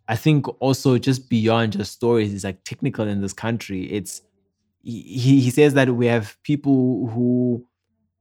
i 0.08 0.16
think 0.16 0.46
also 0.60 0.98
just 0.98 1.28
beyond 1.28 1.72
just 1.72 1.92
stories 1.92 2.32
it's 2.34 2.44
like 2.44 2.62
technical 2.64 3.06
in 3.06 3.20
this 3.20 3.32
country 3.32 3.84
it's 3.92 4.22
he, 4.82 5.40
he 5.40 5.50
says 5.50 5.74
that 5.74 5.90
we 5.90 6.06
have 6.06 6.36
people 6.44 7.08
who 7.08 7.64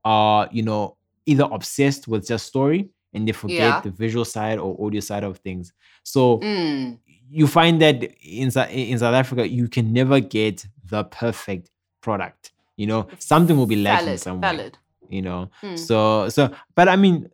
are 0.03 0.47
you 0.51 0.63
know 0.63 0.97
either 1.25 1.47
obsessed 1.51 2.07
with 2.07 2.27
just 2.27 2.45
story 2.47 2.89
and 3.13 3.27
they 3.27 3.31
forget 3.31 3.57
Yeah. 3.57 3.81
the 3.81 3.91
visual 3.91 4.25
side 4.25 4.57
or 4.59 4.75
audio 4.85 4.99
side 5.01 5.23
of 5.23 5.37
things 5.39 5.73
so 6.03 6.39
Mm, 6.39 6.97
you 7.29 7.47
find 7.47 7.81
that 7.81 8.03
in, 8.23 8.49
in 8.69 8.99
south 8.99 9.15
africa 9.15 9.47
you 9.47 9.67
can 9.67 9.93
never 9.93 10.19
get 10.19 10.65
the 10.89 11.03
perfect 11.05 11.69
product 12.01 12.51
you 12.77 12.87
know 12.87 13.07
something 13.19 13.57
will 13.57 13.65
be 13.67 13.75
lacking 13.77 14.05
valid, 14.05 14.19
somewhere 14.19 14.51
valid. 14.53 14.77
you 15.09 15.21
know 15.21 15.49
Mm. 15.63 15.77
so 15.77 16.29
so 16.29 16.49
but 16.75 16.87
i 16.89 16.95
mean 16.95 17.29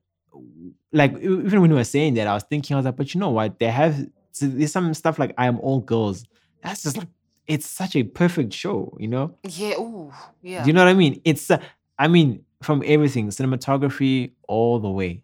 like 0.93 1.13
even 1.19 1.61
when 1.61 1.69
you 1.71 1.77
were 1.77 1.83
saying 1.83 2.13
that 2.15 2.27
i 2.27 2.33
was 2.33 2.43
thinking 2.43 2.75
i 2.75 2.77
was 2.77 2.85
like 2.85 2.95
but 2.95 3.13
you 3.13 3.19
know 3.19 3.29
what 3.29 3.57
they 3.59 3.67
have 3.67 3.95
so 4.31 4.47
there's 4.47 4.71
some 4.71 4.93
stuff 4.93 5.19
like 5.19 5.33
i 5.37 5.45
am 5.47 5.59
all 5.59 5.79
girls 5.79 6.25
that's 6.63 6.83
just 6.83 6.97
like 6.97 7.07
it's 7.47 7.65
such 7.65 7.95
a 7.95 8.03
perfect 8.03 8.53
show 8.53 8.95
you 8.99 9.07
know 9.07 9.35
Yeah. 9.43 9.79
Ooh. 9.79 10.11
Yeah. 10.41 10.63
do 10.63 10.67
you 10.67 10.73
know 10.73 10.81
what 10.83 10.89
I 10.89 10.93
mean? 10.93 11.19
It's, 11.25 11.49
uh, 11.51 11.59
I 11.99 12.07
mean, 12.07 12.45
from 12.63 12.81
everything, 12.85 13.27
cinematography 13.29 14.31
all 14.47 14.79
the 14.79 14.89
way 14.89 15.23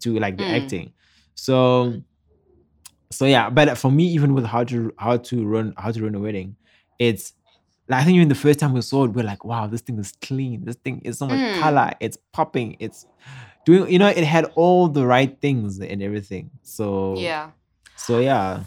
to 0.00 0.18
like 0.18 0.36
the 0.38 0.44
Mm. 0.44 0.62
acting. 0.62 0.92
So, 1.34 2.02
so 3.10 3.24
yeah. 3.26 3.50
But 3.50 3.76
for 3.78 3.90
me, 3.90 4.04
even 4.08 4.34
with 4.34 4.44
how 4.46 4.64
to 4.64 4.92
how 4.98 5.16
to 5.18 5.46
run 5.46 5.74
how 5.76 5.90
to 5.92 6.02
run 6.02 6.14
a 6.14 6.18
wedding, 6.20 6.56
it's 6.98 7.32
like 7.88 8.02
I 8.02 8.04
think 8.04 8.16
even 8.16 8.28
the 8.28 8.34
first 8.34 8.58
time 8.58 8.72
we 8.72 8.80
saw 8.82 9.04
it, 9.04 9.12
we're 9.12 9.24
like, 9.24 9.44
wow, 9.44 9.66
this 9.66 9.80
thing 9.82 9.98
is 9.98 10.12
clean. 10.20 10.64
This 10.64 10.76
thing 10.76 11.00
is 11.04 11.18
so 11.18 11.26
much 11.26 11.38
Mm. 11.38 11.60
color. 11.60 11.90
It's 12.00 12.18
popping. 12.32 12.76
It's 12.80 13.06
doing. 13.64 13.90
You 13.92 13.98
know, 13.98 14.08
it 14.08 14.24
had 14.24 14.46
all 14.56 14.88
the 14.88 15.06
right 15.06 15.38
things 15.40 15.78
and 15.78 16.02
everything. 16.02 16.50
So 16.62 17.14
yeah. 17.18 17.50
So 17.98 18.18
yeah. 18.20 18.64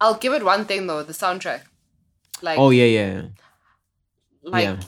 I'll 0.00 0.14
give 0.14 0.32
it 0.32 0.44
one 0.44 0.64
thing 0.64 0.86
though, 0.86 1.02
the 1.02 1.12
soundtrack. 1.12 1.60
Like, 2.42 2.58
oh 2.58 2.70
yeah, 2.70 2.84
yeah, 2.86 3.22
like 4.42 4.64
yeah. 4.64 4.80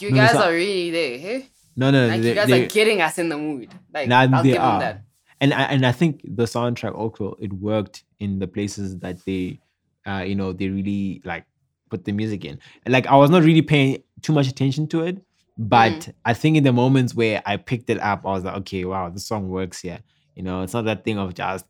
you 0.00 0.10
No, 0.10 0.16
guys 0.16 0.32
sou- 0.32 0.38
are 0.38 0.50
really 0.52 0.90
there. 0.90 1.18
Hey? 1.18 1.46
No, 1.76 1.90
no, 1.92 2.08
Like 2.08 2.20
they- 2.22 2.28
you 2.30 2.34
guys 2.34 2.48
they- 2.48 2.64
are 2.64 2.68
getting 2.68 3.00
us 3.00 3.18
in 3.18 3.28
the 3.28 3.38
mood. 3.38 3.68
Like 3.94 4.08
Nah, 4.08 4.22
I'll 4.32 4.42
give 4.42 4.54
them 4.56 4.80
that. 4.80 5.02
and 5.40 5.54
I, 5.54 5.62
and 5.64 5.86
I 5.86 5.92
think 5.92 6.22
the 6.24 6.44
soundtrack 6.44 6.94
also 6.94 7.36
it 7.40 7.52
worked 7.52 8.02
in 8.18 8.38
the 8.40 8.48
places 8.48 8.98
that 8.98 9.24
they, 9.24 9.60
uh, 10.06 10.24
you 10.26 10.34
know, 10.34 10.52
they 10.52 10.68
really 10.68 11.22
like 11.24 11.44
put 11.90 12.04
the 12.04 12.12
music 12.12 12.44
in. 12.44 12.58
And, 12.84 12.92
Like 12.92 13.06
I 13.06 13.14
was 13.16 13.30
not 13.30 13.42
really 13.44 13.62
paying 13.62 14.02
too 14.22 14.32
much 14.32 14.48
attention 14.48 14.88
to 14.88 15.02
it, 15.02 15.22
but 15.56 15.92
Mm. 15.92 16.14
I 16.24 16.34
think 16.34 16.56
in 16.56 16.64
the 16.64 16.72
moments 16.72 17.14
where 17.14 17.42
I 17.46 17.58
picked 17.58 17.90
it 17.90 18.00
up, 18.00 18.26
I 18.26 18.30
was 18.32 18.42
like, 18.44 18.56
okay, 18.62 18.84
wow, 18.84 19.08
the 19.10 19.20
song 19.20 19.48
works 19.48 19.80
here. 19.82 20.00
You 20.34 20.42
know, 20.42 20.62
it's 20.62 20.72
not 20.72 20.84
that 20.86 21.04
thing 21.04 21.18
of 21.18 21.32
just 21.34 21.64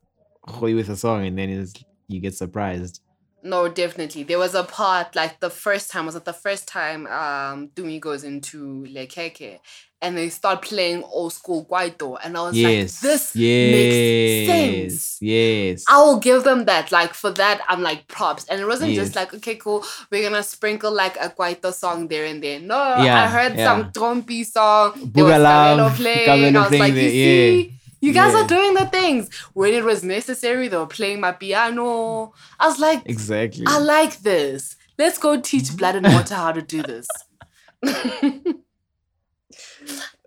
with 0.46 0.88
a 0.88 0.96
song 0.96 1.26
and 1.26 1.38
then 1.38 1.66
you 2.08 2.20
get 2.20 2.34
surprised. 2.34 3.00
No, 3.44 3.68
definitely. 3.68 4.22
There 4.22 4.38
was 4.38 4.54
a 4.54 4.62
part 4.62 5.16
like 5.16 5.40
the 5.40 5.50
first 5.50 5.90
time 5.90 6.06
was 6.06 6.14
it 6.14 6.24
the 6.24 6.32
first 6.32 6.68
time 6.68 7.06
um 7.08 7.68
Tumi 7.74 8.00
goes 8.00 8.22
into 8.22 8.84
Lekeke 8.88 9.58
and 10.00 10.16
they 10.16 10.28
start 10.28 10.62
playing 10.62 11.02
old 11.02 11.32
school 11.32 11.64
Kwaito 11.64 12.18
and 12.22 12.36
I 12.36 12.42
was 12.42 12.56
yes, 12.56 13.02
like, 13.02 13.10
this 13.10 13.34
yes, 13.36 13.72
makes 13.72 14.46
sense. 14.48 15.18
yes. 15.20 15.84
I 15.88 16.00
will 16.02 16.20
give 16.20 16.44
them 16.44 16.66
that. 16.66 16.92
Like 16.92 17.14
for 17.14 17.30
that, 17.32 17.62
I'm 17.68 17.82
like 17.82 18.06
props. 18.08 18.44
And 18.48 18.60
it 18.60 18.66
wasn't 18.66 18.94
just 18.94 19.16
like, 19.16 19.34
okay, 19.34 19.56
cool, 19.56 19.84
we're 20.10 20.22
gonna 20.28 20.42
sprinkle 20.44 20.92
like 20.92 21.16
a 21.16 21.28
Kwaito 21.28 21.72
song 21.72 22.06
there 22.08 22.26
and 22.26 22.42
there. 22.42 22.60
No, 22.60 22.76
Yeah, 23.02 23.24
I 23.24 23.26
heard 23.28 23.56
yeah. 23.56 23.64
some 23.66 23.90
Trompi 23.92 24.44
song. 24.46 25.10
There 25.12 25.24
was 25.24 25.32
Kabelo 25.34 25.90
playing. 25.96 26.28
Kabelo 26.28 26.56
I 26.56 26.68
was 26.68 26.78
like, 26.78 26.94
you 26.94 27.00
there, 27.00 27.52
yeah. 27.52 27.68
You 28.02 28.12
guys 28.12 28.34
Yeah. 28.34 28.42
are 28.42 28.46
doing 28.46 28.74
the 28.74 28.86
things. 28.86 29.30
When 29.54 29.72
it 29.72 29.84
was 29.84 30.02
necessary, 30.04 30.68
they 30.68 30.76
were 30.76 30.86
playing 30.86 31.20
amapiano. 31.20 32.32
I 32.60 32.66
was 32.68 32.78
like, 32.78 33.02
Exactly. 33.06 33.64
I 33.66 33.78
like 33.78 34.18
this. 34.20 34.76
Let's 34.98 35.18
go 35.18 35.40
teach 35.40 35.74
Blood 35.76 35.94
and 35.96 36.06
Water 36.12 36.34
how 36.34 36.52
to 36.52 36.60
do 36.62 36.82
this. 36.82 37.06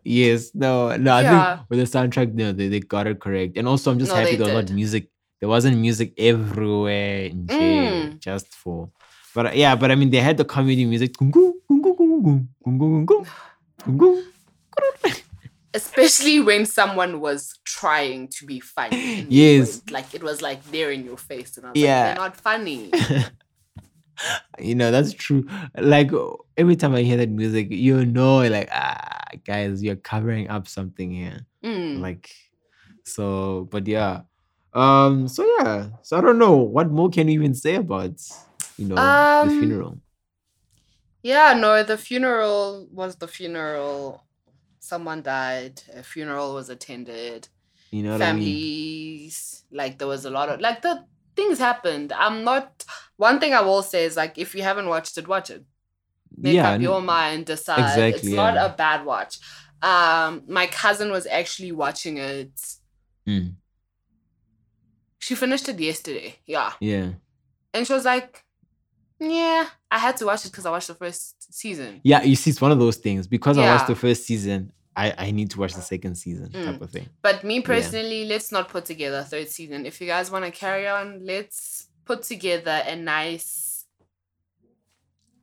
Yes, 0.04 0.52
no, 0.54 0.96
no. 0.98 1.14
I 1.14 1.22
Yeah. 1.22 1.56
think 1.58 1.70
with 1.70 1.80
the 1.80 1.86
soundtrack, 1.98 2.34
no, 2.34 2.52
they, 2.52 2.68
they 2.68 2.80
got 2.80 3.08
it 3.08 3.20
correct. 3.20 3.58
And 3.58 3.68
also, 3.68 3.92
I'm 3.92 4.00
just 4.00 4.14
No, 4.14 4.20
happy 4.22 4.36
there 4.36 4.46
was 4.54 4.66
not 4.70 4.72
music. 4.76 5.10
There 5.40 5.50
wasn't 5.50 5.78
music 5.78 6.14
everywhere 6.18 7.26
in 7.26 7.48
jail 7.48 7.58
Mm. 7.58 8.20
just 8.20 8.48
for. 8.54 8.90
But 9.34 9.48
uh, 9.48 9.52
yeah, 9.54 9.76
but 9.76 9.92
I 9.92 9.96
mean, 9.96 10.12
they 10.12 10.22
had 10.22 10.38
the 10.38 10.46
comedy 10.46 10.86
music. 10.86 11.14
Especially 15.76 16.40
when 16.40 16.66
someone 16.66 17.20
was 17.20 17.60
trying 17.66 18.30
to 18.30 18.46
be 18.46 18.60
funny. 18.60 19.26
Yes. 19.30 19.82
Like 19.92 20.16
it 20.16 20.24
was 20.24 20.42
like 20.42 20.64
there 20.72 20.90
in 20.92 21.04
your 21.06 21.18
face. 21.18 21.58
And 21.58 21.66
I 21.68 21.70
was 21.72 21.78
Yeah. 21.80 21.98
like, 22.00 22.16
they're 22.16 22.24
not 22.26 22.38
funny. 22.38 22.92
you 24.60 24.74
know 24.76 24.92
that's 24.92 25.12
true 25.12 25.46
like 25.78 26.10
every 26.56 26.78
time 26.78 26.96
i 26.96 27.02
hear 27.02 27.18
that 27.18 27.28
music 27.30 27.68
you 27.70 28.06
know 28.06 28.38
like 28.48 28.70
ah 28.72 29.28
guys 29.46 29.84
you're 29.84 29.98
covering 29.98 30.48
up 30.50 30.70
something 30.70 31.12
here 31.12 31.46
Mm. 31.62 32.00
like 32.00 32.32
so 33.04 33.68
but 33.70 33.86
yeah 33.88 34.22
um 34.74 35.28
so 35.28 35.44
yeah 35.60 35.90
so 36.02 36.16
i 36.18 36.22
don't 36.22 36.40
know 36.40 36.56
what 36.56 36.90
more 36.92 37.10
can 37.10 37.28
you 37.28 37.34
even 37.34 37.54
say 37.54 37.76
about 37.76 38.16
you 38.78 38.86
know 38.88 38.96
the 38.96 39.02
Um, 39.02 39.60
funeral 39.60 40.00
Yeah, 41.24 41.54
no, 41.58 41.82
the 41.84 41.98
funeral 41.98 42.88
was 42.94 43.16
the 43.18 43.28
funeral. 43.28 44.25
Someone 44.86 45.22
died. 45.22 45.82
A 45.94 46.04
funeral 46.04 46.54
was 46.54 46.70
attended. 46.70 47.42
you 47.96 48.04
know 48.04 48.14
what 48.14 48.22
i 48.22 48.34
mean 48.34 48.44
Families, 48.44 49.64
like 49.72 49.94
there 50.00 50.08
was 50.16 50.26
a 50.26 50.30
lot 50.38 50.48
of 50.50 50.60
like 50.68 50.82
the 50.82 50.94
things 51.36 51.58
happened. 51.60 52.10
I'm 52.14 52.44
not. 52.44 52.84
One 53.18 53.40
thing 53.40 53.54
I 53.54 53.62
will 53.62 53.84
say 53.84 54.06
is 54.06 54.16
like 54.22 54.38
if 54.38 54.50
you 54.56 54.64
haven't 54.70 54.88
watched 54.94 55.18
it, 55.18 55.28
watch 55.28 55.50
it. 55.50 55.64
Make 56.38 56.56
yeah 56.56 56.72
up 56.72 56.82
your 56.82 57.02
mind. 57.02 57.46
Decide. 57.46 57.80
exactly, 57.80 58.30
it's 58.30 58.36
not 58.44 58.54
yeah. 58.56 58.66
a 58.66 58.76
bad 58.76 59.06
watch. 59.06 59.34
Um, 59.82 60.44
my 60.48 60.68
cousin 60.68 61.12
was 61.12 61.26
actually 61.28 61.72
watching 61.72 62.18
it. 62.18 62.56
mm, 63.28 63.54
She 65.20 65.36
finished 65.36 65.68
it 65.70 65.80
yesterday. 65.80 66.36
Yeah, 66.46 66.72
yeah 66.80 67.10
and 67.74 67.86
she 67.86 67.94
was 67.94 68.06
like, 68.06 68.45
"Yeah, 69.20 69.68
I 69.90 69.98
had 69.98 70.18
to 70.18 70.26
watch 70.26 70.46
it 70.46 70.52
because 70.52 70.66
I 70.66 70.72
watched 70.72 70.88
the 70.88 70.96
first 70.96 71.54
season." 71.54 72.02
yeah 72.04 72.22
you 72.24 72.36
see 72.36 72.50
it's 72.52 72.62
one 72.62 72.72
of 72.72 72.80
those 72.80 72.98
things 72.98 73.28
because 73.28 73.58
i 73.58 73.62
watched 73.74 73.88
the 73.88 73.96
first 73.96 74.26
season 74.26 74.72
i 74.96 75.14
i 75.18 75.32
need 75.32 75.50
to 75.52 75.60
watch 75.60 75.74
the 75.74 75.82
second 75.82 76.16
season 76.16 76.52
type 76.52 76.76
Mm. 76.78 76.82
of 76.82 76.90
thing 76.92 77.08
But 77.22 77.44
me 77.44 77.62
personally, 77.62 78.26
let's 78.26 78.52
not 78.52 78.68
put 78.70 78.84
together 78.86 79.20
a 79.20 79.24
third 79.24 79.48
season. 79.50 79.86
If 79.86 79.96
you 80.02 80.08
guys 80.08 80.30
want 80.32 80.44
to 80.46 80.52
carry 80.52 80.88
on, 80.88 81.26
let's 81.26 81.88
put 82.06 82.24
together 82.24 82.78
a 82.86 82.96
nice 82.96 83.86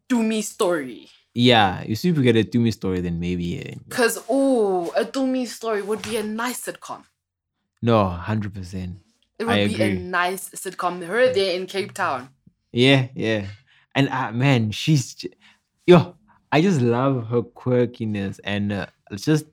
Tumi 0.09 0.43
story. 0.43 1.09
yeah 1.35 1.83
you 1.89 1.95
see, 1.95 2.09
if 2.11 2.17
you 2.17 2.23
get 2.23 2.37
a 2.37 2.45
Tumi 2.45 2.73
story 2.73 3.01
then 3.01 3.19
maybe 3.19 3.45
yeah. 3.45 3.75
Cause 3.89 4.19
oh, 4.29 4.93
a 4.97 5.05
Tumi 5.05 5.47
story 5.47 5.83
would 5.83 6.03
be 6.03 6.17
a 6.19 6.23
nice 6.23 6.61
sitcom. 6.67 7.03
no 7.81 7.97
100% 8.27 8.97
It 9.39 9.47
I 9.47 9.63
would 9.63 9.69
be 9.77 9.83
a 9.83 9.95
nice 9.95 10.51
sitcom. 10.51 11.05
Her 11.07 11.33
there 11.33 11.57
in 11.59 11.67
Cape 11.67 11.93
Town. 11.95 12.29
Yeah, 12.73 13.09
yeah. 13.15 13.47
And 13.95 14.09
uh, 14.09 14.33
man, 14.33 14.71
she's 14.71 15.25
yo. 15.87 16.17
I 16.55 16.61
just 16.61 16.81
love 16.83 17.29
her 17.29 17.43
quirkiness 17.43 18.39
and 18.45 18.73
uh, 18.73 18.87
it's 19.11 19.25
just 19.25 19.47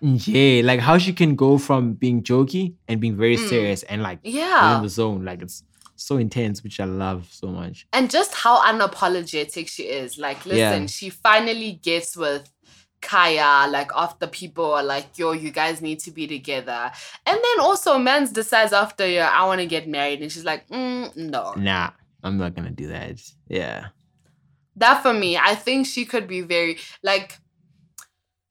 yeah, 0.00 0.62
like 0.64 0.80
how 0.80 0.98
she 0.98 1.12
can 1.12 1.36
go 1.36 1.58
from 1.58 1.92
being 1.92 2.22
jokey 2.22 2.74
and 2.88 3.00
being 3.00 3.16
very 3.16 3.36
Mm. 3.36 3.48
serious 3.48 3.82
and 3.84 4.02
like 4.02 4.18
Yeah. 4.24 4.76
in 4.76 4.82
the 4.82 4.88
zone. 4.88 5.24
Like 5.24 5.42
it's 5.42 5.62
so 5.96 6.16
intense, 6.16 6.64
which 6.64 6.80
I 6.80 6.84
love 6.86 7.28
so 7.30 7.48
much. 7.48 7.86
and 7.92 8.10
just 8.10 8.34
how 8.34 8.60
unapologetic 8.62 9.68
she 9.68 9.84
is. 9.84 10.18
Like, 10.18 10.44
listen, 10.46 10.82
Yeah. 10.82 10.86
she 10.86 11.10
finally 11.10 11.72
gets 11.82 12.16
with 12.16 12.50
Kaya, 13.02 13.66
like 13.70 13.90
after 13.96 14.26
people 14.26 14.72
are 14.74 14.82
like, 14.82 15.16
yo, 15.18 15.32
you 15.32 15.50
guys 15.50 15.80
need 15.80 16.00
to 16.00 16.10
be 16.10 16.26
together. 16.26 16.90
And 17.26 17.36
then 17.36 17.60
also 17.60 17.98
Mans 17.98 18.30
decides 18.30 18.72
after 18.72 19.04
a 19.04 19.08
year, 19.10 19.28
I 19.30 19.46
want 19.46 19.60
to 19.60 19.66
get 19.66 19.88
married. 19.88 20.20
And 20.20 20.30
she's 20.32 20.44
like, 20.44 20.68
mm, 20.68 21.14
no. 21.16 21.54
Nah, 21.54 21.90
I'm 22.22 22.38
not 22.38 22.54
gonna 22.54 22.70
do 22.70 22.88
that. 22.88 23.20
Yeah, 23.48 23.88
That 24.76 25.02
for 25.02 25.12
me, 25.12 25.36
I 25.36 25.54
think 25.54 25.86
she 25.86 26.04
could 26.04 26.26
be 26.26 26.40
very 26.40 26.78
like 27.02 27.38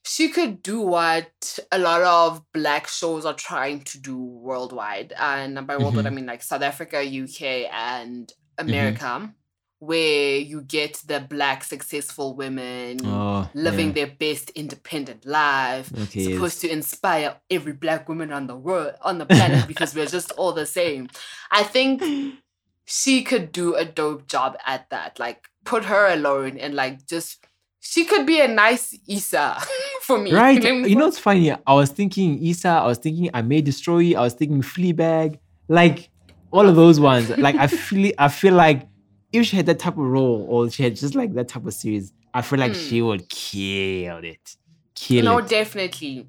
she 0.10 0.30
could 0.30 0.64
do 0.64 0.82
what 0.82 1.60
a 1.72 1.78
lot 1.78 2.02
of 2.02 2.42
black 2.52 2.88
shows 2.88 3.28
are 3.28 3.36
trying 3.36 3.82
to 3.82 4.00
do 4.00 4.18
worldwide. 4.18 5.14
And 5.16 5.68
by 5.68 5.78
worldwide, 5.78 6.06
I 6.06 6.10
mm-hmm. 6.10 6.16
mean 6.16 6.26
like 6.26 6.42
South 6.42 6.64
Africa, 6.64 6.98
UK, 6.98 7.70
and 7.72 8.28
mm-hmm. 8.28 8.68
America, 8.68 9.34
where 9.78 10.38
you 10.38 10.62
get 10.62 10.96
the 11.06 11.20
black 11.20 11.64
successful 11.64 12.36
women 12.36 13.06
oh, 13.06 13.50
living 13.54 13.88
yeah. 13.90 13.94
their 13.94 14.08
best 14.08 14.50
independent 14.52 15.28
life. 15.28 15.92
Okay, 15.94 16.22
yes. 16.22 16.34
Supposed 16.34 16.62
to 16.62 16.72
inspire 16.72 17.36
every 17.52 17.74
black 17.74 18.10
woman 18.10 18.34
on 18.34 18.48
the 18.48 18.56
world 18.56 18.96
on 19.04 19.20
the 19.20 19.28
planet 19.28 19.68
because 19.68 19.94
we're 19.94 20.08
just 20.08 20.32
all 20.32 20.54
the 20.54 20.66
same. 20.66 21.08
I 21.52 21.62
think 21.62 22.02
she 22.92 23.22
could 23.24 23.52
do 23.52 23.76
a 23.76 23.86
dope 23.86 24.26
job 24.28 24.58
at 24.66 24.90
that. 24.90 25.20
Like 25.20 25.48
put 25.64 25.86
her 25.86 26.08
alone 26.08 26.58
and 26.58 26.74
like 26.74 27.06
just 27.08 27.46
she 27.80 28.04
could 28.04 28.26
be 28.26 28.42
a 28.42 28.48
nice 28.48 28.98
Issa 29.08 29.62
for 30.02 30.18
me. 30.18 30.34
Right. 30.34 30.62
know? 30.64 30.72
You 30.72 30.96
know 30.96 31.06
what's 31.06 31.20
funny? 31.20 31.52
I 31.52 31.74
was 31.74 31.92
thinking 31.92 32.44
Issa, 32.44 32.68
I 32.70 32.88
was 32.88 32.98
thinking 32.98 33.30
I 33.34 33.42
May 33.44 33.62
Destroy 33.62 34.00
You, 34.00 34.18
I 34.18 34.22
was 34.22 34.34
thinking 34.34 34.62
Fleabag, 34.64 35.38
like 35.68 36.10
all 36.52 36.68
of 36.68 36.76
those 36.76 37.00
ones. 37.00 37.30
Like 37.38 37.56
I 37.56 37.68
feel 37.86 38.12
I 38.18 38.28
feel 38.28 38.56
like 38.56 38.88
if 39.32 39.46
she 39.46 39.56
had 39.56 39.68
that 39.68 39.78
type 39.78 39.94
of 39.94 40.00
role 40.00 40.46
or 40.50 40.70
she 40.72 40.82
had 40.82 40.96
just 40.96 41.14
like 41.14 41.34
that 41.36 41.48
type 41.48 41.66
of 41.68 41.74
series, 41.74 42.12
I 42.34 42.42
feel 42.42 42.58
like 42.60 42.72
Mm. 42.72 42.90
she 42.90 43.02
would 43.04 43.30
kill 43.30 44.24
it. 44.24 44.56
Kill 44.96 45.24
no, 45.26 45.38
it. 45.38 45.48
definitely. 45.48 46.28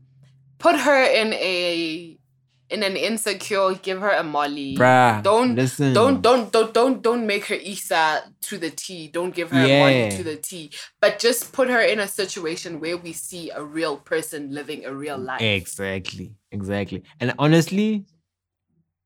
Put 0.59 0.77
her 0.77 1.03
in 1.05 1.33
a 1.33 2.19
in 2.71 2.83
an 2.83 2.97
insecure, 2.97 3.75
give 3.83 4.01
her 4.01 4.11
a 4.11 4.23
molly. 4.23 4.77
Bruh. 4.77 5.23
Don't- 5.23 5.55
listen. 5.57 5.93
Don't 5.93 6.23
don't 6.23 6.53
don't 6.53 6.73
don't 6.73 7.03
don't 7.03 7.27
make 7.27 7.45
her 7.47 7.57
Issa 7.57 8.23
to 8.43 8.59
the 8.59 8.71
T. 8.71 9.09
Don't 9.09 9.35
give 9.35 9.51
her 9.51 9.65
a 9.65 9.69
Yeah. 9.69 9.81
money 9.85 10.17
to 10.17 10.23
the 10.25 10.37
T. 10.37 10.71
But 11.01 11.19
just 11.19 11.53
put 11.53 11.69
her 11.69 11.81
in 11.81 11.99
a 12.01 12.07
situation 12.09 12.81
where 12.81 12.97
we 12.97 13.13
see 13.13 13.51
a 13.51 13.63
real 13.63 13.97
person 13.97 14.51
living 14.55 14.85
a 14.85 14.95
real 14.95 15.19
life. 15.19 15.41
Exactly. 15.43 16.33
Exactly. 16.53 17.03
And 17.21 17.35
honestly, 17.39 18.07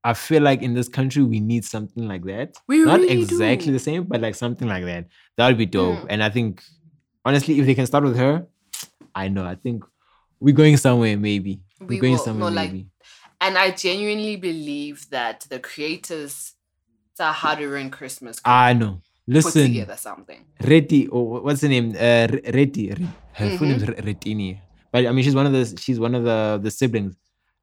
I 0.05 0.13
feel 0.13 0.43
like 0.43 0.61
in 0.63 0.75
this 0.75 0.89
country 0.89 1.23
we 1.23 1.41
need 1.41 1.65
something 1.65 2.07
like 2.07 2.25
that. 2.25 2.57
We 2.69 2.85
Not 2.85 3.01
really 3.01 3.23
exactly 3.23 3.67
do. 3.69 3.73
the 3.73 3.79
same, 3.79 4.05
but 4.05 4.21
like 4.21 4.35
something 4.35 4.69
like 4.69 4.85
that. 4.85 5.07
That 5.39 5.49
would 5.49 5.57
be 5.59 5.67
dope. 5.67 5.99
Mm. 6.01 6.07
And 6.11 6.23
I 6.23 6.29
think 6.29 6.63
honestly, 7.25 7.59
if 7.59 7.65
they 7.67 7.75
can 7.75 7.87
start 7.87 8.05
with 8.05 8.17
her, 8.19 8.47
I 9.15 9.29
know. 9.29 9.45
I 9.47 9.55
think 9.55 9.83
we're 10.41 10.55
going 10.55 10.77
somewhere, 10.77 11.17
maybe. 11.17 11.61
We're 11.81 12.01
going 12.01 12.15
will- 12.15 12.19
somewhere, 12.19 12.51
no, 12.51 12.55
like, 12.57 12.73
maybe. 12.73 12.87
And 13.45 13.53
I 13.65 13.67
genuinely 13.85 14.37
believe 14.37 14.97
that 15.11 15.39
the 15.53 15.59
creators 15.59 16.33
to 17.19 17.25
How 17.41 17.55
to 17.55 17.67
Ruin 17.67 17.91
Christmas 17.91 18.41
I 18.45 18.73
know. 18.73 18.93
put 19.27 19.35
Listen, 19.37 19.63
together 19.71 19.97
something. 19.97 20.41
Reti, 20.71 21.09
or 21.15 21.23
what's 21.45 21.61
the 21.65 21.69
name? 21.69 21.91
Uh, 22.09 22.27
Reti. 22.59 22.85
Her 23.39 23.49
full 23.59 23.67
name's 23.69 23.83
Mm-hmm. 23.83 24.07
Re- 24.07 24.15
Retini. 24.15 24.51
But 24.93 25.07
I 25.07 25.13
mean, 25.13 25.25
she's 25.25 25.35
one 25.41 25.47
of 25.51 25.53
the 25.53 25.65
she's 25.85 25.99
one 26.07 26.15
of 26.19 26.23
the 26.31 26.39
the 26.63 26.71
siblings. 26.71 27.15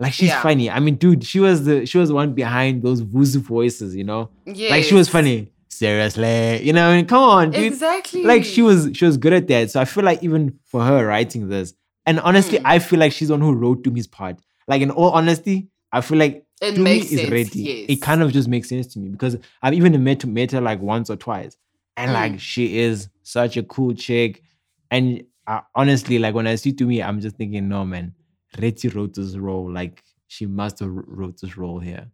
Like 0.04 0.14
she's 0.14 0.30
Yeah. 0.30 0.42
funny. 0.42 0.70
I 0.70 0.80
mean, 0.86 0.96
dude, 1.04 1.24
she 1.32 1.40
was 1.40 1.64
the 1.68 1.86
she 1.86 1.98
was 2.02 2.10
the 2.10 2.16
one 2.16 2.34
behind 2.34 2.84
those 2.84 3.02
vuzu 3.14 3.40
voices. 3.56 3.96
You 3.96 4.04
know, 4.04 4.30
Yeah. 4.46 4.70
like 4.74 4.84
she 4.84 4.96
was 5.02 5.08
funny. 5.18 5.38
Seriously, 5.70 6.62
you 6.64 6.74
know, 6.74 6.90
I 6.90 6.96
mean, 6.98 7.06
come 7.08 7.24
on, 7.24 7.52
dude. 7.52 7.64
Exactly. 7.74 8.24
Like 8.24 8.44
she 8.46 8.62
was 8.62 8.90
she 8.94 9.06
was 9.06 9.18
good 9.18 9.34
at 9.34 9.48
that. 9.48 9.72
So 9.72 9.80
I 9.82 9.86
feel 9.86 10.04
like 10.04 10.22
even 10.24 10.60
for 10.66 10.84
her 10.84 11.06
writing 11.08 11.50
this, 11.50 11.74
and 12.06 12.20
honestly, 12.20 12.60
Mm. 12.60 12.66
I 12.74 12.80
feel 12.80 13.00
like 13.00 13.12
she's 13.14 13.30
the 13.30 13.34
one 13.34 13.42
who 13.42 13.54
wrote 13.54 13.84
Tumi's 13.84 14.08
part. 14.08 14.38
Like 14.68 14.82
in 14.84 14.92
all 14.92 15.10
honesty, 15.12 15.70
I 15.92 16.02
feel 16.02 16.18
like 16.18 16.46
It 16.62 16.76
Tumi 16.76 16.84
makes 16.84 17.12
is 17.12 17.20
sense, 17.22 17.32
ready. 17.32 17.60
yes. 17.60 17.86
It 17.90 18.02
kind 18.02 18.22
of 18.22 18.32
just 18.32 18.48
makes 18.48 18.70
sense 18.70 18.88
to 18.94 19.00
me 19.00 19.10
because 19.10 19.38
I've 19.62 19.74
even 19.74 20.04
met 20.04 20.26
met 20.26 20.52
her 20.52 20.62
like 20.62 20.80
once 20.82 21.10
or 21.10 21.16
twice, 21.18 21.58
and 21.98 22.14
like 22.14 22.34
Mm. 22.34 22.40
she 22.40 22.78
is 22.80 23.10
such 23.24 23.58
a 23.58 23.64
cool 23.64 23.94
chick. 23.94 24.42
And 24.90 25.24
uh, 25.48 25.62
honestly, 25.76 26.20
like 26.20 26.36
when 26.36 26.48
I 26.48 26.56
see 26.56 26.72
Tumi, 26.74 27.04
I'm 27.06 27.20
just 27.20 27.36
thinking, 27.36 27.68
no 27.68 27.84
man, 27.86 28.14
Reti 28.58 28.94
wrote 28.94 29.14
this 29.16 29.36
role. 29.36 29.72
Like 29.72 30.04
she 30.28 30.46
must 30.46 30.80
have 30.80 30.90
wrote 30.92 31.40
this 31.42 31.58
role 31.58 31.80
here. 31.80 32.10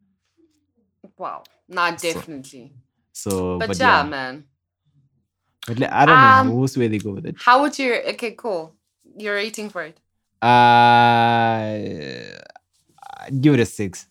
Wow. 1.17 1.43
not 1.67 1.99
definitely. 1.99 2.73
So, 3.13 3.57
But, 3.59 3.67
but, 3.69 3.79
yeah, 3.79 4.03
yeah, 4.03 4.09
man. 4.09 4.45
but 5.67 5.79
like, 5.79 5.91
I 5.91 6.05
don't 6.05 6.17
Um, 6.19 6.47
know. 6.49 6.65
See 6.67 6.79
where 6.79 6.89
they 6.89 6.99
go 6.99 7.11
with 7.13 7.25
it. 7.25 7.35
How 7.39 7.61
would 7.61 7.77
you 7.77 7.93
okay, 8.13 8.31
cool. 8.31 8.75
You're 9.17 9.35
rating 9.35 9.69
for 9.69 9.83
it. 9.83 9.97
Uh, 10.41 12.39
I'd 13.27 13.41
give 13.41 13.53
it 13.53 13.59
a 13.59 13.65
six. 13.65 14.07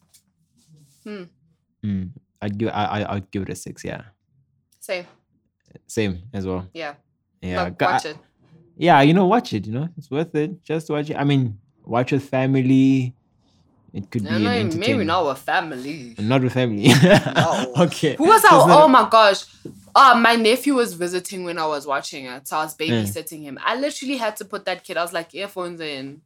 Hmm. 1.05 1.25
Mm, 1.85 2.11
I'd 2.43 2.59
give 2.59 2.69
I, 2.69 2.85
I 3.03 3.15
I'd 3.17 3.31
give 3.31 3.43
it 3.43 3.51
a 3.51 3.55
six. 3.57 3.85
Yeah, 3.85 4.03
Same. 4.81 5.07
same 5.87 6.23
as 6.33 6.47
well. 6.47 6.69
Yeah. 6.75 6.95
Yeah, 7.43 7.65
Look, 7.65 7.81
watch 7.81 8.07
it. 8.07 8.17
yeah. 8.77 9.01
You 9.03 9.15
know, 9.15 9.27
watch 9.27 9.53
it. 9.53 9.67
You 9.67 9.73
know, 9.73 9.89
it's 9.97 10.11
worth 10.11 10.35
it. 10.35 10.63
Just 10.65 10.91
watch 10.91 11.11
it. 11.11 11.17
I 11.17 11.25
mean, 11.25 11.59
watch 11.85 12.13
with 12.13 12.29
family. 12.29 13.15
It 13.93 14.11
could 14.11 14.25
No, 14.25 14.31
be 14.39 14.47
an 14.47 14.69
no, 14.71 14.77
maybe 14.77 15.05
not 15.05 15.25
with 15.27 15.39
family. 15.39 16.15
Not 16.19 16.43
with 16.43 16.53
family. 16.53 16.89
No. 16.89 17.73
okay. 17.87 18.17
Who 18.17 18.25
was 18.27 18.45
our? 18.45 18.67
not- 18.67 18.83
Oh 18.85 18.89
my 18.89 19.09
gosh. 19.09 19.45
Uh, 19.95 20.19
my 20.21 20.35
nephew 20.37 20.75
was 20.75 20.93
visiting 20.93 21.45
when 21.45 21.57
I 21.59 21.67
was 21.67 21.87
watching 21.87 22.27
it. 22.27 22.47
So 22.49 22.57
I 22.59 22.65
was 22.65 22.77
babysitting 22.77 23.43
him. 23.43 23.59
I 23.65 23.77
literally 23.77 24.17
had 24.19 24.37
to 24.37 24.45
put 24.45 24.65
that 24.67 24.85
kid, 24.85 24.97
I 24.99 25.03
was 25.03 25.13
like, 25.15 25.35
earphones 25.35 25.81
in. 25.81 26.21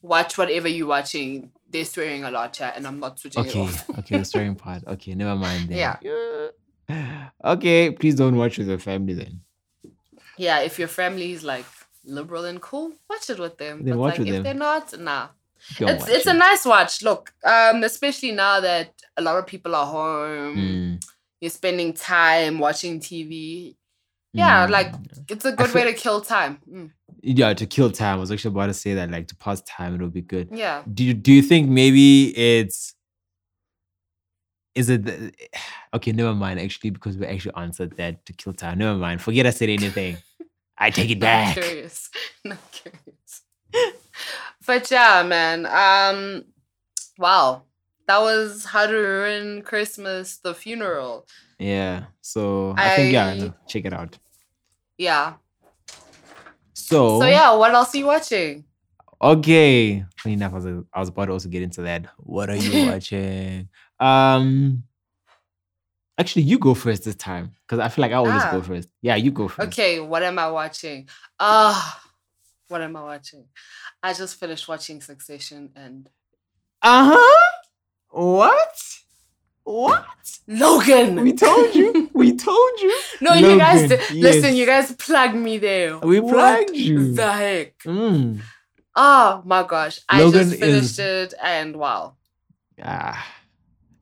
Watch 0.00 0.38
whatever 0.38 0.68
you're 0.68 0.86
watching. 0.86 1.50
They're 1.70 1.84
swearing 1.84 2.24
a 2.24 2.30
lot, 2.30 2.52
chat, 2.52 2.74
and 2.76 2.86
I'm 2.86 3.00
not 3.00 3.18
switching 3.18 3.44
it 3.44 3.48
Okay, 3.48 3.60
off. 3.60 3.90
okay, 3.98 4.18
the 4.18 4.24
swearing 4.24 4.54
part. 4.54 4.82
Okay, 4.86 5.14
never 5.14 5.34
mind 5.36 5.68
then. 5.68 5.78
Yeah. 5.78 5.96
Yeah. 6.02 6.48
Okay, 7.44 7.90
please 7.90 8.14
don't 8.14 8.36
watch 8.36 8.58
with 8.58 8.68
your 8.68 8.78
family 8.78 9.14
then. 9.14 9.40
Yeah, 10.38 10.60
if 10.60 10.78
your 10.78 10.88
family 10.88 11.32
is 11.32 11.42
like 11.42 11.64
liberal 12.04 12.44
and 12.44 12.60
cool, 12.60 12.92
watch 13.10 13.30
it 13.30 13.38
with 13.38 13.58
them. 13.58 13.84
Then 13.84 13.94
but 13.94 13.98
watch 14.00 14.10
like 14.12 14.18
with 14.20 14.28
if 14.28 14.34
them. 14.34 14.42
they're 14.44 14.54
not, 14.54 14.98
nah. 14.98 15.28
Don't 15.78 15.88
it's 15.90 16.08
it's 16.08 16.26
a 16.26 16.32
nice 16.34 16.64
watch. 16.64 17.02
Look, 17.02 17.32
um, 17.44 17.82
especially 17.82 18.32
now 18.32 18.60
that 18.60 18.92
a 19.16 19.22
lot 19.22 19.36
of 19.38 19.46
people 19.46 19.74
are 19.74 19.86
home, 19.86 20.56
Mm, 20.56 21.04
you're 21.40 21.50
spending 21.50 21.92
time 21.92 22.58
watching 22.58 23.00
TV. 23.00 23.74
Yeah, 24.32 24.66
mm. 24.66 24.70
like 24.70 24.92
it's 25.28 25.44
a 25.44 25.52
good 25.52 25.70
feel- 25.70 25.84
way 25.84 25.92
to 25.92 25.98
kill 25.98 26.20
time. 26.20 26.60
Mm, 26.70 26.90
yeah, 27.22 27.54
to 27.54 27.66
kill 27.66 27.90
time. 27.90 28.18
I 28.18 28.20
was 28.20 28.30
actually 28.30 28.52
about 28.54 28.66
to 28.66 28.74
say 28.74 28.94
that, 28.94 29.10
like 29.10 29.28
to 29.28 29.36
pass 29.36 29.60
time, 29.62 29.94
it'll 29.94 30.08
be 30.08 30.22
good. 30.22 30.48
yeah. 30.52 30.82
Do 30.92 31.04
you, 31.04 31.14
do 31.14 31.32
you 31.32 31.42
think 31.42 31.68
maybe 31.68 32.36
it's 32.36 32.94
is 34.76 34.90
it 34.90 35.04
the- 35.04 35.32
okay? 35.94 36.12
Never 36.12 36.34
mind. 36.34 36.60
Actually, 36.60 36.90
because 36.90 37.16
we 37.16 37.26
actually 37.26 37.54
answered 37.56 37.96
that 37.96 38.24
to 38.26 38.32
kill 38.32 38.52
time. 38.52 38.78
Never 38.78 38.96
mind. 38.98 39.20
Forget 39.20 39.46
I 39.46 39.50
said 39.50 39.70
anything. 39.70 40.18
I 40.78 40.90
take 40.90 41.10
it 41.10 41.18
back. 41.18 41.54
curious. 41.54 42.10
No, 42.44 42.52
I'm 42.52 42.58
curious. 42.70 43.42
but 44.66 44.90
yeah, 44.90 45.22
man. 45.24 45.66
Um, 45.66 46.44
wow, 47.18 47.62
that 48.06 48.20
was 48.20 48.66
how 48.66 48.86
to 48.86 48.94
ruin 48.94 49.62
Christmas, 49.62 50.36
the 50.36 50.54
funeral. 50.54 51.26
Yeah. 51.58 52.04
So 52.20 52.74
I, 52.76 52.94
think 52.96 53.12
yeah, 53.12 53.48
check 53.66 53.86
it 53.86 53.92
out. 53.92 54.18
Yeah. 54.98 55.34
So, 56.76 57.20
So 57.20 57.26
yeah, 57.26 57.54
what 57.54 57.72
else 57.74 57.94
are 57.94 57.98
you 57.98 58.06
watching? 58.06 58.64
okay. 59.20 60.04
Funny 60.18 60.34
enough, 60.34 60.52
I 60.52 60.56
was, 60.56 60.66
I 60.92 61.00
was 61.00 61.08
about 61.08 61.26
to 61.26 61.32
also 61.32 61.48
get 61.48 61.62
into 61.62 61.82
that. 61.82 62.06
What 62.18 62.50
are 62.50 62.56
you 62.56 62.84
watching? 62.86 63.68
Um. 63.98 64.84
Actually, 66.18 66.42
you 66.42 66.58
go 66.58 66.74
first 66.74 67.04
this 67.04 67.14
time 67.14 67.52
because 67.66 67.78
I 67.78 67.88
feel 67.88 68.02
like 68.02 68.12
I 68.12 68.16
always 68.16 68.34
Ah. 68.44 68.50
go 68.50 68.62
first. 68.62 68.88
Yeah, 69.02 69.16
you 69.16 69.30
go 69.30 69.48
first. 69.48 69.68
Okay, 69.68 70.00
what 70.00 70.22
am 70.22 70.38
I 70.38 70.50
watching? 70.50 71.08
Ah, 71.40 72.02
what 72.68 72.80
am 72.82 72.96
I 72.96 73.02
watching? 73.02 73.46
I 74.02 74.12
just 74.12 74.38
finished 74.38 74.66
watching 74.68 75.00
Succession 75.00 75.70
and 75.76 76.08
Uh 76.82 77.10
huh. 77.14 77.46
What? 78.10 78.76
What? 79.66 80.06
Logan. 80.46 81.20
We 81.22 81.32
told 81.32 81.74
you. 81.74 82.08
We 82.14 82.36
told 82.36 82.70
you. 82.80 82.96
no, 83.20 83.34
you 83.34 83.58
guys. 83.58 83.82
Logan, 83.90 83.98
Did, 83.98 84.22
Listen, 84.22 84.54
you 84.54 84.64
guys 84.64 84.92
plugged 84.92 85.34
me 85.34 85.58
there. 85.58 85.98
We 85.98 86.20
What 86.20 86.32
plugged 86.34 86.76
you. 86.76 87.14
The 87.14 87.32
heck. 87.32 87.78
Mm. 87.80 88.40
Oh 88.94 89.42
my 89.44 89.64
gosh! 89.64 90.00
Logan 90.12 90.40
I 90.40 90.44
just 90.44 90.60
finished 90.60 90.98
is- 91.00 91.32
it 91.32 91.34
and 91.42 91.74
wow. 91.76 92.14
Ah. 92.80 93.26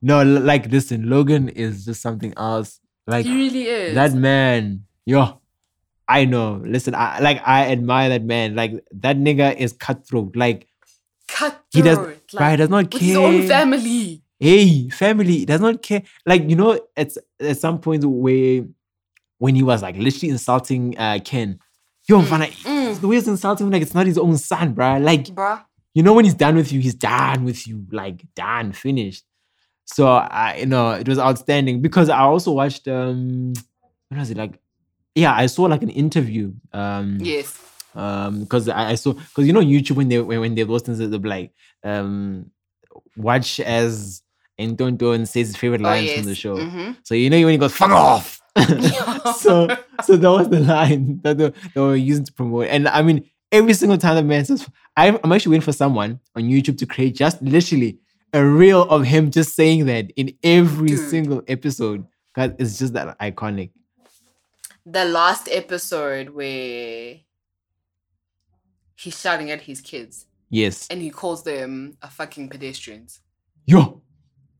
No, 0.02 0.18
l- 0.20 0.40
like 0.40 0.66
listen, 0.70 1.08
Logan 1.08 1.48
is 1.48 1.86
just 1.86 2.02
something 2.02 2.34
else. 2.36 2.78
Like 3.06 3.24
he 3.24 3.34
really 3.34 3.64
is. 3.66 3.94
that 3.94 4.12
man, 4.12 4.84
yo. 5.06 5.40
I 6.06 6.26
know. 6.26 6.60
Listen, 6.62 6.94
I 6.94 7.20
like 7.20 7.40
I 7.46 7.72
admire 7.72 8.10
that 8.10 8.22
man. 8.22 8.54
Like 8.54 8.72
that 9.00 9.16
nigga 9.16 9.56
is 9.56 9.72
cutthroat. 9.72 10.36
Like 10.36 10.68
cut 11.26 11.58
he 11.72 11.80
does, 11.80 11.96
through 11.96 12.08
it, 12.08 12.34
right? 12.34 12.56
Does 12.56 12.68
not 12.68 12.92
with 12.92 13.00
his 13.02 13.16
own 13.16 13.48
family. 13.48 14.20
Hey 14.44 14.88
family 14.90 15.44
does 15.50 15.60
not 15.66 15.82
care 15.82 16.02
like 16.26 16.42
you 16.50 16.56
know 16.60 16.70
it's 16.96 17.16
at 17.40 17.56
some 17.56 17.78
point 17.86 18.04
where 18.04 18.62
when 19.38 19.54
he 19.54 19.62
was 19.62 19.80
like 19.82 19.96
literally 19.96 20.30
insulting 20.30 20.82
uh 20.98 21.18
ken 21.24 21.58
yo 22.08 22.20
Mm, 22.20 22.24
Mfana, 22.26 22.46
mm. 22.64 23.00
the 23.00 23.08
way 23.08 23.16
he's 23.16 23.28
insulting 23.28 23.66
him 23.66 23.72
like 23.72 23.82
it's 23.82 23.94
not 23.94 24.06
his 24.06 24.18
own 24.18 24.36
son 24.36 24.74
bruh. 24.74 25.02
like 25.02 25.24
Bruh. 25.26 25.62
you 25.94 26.02
know 26.02 26.12
when 26.12 26.24
he's 26.26 26.34
done 26.34 26.56
with 26.56 26.70
you 26.72 26.80
he's 26.80 26.94
done 26.94 27.44
with 27.44 27.66
you 27.68 27.86
like 27.90 28.18
done 28.34 28.72
finished 28.72 29.24
so 29.86 30.06
i 30.08 30.56
you 30.60 30.66
know 30.66 30.90
it 30.90 31.08
was 31.08 31.18
outstanding 31.18 31.80
because 31.80 32.08
i 32.10 32.18
also 32.20 32.52
watched 32.52 32.86
um 32.88 33.52
when 34.08 34.20
was 34.20 34.30
it 34.30 34.36
like 34.36 34.58
yeah 35.14 35.34
i 35.34 35.46
saw 35.46 35.62
like 35.62 35.82
an 35.82 35.90
interview 36.04 36.52
um 36.72 37.16
Yes. 37.20 37.48
um 37.94 38.40
because 38.40 38.68
I, 38.68 38.90
I 38.90 38.94
saw 38.96 39.12
because 39.14 39.46
you 39.46 39.52
know 39.54 39.60
YouTube 39.60 39.96
when 39.96 40.08
they 40.08 40.20
when, 40.20 40.40
when 40.40 40.54
they 40.54 40.64
those 40.64 40.82
things 40.82 40.98
they'll 40.98 41.18
be 41.18 41.28
like 41.28 41.52
um 41.82 42.50
watch 43.16 43.60
as 43.60 44.22
Entonton 44.58 45.26
says 45.26 45.48
his 45.48 45.56
favorite 45.56 45.80
Oh, 45.80 45.84
lines 45.84 46.04
yes. 46.06 46.16
from 46.18 46.26
the 46.26 46.34
show. 46.34 46.56
Mhm. 46.56 46.96
So 47.02 47.14
you 47.14 47.28
know 47.30 47.38
when 47.40 47.48
he 47.52 47.58
goes 47.58 47.72
fuck 47.74 47.90
off. 47.90 48.40
so 49.38 49.68
so 50.04 50.16
that 50.16 50.30
was 50.30 50.48
the 50.48 50.60
line 50.60 51.20
that 51.24 51.38
they, 51.38 51.52
they 51.74 51.80
were 51.80 51.96
using 51.96 52.24
to 52.24 52.32
promote. 52.32 52.66
And 52.68 52.86
I 52.88 53.02
mean 53.02 53.28
every 53.50 53.74
single 53.74 53.98
time 53.98 54.16
the 54.16 54.22
man 54.22 54.44
says 54.44 54.68
I'm, 54.96 55.18
I'm 55.24 55.32
actually 55.32 55.50
waiting 55.52 55.64
for 55.64 55.72
someone 55.72 56.20
on 56.36 56.42
YouTube 56.44 56.78
to 56.78 56.86
create 56.86 57.16
just 57.16 57.42
literally 57.42 57.98
a 58.32 58.44
reel 58.44 58.82
of 58.82 59.04
him 59.04 59.30
just 59.30 59.54
saying 59.56 59.86
that 59.86 60.10
in 60.16 60.34
every 60.42 60.88
Dude. 60.88 61.08
single 61.10 61.42
episode. 61.48 62.06
Because 62.34 62.50
it's 62.58 62.78
just 62.80 62.92
that 62.94 63.16
iconic. 63.20 63.70
the 64.84 65.04
last 65.04 65.48
episode 65.52 66.30
where 66.30 67.16
he's 68.96 69.20
shouting 69.20 69.50
at 69.50 69.62
his 69.62 69.80
kids 69.80 70.26
Yes. 70.50 70.86
and 70.90 71.00
he 71.02 71.10
calls 71.10 71.42
them 71.44 71.96
a 72.02 72.08
fucking 72.10 72.48
pedestrians. 72.48 73.20
Yo, 73.66 74.02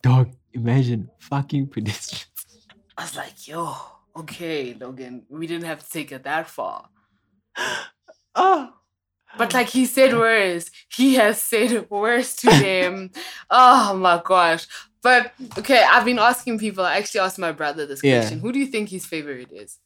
dog, 0.05 0.31
imagine 0.53 1.09
fucking 1.19 1.67
pedestrians. 1.69 2.27
I 2.99 3.03
was 3.05 3.17
like, 3.17 3.49
yo, 3.49 3.75
okay, 4.15 4.75
Logan, 4.79 5.25
we 5.31 5.47
didn't 5.47 5.65
have 5.65 5.83
to 5.83 5.91
take 5.91 6.13
it 6.13 6.25
that 6.25 6.49
far. 6.49 6.89
Oh, 8.35 8.71
But 9.39 9.53
like 9.53 9.69
he 9.69 9.87
said 9.87 10.13
worse. 10.13 10.71
He 10.95 11.15
has 11.15 11.43
said 11.43 11.91
worse 11.91 12.37
to 12.37 12.51
them. 12.51 13.11
oh 13.51 13.97
my 13.97 14.23
gosh. 14.25 14.67
But 15.03 15.33
okay, 15.59 15.83
I've 15.83 16.05
been 16.05 16.21
asking 16.21 16.59
people. 16.61 16.85
I 16.85 16.99
actually 16.99 17.21
asked 17.23 17.39
my 17.41 17.51
brother 17.51 17.85
this 17.85 18.05
Yeah. 18.05 18.21
question. 18.21 18.39
Who 18.41 18.53
do 18.53 18.61
you 18.61 18.67
think 18.67 18.91
his 18.91 19.07
favorite 19.07 19.51
is? 19.51 19.81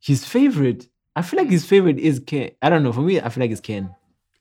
his 0.00 0.24
favorite. 0.24 0.88
I 1.14 1.22
feel 1.22 1.40
like 1.40 1.50
his 1.50 1.66
favorite 1.66 1.98
is 1.98 2.20
Ken. 2.20 2.52
I 2.62 2.70
don't 2.70 2.82
know. 2.84 2.92
For 2.92 3.00
me, 3.02 3.20
I 3.20 3.28
feel 3.28 3.42
like 3.42 3.50
it's 3.50 3.60
Ken. 3.60 3.94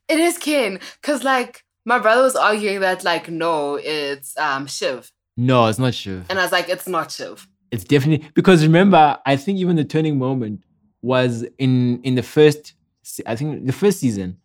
It 0.08 0.20
is 0.20 0.38
Ken. 0.38 0.80
Cause 1.02 1.24
like 1.24 1.66
my 1.88 2.00
brother 2.00 2.22
was 2.22 2.36
arguing 2.36 2.82
that 2.82 3.06
like 3.06 3.30
no, 3.30 3.76
it's 3.82 4.38
um 4.38 4.68
Shiv. 4.68 5.10
No, 5.38 5.68
it's 5.68 5.80
not 5.80 5.94
Shiv. 5.94 6.26
And 6.30 6.38
I 6.38 6.44
was 6.44 6.52
like, 6.52 6.68
it's 6.68 6.88
not 6.88 7.10
Shiv. 7.12 7.48
It's 7.72 7.86
definitely 7.86 8.30
because 8.34 8.62
remember, 8.62 9.18
I 9.26 9.38
think 9.38 9.58
even 9.60 9.78
the 9.78 9.86
turning 9.86 10.20
moment 10.20 10.64
was 11.02 11.46
in 11.58 12.02
in 12.04 12.16
the 12.16 12.24
first. 12.24 12.74
I 13.26 13.38
think 13.38 13.66
the 13.66 13.72
first 13.72 14.02
season. 14.02 14.38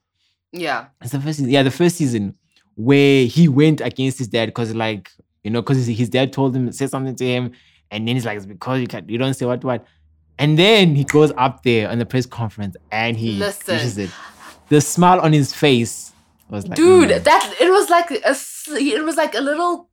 Yeah. 0.53 0.87
It's 1.01 1.11
the 1.11 1.21
first 1.21 1.39
season. 1.39 1.51
Yeah, 1.51 1.65
the 1.65 1.73
first 1.73 1.97
season 1.97 2.37
where 2.77 3.27
he 3.27 3.49
went 3.49 3.81
against 3.81 4.19
his 4.19 4.29
dad 4.29 4.47
because 4.47 4.73
like 4.73 5.11
you 5.43 5.51
know 5.51 5.63
because 5.63 5.85
his, 5.85 6.09
dad 6.09 6.33
told 6.33 6.55
him 6.55 6.71
say 6.71 6.87
something 6.87 7.17
to 7.17 7.27
him, 7.27 7.51
and 7.91 8.07
then 8.07 8.15
he's 8.15 8.25
like 8.25 8.37
it's 8.37 8.47
because 8.47 8.81
you 8.81 8.87
can't 8.87 9.11
you 9.11 9.19
don't 9.19 9.35
say 9.35 9.47
what 9.47 9.65
what, 9.65 9.85
and 10.39 10.57
then 10.57 10.95
he 10.95 11.03
goes 11.03 11.33
up 11.37 11.65
there 11.65 11.91
on 11.91 11.99
the 11.99 12.07
press 12.07 12.25
conference 12.25 12.77
and 12.93 13.17
he 13.17 13.33
Listen. 13.33 14.05
it. 14.05 14.11
The 14.69 14.81
smile 14.81 15.21
on 15.21 15.33
his 15.33 15.53
face 15.53 16.12
was 16.57 16.69
like, 16.69 16.77
Dude, 16.77 17.11
mm. 17.11 17.25
that 17.25 17.55
it 17.61 17.71
was 17.71 17.91
like 17.91 18.11
a 18.11 18.35
it 18.79 19.05
was 19.05 19.17
like 19.17 19.35
a 19.35 19.41
little 19.41 19.89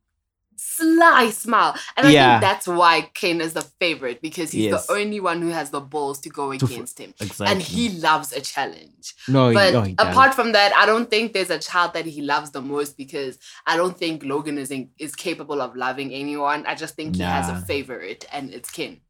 sly 0.56 1.30
smile. 1.30 1.74
And 1.96 2.06
I 2.06 2.10
Yeah. 2.10 2.32
think 2.32 2.42
that's 2.42 2.66
why 2.68 3.02
Ken 3.14 3.40
is 3.40 3.54
the 3.54 3.62
favorite 3.62 4.20
because 4.20 4.50
he's 4.52 4.66
Yes. 4.66 4.86
the 4.86 4.92
only 4.92 5.18
one 5.20 5.40
who 5.40 5.48
has 5.48 5.70
the 5.70 5.80
balls 5.80 6.20
to 6.20 6.28
go 6.28 6.52
against 6.52 6.98
him. 6.98 7.14
exactly. 7.20 7.46
And 7.46 7.62
he 7.62 7.88
loves 7.88 8.32
a 8.32 8.40
challenge. 8.40 9.14
no, 9.26 9.52
But 9.52 9.72
no, 9.72 9.94
apart 9.98 10.34
from 10.34 10.52
that, 10.52 10.74
I 10.76 10.84
don't 10.86 11.08
think 11.10 11.32
there's 11.32 11.50
a 11.50 11.58
child 11.58 11.94
that 11.94 12.04
he 12.06 12.20
loves 12.20 12.50
the 12.50 12.60
most 12.60 12.96
because 12.96 13.38
I 13.66 13.76
don't 13.76 13.96
think 13.96 14.22
Logan 14.24 14.58
is 14.58 14.70
in, 14.70 14.90
is 14.98 15.14
capable 15.16 15.60
of 15.62 15.74
loving 15.76 16.12
anyone. 16.12 16.66
I 16.66 16.74
just 16.74 16.94
think 16.94 17.16
he 17.16 17.22
has 17.22 17.48
a 17.48 17.56
favorite, 17.66 18.26
and 18.32 18.52
it's 18.52 18.70
Ken. 18.70 19.00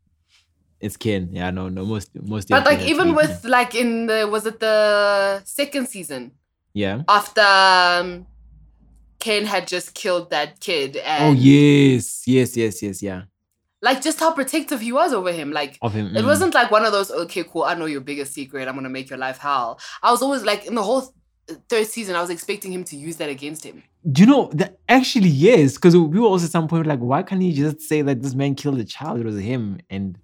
It's 0.81 0.97
Ken. 0.97 1.29
Yeah, 1.33 1.51
no, 1.51 1.69
no, 1.69 1.85
most 1.85 2.11
most. 2.15 2.49
But 2.49 2.65
like 2.65 2.81
even 2.81 3.15
with 3.15 3.45
like 3.45 3.75
in 3.75 4.07
the 4.07 4.27
was 4.31 4.47
it 4.47 4.61
the 4.61 5.43
second 5.45 5.89
season 5.89 6.33
yeah. 6.73 7.03
after 7.09 7.41
um, 7.43 8.27
Ken 9.19 9.45
had 9.47 9.67
just 9.67 9.95
killed 9.95 10.31
that 10.31 10.61
kid 10.61 10.97
and 10.97 11.25
Oh 11.25 11.33
yes, 11.41 12.23
yes, 12.27 12.57
yes, 12.57 12.83
yes, 12.83 13.03
yeah. 13.03 13.23
like 13.83 14.01
just 14.03 14.19
how 14.21 14.33
protective 14.33 14.81
he 14.81 14.93
was 14.93 15.13
over 15.13 15.33
him. 15.33 15.53
Like 15.53 15.79
Of 15.83 15.93
him. 15.93 16.17
it 16.17 16.23
mm. 16.23 16.27
wasn't 16.27 16.55
like 16.55 16.71
one 16.71 16.85
of 16.85 16.93
those 16.93 17.11
okay 17.11 17.45
cool 17.45 17.65
I 17.65 17.75
know 17.75 17.87
your 17.87 18.01
biggest 18.01 18.33
secret 18.33 18.69
I'm 18.69 18.75
gonna 18.75 18.89
make 18.89 19.11
your 19.11 19.19
life 19.19 19.39
hell. 19.39 19.79
I 20.03 20.11
was 20.11 20.23
always 20.23 20.43
like 20.43 20.67
in 20.67 20.75
the 20.75 20.83
whole 20.83 21.13
third 21.69 21.87
season 21.87 22.15
I 22.17 22.21
was 22.21 22.31
expecting 22.31 22.73
him 22.73 22.85
to 22.85 22.97
use 22.97 23.17
that 23.17 23.29
against 23.29 23.65
him. 23.65 23.83
Do 24.11 24.23
you 24.23 24.27
know 24.29 24.51
that 24.55 24.79
actually 24.89 25.29
yes? 25.29 25.75
Because 25.75 25.95
we 25.97 26.19
were 26.21 26.27
also 26.27 26.47
at 26.47 26.51
some 26.53 26.69
point 26.69 26.87
like, 26.87 27.01
why 27.01 27.23
can't 27.23 27.43
he 27.43 27.53
just 27.53 27.81
say 27.83 28.01
that 28.03 28.23
this 28.23 28.35
man 28.35 28.55
killed 28.55 28.79
a 28.81 28.85
child? 28.85 29.21
It 29.21 29.27
was 29.27 29.39
him, 29.39 29.79
and 29.91 30.17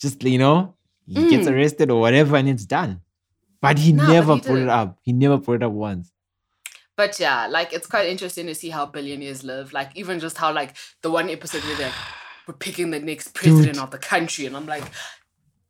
just 0.00 0.22
you 0.22 0.38
know 0.38 0.74
he 1.06 1.28
gets 1.30 1.48
Mm. 1.48 1.52
arrested 1.52 1.90
or 1.90 2.00
whatever, 2.00 2.36
and 2.36 2.48
it's 2.48 2.66
done. 2.66 3.00
But 3.60 3.78
he 3.78 3.92
No, 3.92 4.04
but 4.06 4.12
never 4.12 4.34
he 4.34 4.40
brought 4.40 4.58
it 4.58 4.68
up. 4.68 4.98
He 5.02 5.12
never 5.12 5.38
brought 5.38 5.54
it 5.54 5.62
up 5.62 5.72
once. 5.72 6.12
But 6.96 7.18
yeah, 7.20 7.46
like 7.46 7.72
it's 7.72 7.86
quite 7.86 8.06
interesting 8.08 8.46
to 8.46 8.54
see 8.54 8.70
how 8.70 8.86
billionaires 8.86 9.44
live. 9.44 9.72
Like 9.72 9.90
even 9.96 10.18
just 10.18 10.38
how 10.38 10.52
like 10.52 10.76
the 11.02 11.10
one 11.10 11.28
episode 11.28 11.62
where 11.64 11.76
they're 11.76 11.92
we're 12.46 12.54
picking 12.54 12.90
the 12.90 13.00
next 13.00 13.34
president 13.34 13.74
Dude. 13.74 13.82
of 13.82 13.90
the 13.90 13.98
country, 13.98 14.46
and 14.46 14.56
I'm 14.56 14.66
like, 14.66 14.84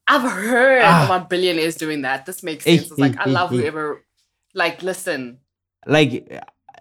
I've 0.07 0.23
heard 0.31 0.83
Ah. 0.85 1.07
about 1.07 1.31
billionaires 1.31 1.75
doing 1.77 2.03
that. 2.03 2.27
This 2.27 2.43
makes 2.43 2.67
Eh, 2.67 2.77
sense. 2.77 2.91
It's 2.91 2.99
like 3.01 3.19
I 3.19 3.25
eh, 3.25 3.33
love 3.33 3.53
eh, 3.53 3.57
eh. 3.57 3.61
whoever. 3.61 4.05
Like 4.55 4.83
listen, 4.83 5.39
Like 5.87 6.31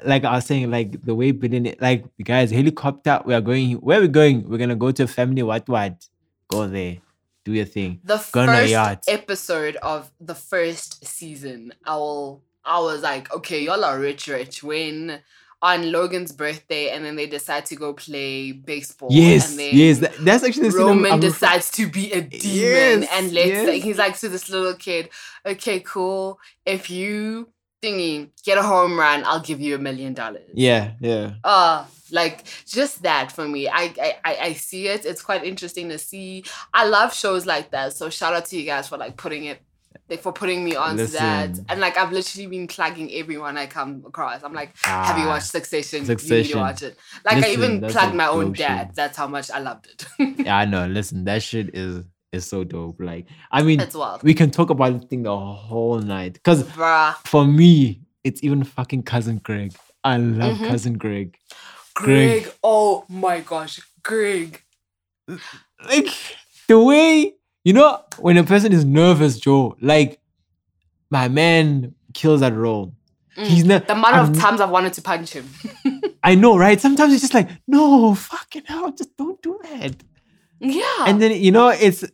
like 0.06 0.24
I 0.26 0.36
was 0.36 0.46
saying, 0.46 0.70
like 0.70 1.04
the 1.04 1.16
way 1.16 1.30
it, 1.30 1.82
like 1.82 2.06
guys, 2.24 2.52
helicopter, 2.52 3.22
we 3.26 3.34
are 3.34 3.42
going. 3.42 3.74
Where 3.78 3.98
are 4.00 4.02
we 4.02 4.08
going? 4.10 4.48
We're 4.48 4.58
gonna 4.60 4.76
go 4.76 4.92
to 4.92 5.08
family. 5.08 5.44
What 5.44 5.68
what? 5.68 6.06
Go 6.50 6.68
there, 6.68 6.98
do 7.46 7.54
your 7.54 7.66
thing. 7.66 8.02
The 8.04 8.18
Go 8.32 8.46
first 8.46 9.08
episode 9.08 9.78
of 9.78 10.12
the 10.20 10.36
first 10.36 11.06
season, 11.06 11.72
I 11.86 11.96
will. 11.96 12.44
I 12.66 12.80
was 12.80 13.04
like, 13.04 13.32
okay, 13.32 13.64
y'all 13.64 13.86
are 13.86 14.00
rich, 14.00 14.28
rich. 14.28 14.64
When 14.64 15.22
on 15.62 15.92
Logan's 15.92 16.32
birthday, 16.32 16.90
and 16.90 17.06
then 17.06 17.16
they 17.16 17.28
decide 17.28 17.66
to 17.68 17.76
go 17.76 17.94
play 17.94 18.52
baseball. 18.52 19.10
Yes, 19.12 19.50
and 19.52 19.60
then 19.60 19.70
yes, 19.74 20.00
that- 20.00 20.18
that's 20.18 20.44
actually 20.44 20.70
the 20.70 20.78
Roman 20.78 21.14
I'm 21.14 21.20
decides 21.20 21.72
to 21.72 21.88
be 21.88 22.12
a 22.12 22.22
demon 22.22 23.02
Yes, 23.02 23.10
and 23.14 23.32
lets 23.34 23.48
yes. 23.48 23.68
like 23.68 23.84
he's 23.84 23.98
like 23.98 24.18
to 24.20 24.30
this 24.30 24.50
little 24.50 24.76
kid, 24.76 25.10
okay, 25.46 25.80
cool. 25.80 26.40
If 26.66 26.90
you 26.90 27.50
thingy 27.82 28.30
get 28.44 28.58
a 28.58 28.64
home 28.64 29.00
run, 29.00 29.24
I'll 29.26 29.40
give 29.40 29.62
you 29.62 29.76
a 29.76 29.80
million 29.80 30.14
dollars. 30.14 30.50
Yeah, 30.54 30.94
yeah. 31.00 31.36
uh 31.44 31.86
like 32.12 32.44
just 32.66 33.04
that 33.04 33.32
for 33.32 33.48
me. 33.48 33.68
I, 33.68 33.94
I 34.24 34.38
I- 34.42 34.54
see 34.54 34.88
it. 34.88 35.06
It's 35.06 35.22
quite 35.22 35.44
interesting 35.44 35.90
to 35.90 35.98
see. 35.98 36.44
I 36.74 36.86
love 36.88 37.14
shows 37.14 37.46
like 37.46 37.72
that. 37.72 37.94
So 37.94 38.10
shout 38.10 38.34
out 38.34 38.46
to 38.46 38.58
you 38.58 38.66
guys 38.66 38.88
for 38.90 38.98
like 38.98 39.18
putting 39.18 39.46
it 39.46 39.62
like 40.10 40.22
for 40.22 40.32
putting 40.34 40.64
me 40.64 40.76
on 40.76 40.98
to 40.98 41.08
that 41.08 41.58
and 41.70 41.80
like 41.80 41.98
i've 41.98 42.12
literally 42.12 42.46
been 42.46 42.68
plugging 42.68 43.12
everyone 43.14 43.58
i 43.58 43.66
come 43.66 44.04
across. 44.06 44.44
I'm 44.44 44.54
like 44.54 44.76
have 44.84 45.18
you 45.18 45.24
Ah, 45.24 45.30
watched 45.30 45.48
succession, 45.48 46.06
you 46.06 46.16
need 46.16 46.48
to 46.52 46.58
watch 46.58 46.84
it. 46.84 46.98
Like 47.24 47.44
i 47.44 47.50
even 47.52 47.82
plugged 47.82 48.14
my 48.14 48.28
own 48.28 48.52
dad. 48.54 48.92
That's 48.94 49.18
how 49.18 49.28
much 49.28 49.50
i 49.50 49.60
loved 49.60 49.88
it. 50.20 50.46
Yeah, 50.46 50.58
I 50.58 50.66
know. 50.66 50.86
Listen, 50.86 51.24
that 51.26 51.42
shit 51.42 51.74
is 51.76 52.04
is 52.34 52.46
so 52.46 52.64
dope. 52.66 53.00
Like, 53.00 53.28
I 53.52 53.64
mean, 53.64 53.82
we 54.22 54.34
can 54.34 54.52
talk 54.52 54.70
about 54.70 54.94
this 55.00 55.06
thing 55.10 55.24
the 55.24 55.36
whole 55.36 56.00
night. 56.00 56.44
Cause 56.44 56.64
bruh. 56.64 57.16
for 57.26 57.46
me, 57.46 58.02
it's 58.26 58.44
even 58.44 58.64
fucking 58.64 59.04
cousin 59.04 59.40
Greg. 59.44 59.74
I 60.04 60.18
love 60.18 60.58
Mhm. 60.58 60.68
cousin 60.68 60.98
Greg. 60.98 61.36
Greg, 61.96 62.44
Greg. 62.44 62.54
oh 62.64 63.06
my 63.10 63.40
gosh 63.42 63.80
greg 64.04 64.62
Like 65.88 66.08
the 66.68 66.80
way 66.80 67.34
you 67.64 67.74
know 67.74 68.02
when 68.20 68.38
a 68.38 68.44
person 68.44 68.72
is 68.74 68.86
nervous, 68.86 69.40
Joe. 69.40 69.76
Like 69.82 70.20
my 71.10 71.28
man 71.28 71.96
kills 72.14 72.42
that 72.42 72.54
role. 72.54 72.94
Mm. 73.38 73.46
He's 73.48 73.66
not. 73.66 73.88
the 73.88 73.94
amount 73.94 74.16
of 74.16 74.26
I'm- 74.30 74.34
times 74.36 74.62
i've 74.62 74.70
wanted 74.70 74.94
to 74.94 75.02
punch 75.02 75.34
him 75.34 75.50
I 76.24 76.34
know, 76.36 76.58
right? 76.58 76.80
Sometimes 76.82 77.14
it's 77.14 77.22
just 77.22 77.34
like, 77.36 77.50
no, 77.68 78.16
fucking 78.16 78.64
hell, 78.66 78.92
just 78.92 79.16
don't 79.16 79.40
do 79.44 79.60
that. 79.64 79.96
yeah 80.60 81.06
And 81.08 81.22
then 81.22 81.32
you 81.40 81.52
know, 81.52 81.70
it's 81.70 82.04
uh 82.04 82.08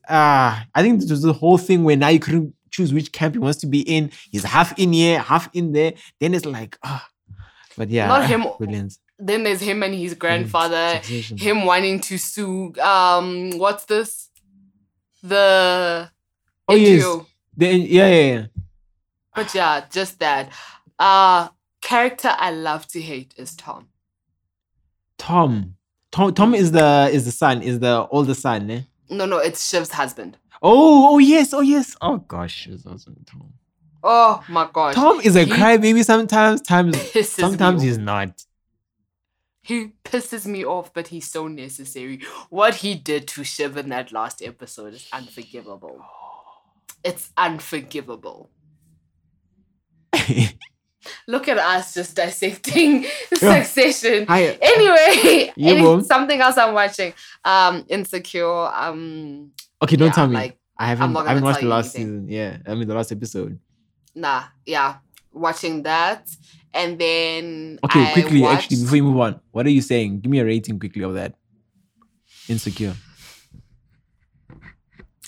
I 0.76 0.82
think 0.82 1.02
there's 1.04 1.22
the 1.22 1.34
whole 1.34 1.58
thing 1.58 1.84
where 1.84 1.96
now 1.96 2.10
you 2.10 2.20
couldn't 2.20 2.54
choose 2.72 2.94
which 2.94 3.12
camp 3.12 3.36
he 3.36 3.40
wants 3.40 3.60
to 3.60 3.68
be 3.68 3.82
in. 3.82 4.12
He's 4.32 4.44
half 4.44 4.78
in 4.80 4.94
here, 4.94 5.20
half 5.20 5.50
in 5.54 5.74
there. 5.74 5.94
Then 6.20 6.34
it's 6.34 6.46
like, 6.46 6.78
ah. 6.84 7.06
But 7.78 7.90
yeah, 7.90 8.08
Not 8.08 8.28
him. 8.28 8.46
Brilliant. 8.58 8.98
Then 9.28 9.44
there's 9.44 9.62
him 9.62 9.84
and 9.84 9.94
his 9.94 10.14
grandfather 10.16 10.96
Succession. 10.96 11.38
him 11.38 11.66
wanting 11.66 12.00
to 12.02 12.18
sue 12.18 12.74
um 12.82 13.52
what's 13.58 13.86
this 13.86 14.30
the 15.24 16.10
Oh, 16.68 16.76
yes. 16.76 17.04
NGO. 17.04 17.26
Then 17.58 17.82
yeah, 17.82 18.08
yeah, 18.08 18.32
yeah. 18.34 18.46
but 19.36 19.54
yeah 19.54 19.84
just 19.92 20.20
that 20.20 20.52
uh 21.00 21.50
character 21.82 22.32
i 22.38 22.52
love 22.52 22.88
to 22.88 23.02
hate 23.02 23.34
is 23.38 23.56
tom 23.56 23.88
Tom. 25.18 25.76
Tom 26.12 26.34
Tom 26.34 26.56
is 26.56 26.72
the 26.72 27.10
is 27.14 27.26
the 27.26 27.32
son, 27.32 27.62
is 27.62 27.80
the 27.80 28.08
older 28.10 28.34
son, 28.34 28.70
eh? 28.72 28.82
no 29.10 29.26
no 29.26 29.38
it's 29.38 29.70
shiv's 29.70 29.92
husband 29.92 30.38
Oh, 30.64 31.16
oh 31.16 31.18
yes, 31.18 31.54
oh 31.56 31.62
yes. 31.62 31.96
Oh 32.02 32.18
gosh, 32.18 32.68
it's 32.68 32.86
awesome. 32.86 33.18
Tom. 33.26 33.52
oh 34.04 34.44
my 34.48 34.70
gosh 34.72 34.94
Tom 34.94 35.20
is 35.22 35.36
a 35.36 35.44
He 35.46 35.52
crybaby 35.52 36.04
sometimes. 36.06 36.62
Times 36.62 36.96
sometimes 37.30 37.82
me 37.82 37.88
he's 37.88 37.98
not. 37.98 38.46
He 39.64 39.90
pisses 40.04 40.46
me 40.46 40.66
off 40.66 40.94
but 40.94 41.08
he's 41.10 41.30
so 41.30 41.48
necessary 41.48 42.20
what 42.50 42.76
he 42.76 42.96
did 42.96 43.28
to 43.28 43.44
shiv 43.44 43.78
in 43.78 43.90
that 43.90 44.12
last 44.12 44.42
episode 44.42 44.94
is 44.94 45.08
unforgivable 45.14 46.04
it's 47.04 47.30
unforgivable 47.38 48.50
look 51.28 51.48
at 51.48 51.58
us 51.58 51.94
just 51.94 52.16
dissecting 52.16 53.06
succession 53.34 54.26
Hi. 54.28 54.58
anyway, 54.62 55.52
Yeah, 55.56 55.74
any- 55.74 56.04
something 56.04 56.40
else 56.42 56.58
I'm 56.58 56.74
watching. 56.74 57.14
Um, 57.44 57.86
Insecure. 57.88 58.68
Um, 58.74 59.52
Okay, 59.82 59.96
don't 59.96 60.10
yeah, 60.10 60.14
tell 60.14 60.28
me. 60.28 60.36
Like, 60.36 60.58
I 60.78 60.86
haven't 60.88 61.16
I 61.18 61.28
haven't 61.30 61.44
watched 61.44 61.62
the 61.62 61.68
last 61.68 61.96
anything. 61.96 62.28
season. 62.28 62.30
Yeah, 62.30 62.58
I 62.68 62.76
mean 62.76 62.88
the 62.88 62.94
last 62.94 63.12
episode. 63.12 63.58
nah, 64.14 64.44
yeah, 64.66 64.98
watching 65.32 65.82
that, 65.84 66.28
and 66.74 66.98
then 67.00 67.80
Okay, 67.84 68.04
I 68.04 68.14
quickly, 68.14 68.42
watched, 68.42 68.64
actually, 68.66 68.78
before 68.84 68.96
you 68.98 69.04
move 69.04 69.20
on, 69.20 69.40
what 69.52 69.66
are 69.66 69.70
you 69.70 69.82
saying? 69.82 70.22
Give 70.22 70.32
me 70.32 70.40
a 70.40 70.46
rating 70.46 70.80
quickly 70.80 71.04
of 71.04 71.14
that. 71.16 71.36
Insecure. 72.48 72.96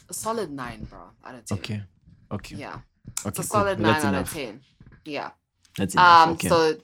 a 0.09 0.13
solid 0.13 0.51
nine, 0.51 0.83
bro. 0.85 0.99
Out 1.23 1.35
of 1.35 1.45
ten. 1.45 1.57
Okay. 1.57 1.83
Okay. 2.31 2.55
Yeah, 2.55 2.79
Okay. 3.19 3.29
it's 3.29 3.39
a 3.39 3.43
solid 3.43 3.79
nine 3.79 3.95
out 3.95 4.03
enough. 4.05 4.27
of 4.27 4.33
ten. 4.33 4.61
Yeah. 5.05 5.31
That's 5.77 5.93
enough. 5.93 6.27
Um. 6.27 6.33
okay. 6.33 6.47
So 6.49 6.77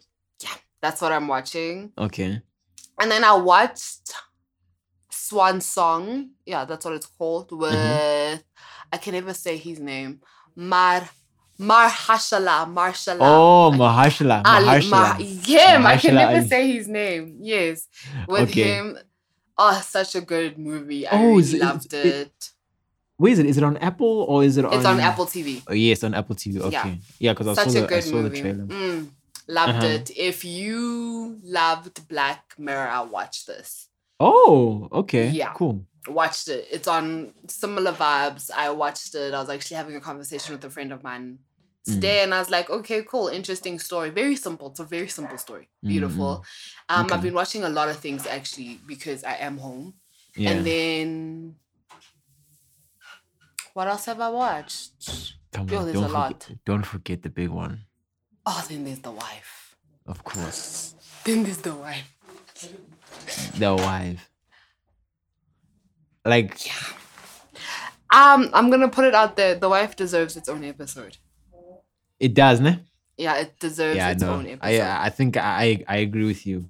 yeah, 0.44 0.50
that's 0.82 1.02
what 1.02 1.12
I'm 1.12 1.28
watching, 1.28 1.92
okay. 1.98 2.42
and 3.02 3.12
then 3.12 3.24
I 3.24 3.34
watched 3.34 4.14
Swan 5.12 5.62
Song. 5.62 6.32
Yeah, 6.46 6.66
that's 6.66 6.86
what 6.86 6.94
it's 6.96 7.06
called. 7.06 7.52
With 7.52 7.74
Mm-hmm. 7.74 8.42
I 8.92 8.98
can 8.98 9.14
never 9.14 9.34
say 9.36 9.58
his 9.58 9.80
name. 9.80 10.22
Mar 10.56 11.08
Marhashala 11.60 12.66
Marshala. 12.74 13.18
Oh, 13.22 13.72
I- 13.74 13.78
Mahershala. 13.78 14.42
Ali, 14.46 14.66
Mahershala. 14.90 15.82
Ma- 15.82 15.90
I 15.90 15.98
can 15.98 16.16
never 16.16 16.38
Ali. 16.38 16.48
say 16.48 16.72
his 16.72 16.88
name. 16.88 17.38
Yes, 17.42 17.88
with 18.28 18.50
Okay. 18.50 18.64
him. 18.64 18.98
Oh, 19.58 19.80
such 19.86 20.16
a 20.16 20.22
good 20.22 20.58
movie. 20.58 21.06
I 21.08 21.18
Oh, 21.18 21.28
really 21.28 21.40
is 21.40 21.54
loved 21.56 21.94
is 21.94 22.06
it. 22.06 22.06
it- 22.16 22.50
Where 23.18 23.32
is 23.34 23.40
it? 23.40 23.46
Is 23.46 23.58
it 23.58 23.64
on 23.66 23.76
Apple 23.78 24.26
or 24.30 24.44
is 24.46 24.56
it 24.58 24.64
on? 24.64 24.74
It's 24.74 24.86
on 24.86 25.00
Apple 25.02 25.26
TV. 25.26 25.62
Oh 25.68 25.74
yes, 25.74 26.04
on 26.06 26.14
Apple 26.14 26.36
TV. 26.38 26.62
Okay. 26.62 26.72
Yeah. 26.72 26.96
Yeah, 27.20 27.34
because 27.34 27.50
I 27.50 27.54
Such 27.56 27.72
saw 27.74 27.80
a 27.80 27.82
the 27.82 27.88
I 27.88 27.90
good 27.90 28.04
saw 28.06 28.16
the 28.16 28.22
movie. 28.24 28.42
trailer. 28.42 28.66
Mm, 28.66 29.10
loved 29.50 29.70
Uh-huh. 29.84 29.86
it. 29.88 30.12
If 30.16 30.46
you 30.46 31.40
loved 31.44 32.08
Black 32.08 32.54
Mirror, 32.58 33.04
watch 33.12 33.46
this. 33.46 33.90
Oh, 34.22 34.88
okay. 34.94 35.30
Yeah. 35.32 35.52
Cool. 35.54 35.86
Watched 36.08 36.48
it. 36.48 36.68
It's 36.72 36.88
on 36.88 37.34
similar 37.48 37.92
vibes. 37.92 38.50
I 38.56 38.70
watched 38.70 39.14
it. 39.16 39.34
I 39.34 39.40
was 39.42 39.50
actually 39.50 39.76
having 39.78 39.98
a 39.98 40.02
conversation 40.02 40.56
with 40.56 40.64
a 40.64 40.70
friend 40.70 40.94
of 40.94 41.04
mine 41.04 41.40
Mm. 41.88 41.94
today, 41.94 42.24
and 42.24 42.34
I 42.34 42.40
was 42.40 42.50
like, 42.50 42.70
okay, 42.70 43.04
cool, 43.04 43.28
interesting 43.30 43.80
story. 43.80 44.10
Very 44.10 44.36
simple. 44.36 44.68
It's 44.72 44.80
a 44.80 44.84
very 44.86 45.08
simple 45.08 45.38
story. 45.38 45.70
Beautiful. 45.82 46.44
Um, 46.90 47.06
Okay. 47.06 47.16
I've 47.16 47.22
been 47.22 47.34
watching 47.34 47.64
a 47.64 47.70
lot 47.70 47.88
of 47.90 47.98
things 47.98 48.28
actually 48.28 48.80
because 48.86 49.24
I 49.24 49.36
am 49.36 49.58
home. 49.58 49.94
Yeah. 50.36 50.52
And 50.52 50.66
then 50.66 51.56
what 53.74 53.88
else 53.88 54.06
have 54.06 54.20
I 54.20 54.30
watched? 54.30 55.36
Yo, 55.56 55.64
there's 55.66 55.94
don't 55.94 56.04
a 56.04 56.08
forget, 56.08 56.14
lot. 56.14 56.50
Don't 56.66 56.86
forget 56.86 57.22
the 57.24 57.30
big 57.30 57.50
one. 57.50 57.86
Oh, 58.46 58.66
then 58.70 58.84
there's 58.86 59.00
the 59.00 59.12
wife. 59.12 59.76
Of 60.06 60.24
course. 60.24 60.96
Then 61.26 61.44
there's 61.44 61.58
the 61.58 61.76
wife. 61.76 62.16
The 63.58 63.76
wife. 63.76 64.30
Like 66.26 66.66
Yeah. 66.66 66.74
Um, 68.12 68.50
I'm 68.54 68.70
gonna 68.72 68.90
put 68.90 69.06
it 69.06 69.14
out 69.14 69.36
there. 69.36 69.56
The 69.56 69.70
wife 69.70 69.96
deserves 69.96 70.36
its 70.38 70.50
own 70.50 70.64
episode. 70.64 71.18
It 72.20 72.34
does, 72.34 72.60
ne? 72.60 72.80
Yeah, 73.18 73.36
it 73.38 73.60
deserves 73.60 73.98
Yeah, 73.98 74.12
its 74.12 74.22
know. 74.24 74.34
own 74.36 74.48
episode. 74.48 74.82
I 74.82 75.06
I 75.06 75.10
think 75.10 75.38
I 75.38 75.84
I 75.88 75.98
agree 75.98 76.26
with 76.26 76.46
you. 76.46 76.70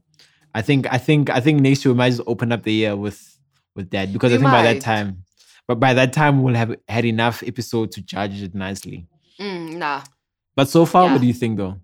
I 0.54 0.62
think 0.62 0.92
I 0.92 0.98
think 0.98 1.30
I 1.30 1.40
think 1.40 1.62
next 1.62 1.86
year 1.86 1.94
we 1.94 1.98
might 1.98 2.10
just 2.10 2.24
open 2.26 2.52
up 2.52 2.64
the 2.64 2.74
year 2.74 2.96
with 2.96 3.38
with 3.76 3.90
that 3.92 4.12
because 4.12 4.32
I 4.32 4.36
We 4.36 4.40
think 4.42 4.52
by 4.52 4.64
that 4.64 4.82
time, 4.82 5.24
but 5.68 5.80
by 5.80 5.94
that 5.94 6.12
time 6.14 6.42
we'll 6.42 6.56
have 6.56 6.76
had 6.88 7.06
enough 7.06 7.44
episode 7.46 7.92
to 7.94 8.02
judge 8.02 8.42
it 8.42 8.56
nicely. 8.56 9.08
Mm, 9.40 9.76
nah, 9.78 10.02
But 10.56 10.68
so 10.70 10.86
far, 10.86 11.06
Yeah. 11.06 11.12
what 11.14 11.22
do 11.22 11.28
you 11.28 11.34
think 11.34 11.58
though? 11.58 11.80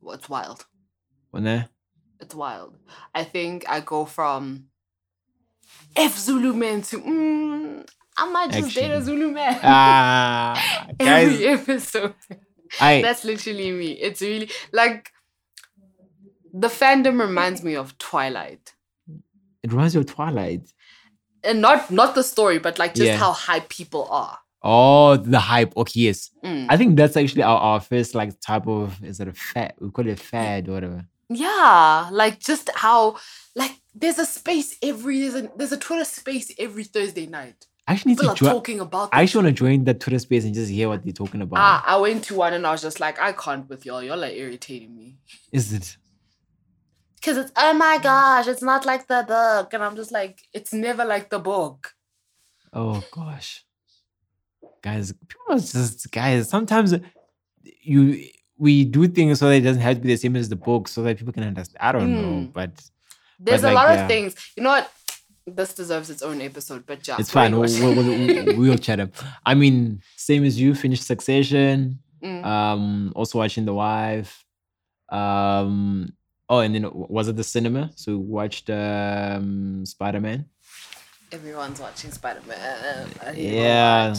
well, 0.00 0.14
it's 0.14 0.28
wild. 0.28 0.64
Well, 1.32 1.42
nah? 1.42 1.64
It's 2.20 2.34
wild. 2.34 2.76
I 3.14 3.24
think 3.24 3.64
I 3.68 3.80
go 3.80 4.04
from 4.04 4.66
F 5.96 6.16
Zulu 6.16 6.52
man 6.54 6.82
to 6.82 6.98
mm, 7.00 7.88
I 8.16 8.30
might 8.30 8.52
just 8.52 8.74
date 8.74 8.90
a 8.92 9.02
Zulu 9.02 9.32
man. 9.32 9.58
Ah, 9.62 10.86
Every 11.00 11.38
guys, 11.44 11.60
episode. 11.60 12.14
I 12.80 13.02
That's 13.02 13.24
literally 13.24 13.70
me. 13.70 13.92
It's 13.92 14.20
really 14.20 14.50
like 14.72 15.10
the 16.52 16.68
fandom 16.68 17.20
reminds 17.20 17.62
me 17.62 17.74
of 17.76 17.96
Twilight. 17.98 18.74
it 19.62 19.70
reminds 19.70 19.94
you 19.94 20.00
of 20.00 20.06
Twilight. 20.06 20.72
And 21.44 21.60
not 21.60 21.90
not 21.90 22.14
the 22.14 22.22
story, 22.22 22.58
but 22.58 22.78
like 22.78 22.94
just 22.94 23.06
Yeah. 23.06 23.16
how 23.16 23.32
hype 23.32 23.68
people 23.68 24.06
are. 24.10 24.38
Oh, 24.62 25.16
the 25.16 25.40
hype. 25.40 25.76
Okay, 25.76 26.00
yes. 26.00 26.30
Mm. 26.44 26.66
I 26.68 26.76
think 26.76 26.96
that's 26.96 27.16
actually 27.16 27.42
our, 27.42 27.58
our 27.58 27.80
first 27.80 28.14
like 28.14 28.38
type 28.40 28.66
of 28.68 29.02
is 29.02 29.18
it 29.20 29.28
a 29.28 29.32
fad? 29.32 29.74
We 29.80 29.90
call 29.90 30.06
it 30.06 30.20
fad 30.20 30.68
or 30.68 30.72
whatever. 30.72 31.04
Yeah, 31.28 32.08
like 32.12 32.38
just 32.38 32.70
how 32.74 33.16
like 33.56 33.72
there's 33.94 34.18
a 34.18 34.26
space 34.26 34.76
every 34.82 35.20
there's 35.20 35.34
a 35.34 35.50
there's 35.56 35.72
a 35.72 35.78
Twitter 35.78 36.04
space 36.04 36.52
every 36.58 36.84
Thursday 36.84 37.26
night. 37.26 37.66
I 37.86 37.92
actually 37.94 38.12
need 38.12 38.18
People 38.20 38.34
to 38.36 38.44
join. 38.44 38.52
talking 38.52 38.80
about. 38.80 39.08
I 39.12 39.22
actually 39.22 39.44
want 39.44 39.56
to 39.56 39.60
join 39.64 39.84
that 39.84 39.98
Twitter 40.00 40.18
space 40.20 40.44
and 40.44 40.54
just 40.54 40.70
hear 40.70 40.88
what 40.88 41.02
they're 41.02 41.12
talking 41.12 41.42
about. 41.42 41.58
Ah, 41.58 41.84
I 41.86 41.96
went 41.96 42.22
to 42.24 42.36
one 42.36 42.52
and 42.54 42.66
I 42.66 42.70
was 42.72 42.82
just 42.82 43.00
like, 43.00 43.20
I 43.20 43.32
can't 43.32 43.68
with 43.68 43.84
y'all. 43.84 44.02
Y'all 44.02 44.22
are 44.22 44.28
irritating 44.28 44.94
me. 44.96 45.16
Is 45.50 45.72
it? 45.72 45.96
Because 47.16 47.36
it's, 47.38 47.52
oh 47.56 47.72
my 47.74 47.98
gosh, 48.02 48.46
it's 48.46 48.62
not 48.62 48.86
like 48.86 49.06
the 49.08 49.24
book. 49.26 49.72
And 49.74 49.82
I'm 49.82 49.96
just 49.96 50.12
like, 50.12 50.40
it's 50.52 50.72
never 50.72 51.04
like 51.04 51.30
the 51.30 51.38
book. 51.38 51.94
Oh 52.72 53.02
gosh, 53.10 53.64
guys, 54.80 55.12
people 55.12 55.42
are 55.50 55.58
just 55.58 56.10
guys. 56.10 56.48
Sometimes 56.48 56.94
you 57.82 58.24
we 58.58 58.84
do 58.84 59.08
things 59.08 59.40
so 59.40 59.48
that 59.48 59.56
it 59.56 59.60
doesn't 59.62 59.82
have 59.82 59.96
to 59.96 60.00
be 60.02 60.08
the 60.08 60.16
same 60.16 60.36
as 60.36 60.48
the 60.48 60.56
book, 60.56 60.88
so 60.88 61.02
that 61.02 61.18
people 61.18 61.32
can 61.32 61.42
understand. 61.42 61.76
I 61.80 61.92
don't 61.92 62.12
know, 62.14 62.28
Mm. 62.48 62.52
but 62.52 62.70
There's 63.40 63.62
But, 63.62 63.72
a 63.72 63.74
like, 63.74 63.88
lot 63.88 63.94
yeah. 63.94 64.02
of 64.02 64.08
things. 64.08 64.34
You 64.56 64.62
know 64.62 64.70
what? 64.70 64.90
This 65.46 65.74
deserves 65.74 66.08
its 66.10 66.22
own 66.22 66.40
episode, 66.40 66.86
but 66.86 67.06
yeah. 67.06 67.16
it's 67.18 67.30
fine. 67.30 67.58
We'll, 67.58 67.68
we'll, 67.80 68.56
we'll, 68.56 68.78
chat 68.86 69.00
up. 69.00 69.10
I 69.44 69.54
mean, 69.54 70.00
same 70.16 70.44
as 70.44 70.60
you. 70.60 70.74
Finished 70.74 71.04
Succession. 71.04 71.98
Mm. 72.22 72.44
Um, 72.44 73.12
also 73.16 73.38
watching 73.38 73.64
The 73.64 73.74
Wife. 73.74 74.44
Um, 75.08 76.12
oh, 76.48 76.60
and 76.60 76.74
then 76.74 76.88
was 76.92 77.28
it 77.28 77.36
the 77.36 77.44
cinema? 77.44 77.90
So 77.96 78.12
we 78.12 78.18
watched 78.18 78.70
um 78.70 79.84
Spider 79.84 80.20
Man. 80.20 80.46
Everyone's 81.32 81.80
watching 81.80 82.12
Spider 82.12 82.42
Man. 82.46 83.08
Yeah. 83.34 84.14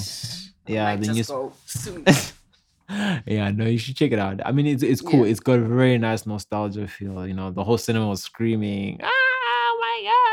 Yeah, 0.68 0.96
then 0.96 1.16
just 1.16 1.30
you 1.30 1.36
go 1.36 1.54
soon. 1.66 2.06
yeah, 3.26 3.52
no, 3.52 3.66
you 3.66 3.78
should 3.78 3.96
check 3.96 4.12
it 4.12 4.20
out. 4.20 4.40
I 4.46 4.52
mean, 4.52 4.68
it's 4.68 4.84
it's 4.84 5.02
cool. 5.02 5.26
Yeah. 5.26 5.32
It's 5.32 5.40
got 5.40 5.60
a 5.60 5.64
very 5.64 5.98
nice 5.98 6.26
nostalgia 6.26 6.88
feel. 6.88 7.28
You 7.28 7.34
know, 7.34 7.52
the 7.52 7.64
whole 7.64 7.78
cinema 7.78 8.08
was 8.08 8.24
screaming. 8.24 9.00
Oh 9.04 9.78
my 9.82 10.10
god! 10.10 10.33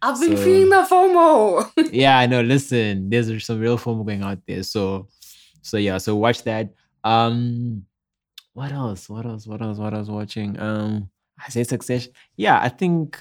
I've 0.00 0.20
been 0.20 0.36
So- 0.36 0.44
feeling 0.44 0.70
the 0.70 0.86
FOMO. 0.88 1.90
yeah, 1.92 2.18
I 2.18 2.26
know. 2.26 2.40
Listen, 2.40 3.10
there's 3.10 3.44
some 3.44 3.60
real 3.60 3.78
FOMO 3.78 4.06
going 4.06 4.22
out 4.22 4.38
there. 4.46 4.62
So, 4.62 5.08
so 5.62 5.76
yeah, 5.76 5.98
so 5.98 6.14
watch 6.16 6.42
that. 6.44 6.72
Um, 7.04 7.84
what 8.52 8.72
else? 8.72 9.08
What 9.08 9.26
else? 9.26 9.46
What 9.46 9.62
else? 9.62 9.78
What 9.78 9.94
else 9.94 10.08
watching? 10.08 10.58
Um, 10.60 11.10
I 11.44 11.48
say 11.50 11.64
Succession. 11.64 12.12
Yeah, 12.36 12.58
I 12.60 12.68
think, 12.68 13.18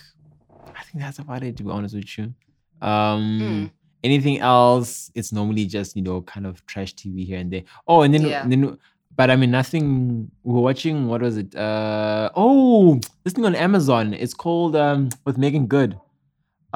I 0.75 0.81
think 0.83 0.99
that's 1.03 1.19
about 1.19 1.43
it. 1.43 1.57
To 1.57 1.63
be 1.63 1.69
honest 1.69 1.95
with 1.95 2.17
you, 2.17 2.33
um, 2.81 3.39
Mm. 3.41 3.71
anything 4.03 4.39
else? 4.39 5.11
It's 5.15 5.31
normally 5.31 5.65
just 5.65 5.95
you 5.95 6.01
know 6.01 6.21
kind 6.21 6.45
of 6.47 6.65
trash 6.65 6.93
TV 6.95 7.25
here 7.25 7.39
and 7.39 7.51
there. 7.51 7.63
Oh, 7.87 8.01
and 8.01 8.13
then 8.13 8.21
Yeah. 8.25 8.47
then. 8.47 8.77
But 9.15 9.31
I 9.31 9.35
mean, 9.35 9.49
nothing. 9.49 10.29
We 10.43 10.53
were 10.53 10.61
watching. 10.61 11.07
What 11.07 11.21
was 11.21 11.37
it? 11.37 11.55
Uh 11.55 12.29
oh, 12.35 12.99
this 13.23 13.33
thing 13.33 13.45
on 13.45 13.55
Amazon. 13.55 14.13
It's 14.13 14.33
called 14.35 14.75
um 14.75 15.09
with 15.25 15.37
Meagan 15.39 15.65
Good. 15.67 15.97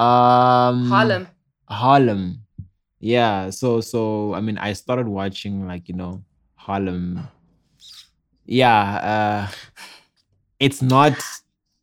Um 0.01 0.89
Harlem. 0.89 1.27
Harlem. 1.69 2.23
Yeah. 2.99 3.49
So 3.51 3.81
so 3.81 4.33
I 4.33 4.41
mean 4.41 4.57
I 4.57 4.73
started 4.73 5.07
watching 5.07 5.67
like, 5.67 5.87
you 5.89 5.95
know, 5.95 6.23
Harlem. 6.55 7.27
Yeah, 8.45 8.81
uh 9.13 9.47
it's 10.59 10.81
not 10.81 11.13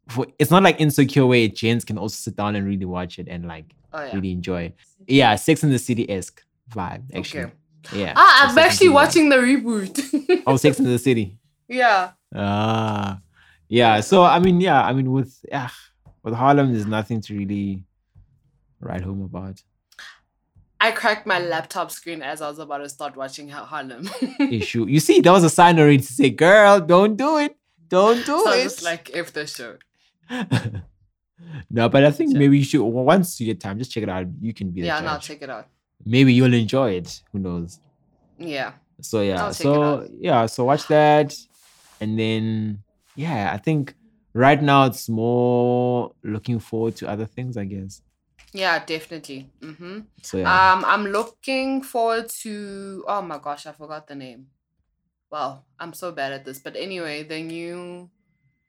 for 0.08 0.26
it's 0.38 0.50
not 0.50 0.62
like 0.62 0.80
insecure 0.80 1.26
way 1.26 1.48
James 1.48 1.84
can 1.84 1.98
also 1.98 2.14
sit 2.16 2.36
down 2.36 2.56
and 2.56 2.66
really 2.66 2.84
watch 2.84 3.18
it 3.18 3.28
and 3.28 3.46
like 3.46 3.66
Oh 3.92 4.04
yeah. 4.04 4.14
really 4.14 4.32
enjoy. 4.32 4.72
Yeah, 5.06 5.34
Sex 5.36 5.62
in 5.64 5.70
the 5.70 5.78
City 5.78 6.04
esque 6.10 6.42
vibe, 6.70 7.04
actually. 7.14 7.44
Okay. 7.44 7.52
Yeah. 7.94 8.12
Ah, 8.16 8.42
I'm 8.42 8.48
Sex 8.48 8.50
and 8.50 8.56
the 8.56 8.62
actually 8.68 8.88
watching 8.90 9.28
the 9.30 9.36
reboot. 9.36 10.42
Oh, 10.46 10.56
Sex 10.58 10.78
in 10.78 10.84
the 10.84 10.98
City. 10.98 11.38
yeah. 11.68 12.10
Ah. 12.34 13.20
Yeah. 13.68 14.00
So 14.00 14.24
I 14.24 14.38
mean, 14.40 14.60
yeah, 14.60 14.82
I 14.84 14.92
mean 14.92 15.10
with 15.12 15.32
yeah, 15.48 15.70
with 16.22 16.34
Harlem, 16.34 16.72
there's 16.72 16.86
nothing 16.86 17.20
to 17.22 17.34
really 17.36 17.82
write 18.80 19.02
home 19.02 19.22
about. 19.22 19.62
I 20.80 20.92
cracked 20.92 21.26
my 21.26 21.40
laptop 21.40 21.90
screen 21.90 22.22
as 22.22 22.40
I 22.40 22.48
was 22.48 22.58
about 22.60 22.78
to 22.78 22.88
start 22.88 23.16
watching 23.16 23.48
Ha- 23.48 23.64
Harlem. 23.64 24.08
issue. 24.38 24.86
You 24.88 25.00
see, 25.00 25.20
that 25.20 25.32
was 25.32 25.42
a 25.44 25.50
sign 25.50 25.78
already 25.78 25.98
to 25.98 26.12
say, 26.12 26.30
girl, 26.30 26.80
don't 26.80 27.16
do 27.16 27.38
it. 27.38 27.56
Don't 27.88 28.18
do 28.24 28.42
so 28.44 28.52
it. 28.52 28.62
just 28.62 28.82
like, 28.84 29.10
if 29.10 29.32
the 29.32 29.46
show. 29.46 29.76
no, 31.70 31.88
but 31.88 32.04
I 32.04 32.10
think 32.10 32.32
maybe 32.36 32.58
you 32.58 32.64
should 32.64 32.82
once 32.82 33.40
you 33.40 33.46
get 33.46 33.60
time, 33.60 33.78
just 33.78 33.90
check 33.90 34.02
it 34.02 34.08
out. 34.08 34.26
You 34.40 34.52
can 34.54 34.70
be 34.70 34.82
Yeah, 34.82 35.00
no, 35.00 35.08
I'll 35.08 35.18
check 35.20 35.42
it 35.42 35.50
out. 35.50 35.66
maybe 36.04 36.32
you'll 36.32 36.54
enjoy 36.54 36.92
it. 36.92 37.22
Who 37.32 37.38
knows? 37.38 37.80
Yeah. 38.38 38.72
So 39.00 39.20
yeah. 39.22 39.50
So 39.52 40.06
yeah, 40.12 40.46
so 40.46 40.64
watch 40.64 40.86
that. 40.88 41.34
And 42.00 42.18
then 42.18 42.82
yeah, 43.16 43.50
I 43.52 43.56
think 43.58 43.94
right 44.34 44.62
now 44.62 44.84
it's 44.84 45.08
more 45.08 46.12
looking 46.22 46.58
forward 46.60 46.96
to 46.96 47.08
other 47.08 47.26
things, 47.26 47.56
I 47.56 47.64
guess. 47.64 48.02
Yeah, 48.53 48.84
definitely. 48.84 49.51
Mm-hmm. 49.61 50.01
So 50.22 50.38
yeah. 50.38 50.72
Um, 50.72 50.84
I'm 50.86 51.07
looking 51.07 51.82
forward 51.82 52.28
to. 52.42 53.05
Oh 53.07 53.22
my 53.22 53.38
gosh, 53.38 53.66
I 53.66 53.72
forgot 53.72 54.07
the 54.07 54.14
name. 54.14 54.46
Wow, 55.30 55.64
I'm 55.78 55.92
so 55.92 56.12
bad 56.12 56.32
at 56.32 56.44
this. 56.44 56.59
But 56.59 56.76
anyway, 56.76 57.22
the 57.22 57.42
new 57.42 58.11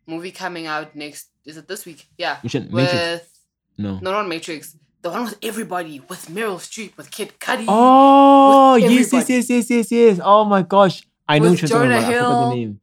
movie 0.06 0.32
coming 0.32 0.68
out 0.68 0.96
next. 0.96 1.30
Is 1.46 1.58
it 1.58 1.68
this 1.68 1.86
week? 1.86 2.08
Yeah. 2.18 2.38
should 2.46 2.72
With 2.72 2.92
Matrix. 2.92 3.30
No. 3.78 4.00
no, 4.02 4.12
not 4.12 4.28
Matrix. 4.28 4.76
The 5.02 5.10
one 5.10 5.24
with 5.24 5.38
everybody, 5.42 6.02
with 6.10 6.28
Meryl 6.28 6.60
Streep, 6.60 6.98
with 6.98 7.10
Kid 7.10 7.40
Cudi. 7.40 7.66
Oh 7.70 8.76
yes, 8.76 9.14
yes, 9.14 9.30
yes, 9.30 9.50
yes, 9.50 9.70
yes, 9.70 9.92
yes. 9.92 10.20
Oh 10.22 10.44
my 10.44 10.62
gosh. 10.62 11.04
I 11.28 11.40
know 11.40 11.44
With 11.44 11.52
what 11.52 11.62
you're 11.62 11.70
talking 11.70 11.90
Jonah 11.90 12.00
about. 12.00 12.14
I 12.14 12.18
forgot 12.18 12.50
the 12.50 12.56
name. 12.56 12.80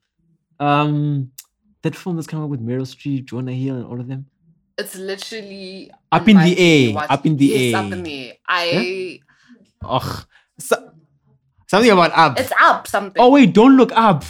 Um 0.59 1.31
that 1.83 1.95
film 1.95 2.17
that's 2.17 2.27
coming 2.27 2.45
up 2.45 2.51
with 2.51 2.67
Meryl 2.67 2.87
Streep, 2.87 3.27
Jonah 3.27 3.53
Hill, 3.53 3.77
and 3.77 3.85
all 3.85 4.01
of 4.01 4.09
them. 4.09 4.27
It's 4.79 4.95
literally 4.97 5.91
Up 6.13 6.29
in 6.29 6.37
the 6.37 6.59
air, 6.59 6.95
watch. 6.95 7.11
up 7.11 7.25
in 7.27 7.37
the 7.37 7.47
yes, 7.47 7.75
air. 7.75 7.81
up 7.87 7.93
in 7.93 8.03
the 8.03 8.29
air. 8.29 8.35
I 8.49 9.21
Ugh. 9.83 10.27
So, 10.59 10.91
something 11.67 11.91
about 11.91 12.13
up. 12.15 12.39
it's 12.41 12.53
up 12.61 12.87
something. 12.87 13.21
Oh 13.23 13.31
wait, 13.31 13.53
don't 13.55 13.77
look 13.77 13.93
up. 13.95 14.25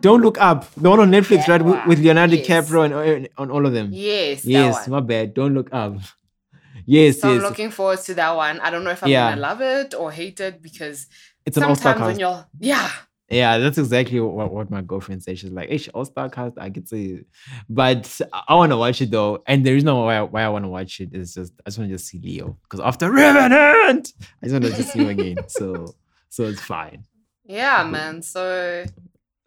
Don't 0.00 0.20
look 0.22 0.38
up. 0.40 0.72
The 0.74 0.88
one 0.90 1.00
on 1.00 1.10
Netflix, 1.10 1.46
right? 1.48 1.62
With, 1.62 1.86
with 1.86 1.98
Leonardo 2.00 2.34
yes. 2.36 2.46
DiCaprio 2.46 3.16
and 3.16 3.28
on 3.38 3.50
all 3.50 3.64
of 3.66 3.72
them. 3.72 3.90
yes, 3.92 4.44
yes, 4.44 4.78
that 4.84 4.90
one. 4.90 5.02
my 5.02 5.06
bad. 5.06 5.34
Don't 5.34 5.54
look 5.54 5.68
up. 5.72 5.96
Yes, 6.86 7.20
So 7.20 7.30
I'm 7.30 7.38
looking 7.38 7.70
forward 7.70 8.00
to 8.00 8.14
that 8.14 8.34
one. 8.34 8.58
I 8.60 8.70
don't 8.70 8.82
know 8.84 8.90
if 8.90 9.02
I'm 9.04 9.10
Yeah. 9.10 9.30
gonna 9.30 9.40
love 9.40 9.60
it 9.60 9.94
or 9.94 10.10
hate 10.10 10.40
it 10.40 10.60
because 10.62 11.06
it's 11.46 11.56
an 11.56 11.62
sometimes 11.62 12.00
when 12.00 12.18
you're 12.18 12.44
yeah 12.58 12.90
Yeah, 13.32 13.58
that's 13.58 13.78
exactly 13.78 14.20
what, 14.20 14.52
what 14.52 14.70
my 14.70 14.82
girlfriend 14.82 15.22
said. 15.22 15.38
She's 15.38 15.50
like, 15.50 15.68
"Hey, 15.70 15.80
all 15.94 16.04
star 16.04 16.28
cast, 16.28 16.58
I 16.58 16.68
get 16.68 16.88
to," 16.90 17.24
but 17.68 18.20
I 18.48 18.54
want 18.54 18.70
to 18.72 18.76
watch 18.76 19.00
it 19.00 19.10
though. 19.10 19.42
And 19.46 19.64
the 19.64 19.72
reason 19.72 19.94
why 19.94 20.16
I, 20.16 20.22
why 20.22 20.42
I 20.42 20.48
want 20.48 20.64
to 20.64 20.68
watch 20.68 21.00
it 21.00 21.14
is 21.14 21.34
just 21.34 21.52
I 21.64 21.70
just 21.70 21.78
want 21.78 21.90
to 21.90 21.94
just 21.96 22.06
see 22.08 22.18
Leo 22.18 22.58
because 22.62 22.80
after 22.80 23.10
Revenant, 23.10 24.12
I 24.42 24.46
just 24.46 24.52
want 24.52 24.64
to 24.64 24.70
just 24.72 24.92
see 24.92 25.00
him 25.00 25.08
again. 25.08 25.36
So 25.48 25.94
so 26.28 26.44
it's 26.44 26.60
fine. 26.62 27.04
yeah 27.44 27.82
man. 27.84 28.22
So 28.22 28.84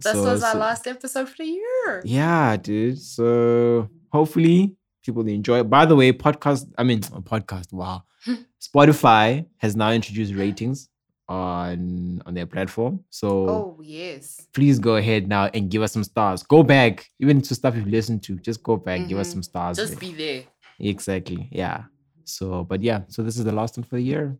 this 0.03 0.13
So- 0.13 0.23
was 0.23 0.43
our 0.43 0.53
so- 0.53 0.59
last 0.59 0.87
episode 0.87 1.29
for 1.29 1.35
the 1.39 1.45
year. 1.45 2.01
Yeah, 2.05 2.57
dude. 2.57 2.99
So 2.99 3.89
hopefully 4.11 4.75
people 5.03 5.27
enjoy. 5.27 5.59
it. 5.59 5.69
By 5.69 5.85
the 5.85 5.95
way, 5.95 6.11
podcast. 6.11 6.65
I 6.77 6.83
mean, 6.83 6.99
podcast. 7.01 7.71
Wow. 7.71 8.03
Spotify 8.61 9.45
has 9.57 9.75
now 9.75 9.91
introduced 9.91 10.33
ratings 10.33 10.89
on 11.27 12.21
on 12.25 12.33
their 12.33 12.45
platform. 12.45 13.03
So 13.09 13.47
Oh 13.49 13.79
yes. 13.81 14.47
please 14.53 14.79
go 14.79 14.95
ahead 14.97 15.27
now 15.27 15.45
and 15.53 15.69
give 15.69 15.81
us 15.81 15.91
some 15.91 16.03
stars. 16.03 16.43
Go 16.43 16.63
back, 16.63 17.09
even 17.19 17.41
to 17.41 17.55
stuff 17.55 17.75
you've 17.75 17.87
listened 17.87 18.23
to. 18.23 18.35
Just 18.39 18.61
go 18.63 18.77
back, 18.77 19.07
give 19.07 19.17
us 19.17 19.29
Mhm. 19.29 19.33
some 19.33 19.43
stars. 19.43 19.77
Just 19.77 19.91
there. 19.93 19.99
be 19.99 20.13
there. 20.13 20.43
exactly, 20.79 21.47
yeah. 21.51 21.85
So, 22.25 22.63
but 22.63 22.81
yeah, 22.81 23.01
so 23.07 23.23
this 23.23 23.37
is 23.37 23.45
the 23.45 23.51
last 23.51 23.77
one 23.77 23.83
for 23.85 23.95
the 23.95 24.01
year. 24.01 24.37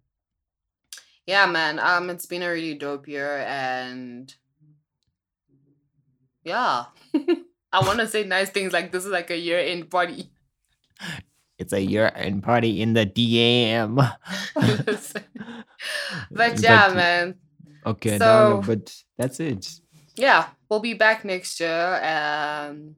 Yeah, 1.28 1.46
man. 1.48 1.80
Um, 1.80 2.10
it's 2.12 2.26
been 2.28 2.44
a 2.44 2.50
really 2.50 2.76
dope 2.76 3.08
year, 3.08 3.38
and 3.48 4.34
yeah, 6.44 6.86
I 7.74 7.80
want 7.86 8.00
to 8.00 8.08
say 8.08 8.24
nice 8.24 8.50
things 8.52 8.74
like 8.74 8.92
this 8.92 9.06
is 9.06 9.12
like 9.12 9.32
a 9.32 9.38
year 9.38 9.60
end 9.60 9.90
party. 9.90 10.30
It's 11.58 11.74
a 11.74 11.82
year 11.82 12.12
end 12.16 12.44
party 12.44 12.82
in 12.82 12.94
the 12.94 13.06
DM. 13.06 13.96
but 16.32 16.60
yeah, 16.62 16.92
man. 16.94 17.36
Okay, 17.86 18.18
no, 18.18 18.56
no, 18.56 18.62
but 18.66 18.94
that's 19.18 19.40
it. 19.40 19.68
Yeah, 20.16 20.48
we'll 20.70 20.80
be 20.80 20.94
back 20.96 21.24
next 21.24 21.60
year. 21.60 21.96
Um, 22.04 22.96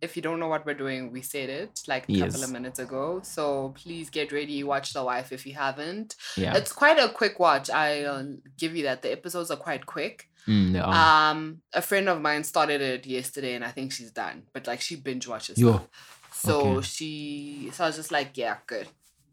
if 0.00 0.16
you 0.16 0.22
don't 0.22 0.38
know 0.40 0.48
what 0.48 0.66
we're 0.66 0.74
doing, 0.74 1.12
we 1.12 1.22
said 1.22 1.48
it 1.48 1.80
like 1.86 2.02
a 2.04 2.06
couple 2.12 2.16
Yes. 2.16 2.42
of 2.42 2.50
minutes 2.50 2.78
ago. 2.78 3.20
So 3.22 3.72
please 3.76 4.10
get 4.10 4.32
ready, 4.32 4.62
watch 4.64 4.92
The 4.92 5.02
Wife 5.04 5.32
if 5.32 5.46
you 5.46 5.54
haven't. 5.54 6.16
Yeah. 6.36 6.56
It's 6.56 6.72
quite 6.72 6.98
a 6.98 7.08
quick 7.08 7.38
watch. 7.38 7.70
I'll 7.70 8.36
give 8.58 8.76
you 8.76 8.82
that. 8.84 9.02
The 9.02 9.12
episodes 9.12 9.50
are 9.50 9.56
quite 9.56 9.86
quick. 9.86 10.28
Mm, 10.46 10.72
no. 10.72 10.84
Um, 10.84 11.62
a 11.72 11.80
friend 11.80 12.08
of 12.08 12.20
mine 12.20 12.44
started 12.44 12.82
it 12.82 13.06
yesterday, 13.06 13.54
and 13.54 13.64
I 13.64 13.70
think 13.70 13.92
she's 13.92 14.10
done. 14.10 14.42
But 14.52 14.66
like 14.66 14.80
she 14.82 14.96
binge 14.96 15.26
watches. 15.26 15.56
Yo. 15.58 15.72
stuff. 15.74 15.88
So 16.44 16.60
okay. 16.78 16.86
she, 16.86 17.70
so 17.72 17.84
I 17.84 17.86
was 17.88 17.96
just 17.96 18.12
like, 18.12 18.36
yeah, 18.36 18.56
good. 18.66 18.86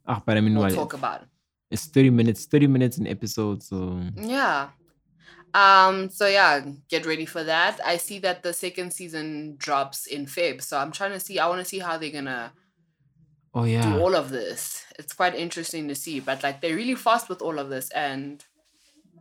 ah, 0.08 0.22
but 0.26 0.38
I 0.38 0.42
mean, 0.42 0.54
We'll 0.56 0.64
what? 0.66 0.74
talk 0.74 0.94
about 0.94 1.22
it. 1.24 1.28
It's 1.70 1.86
30 1.86 2.10
minutes, 2.10 2.46
30 2.46 2.68
minutes 2.68 2.98
an 2.98 3.08
episode. 3.08 3.64
So, 3.64 4.00
Yeah. 4.16 4.70
Um, 5.54 6.10
so 6.10 6.28
yeah, 6.28 6.62
get 6.90 7.06
ready 7.06 7.26
for 7.26 7.44
that. 7.44 7.80
I 7.86 7.98
see 7.98 8.20
that 8.20 8.42
the 8.44 8.54
second 8.54 8.92
season 8.94 9.56
drops 9.58 10.06
in 10.06 10.26
Feb. 10.26 10.62
So 10.62 10.78
I'm 10.78 10.92
trying 10.94 11.12
to 11.12 11.20
see 11.20 11.40
I 11.40 11.48
want 11.48 11.60
to 11.60 11.66
see 11.66 11.80
how 11.80 11.98
they're 11.98 12.10
gonna 12.12 12.54
oh, 13.54 13.66
yeah. 13.66 13.84
do 13.84 14.00
all 14.02 14.16
of 14.16 14.30
this. 14.30 14.86
It's 14.98 15.12
quite 15.14 15.36
interesting 15.36 15.90
to 15.90 15.96
see. 15.96 16.22
But 16.22 16.42
like 16.44 16.62
they're 16.62 16.76
really 16.78 16.96
fast 16.96 17.28
with 17.28 17.42
all 17.42 17.60
of 17.60 17.70
this 17.70 17.90
and 17.92 18.44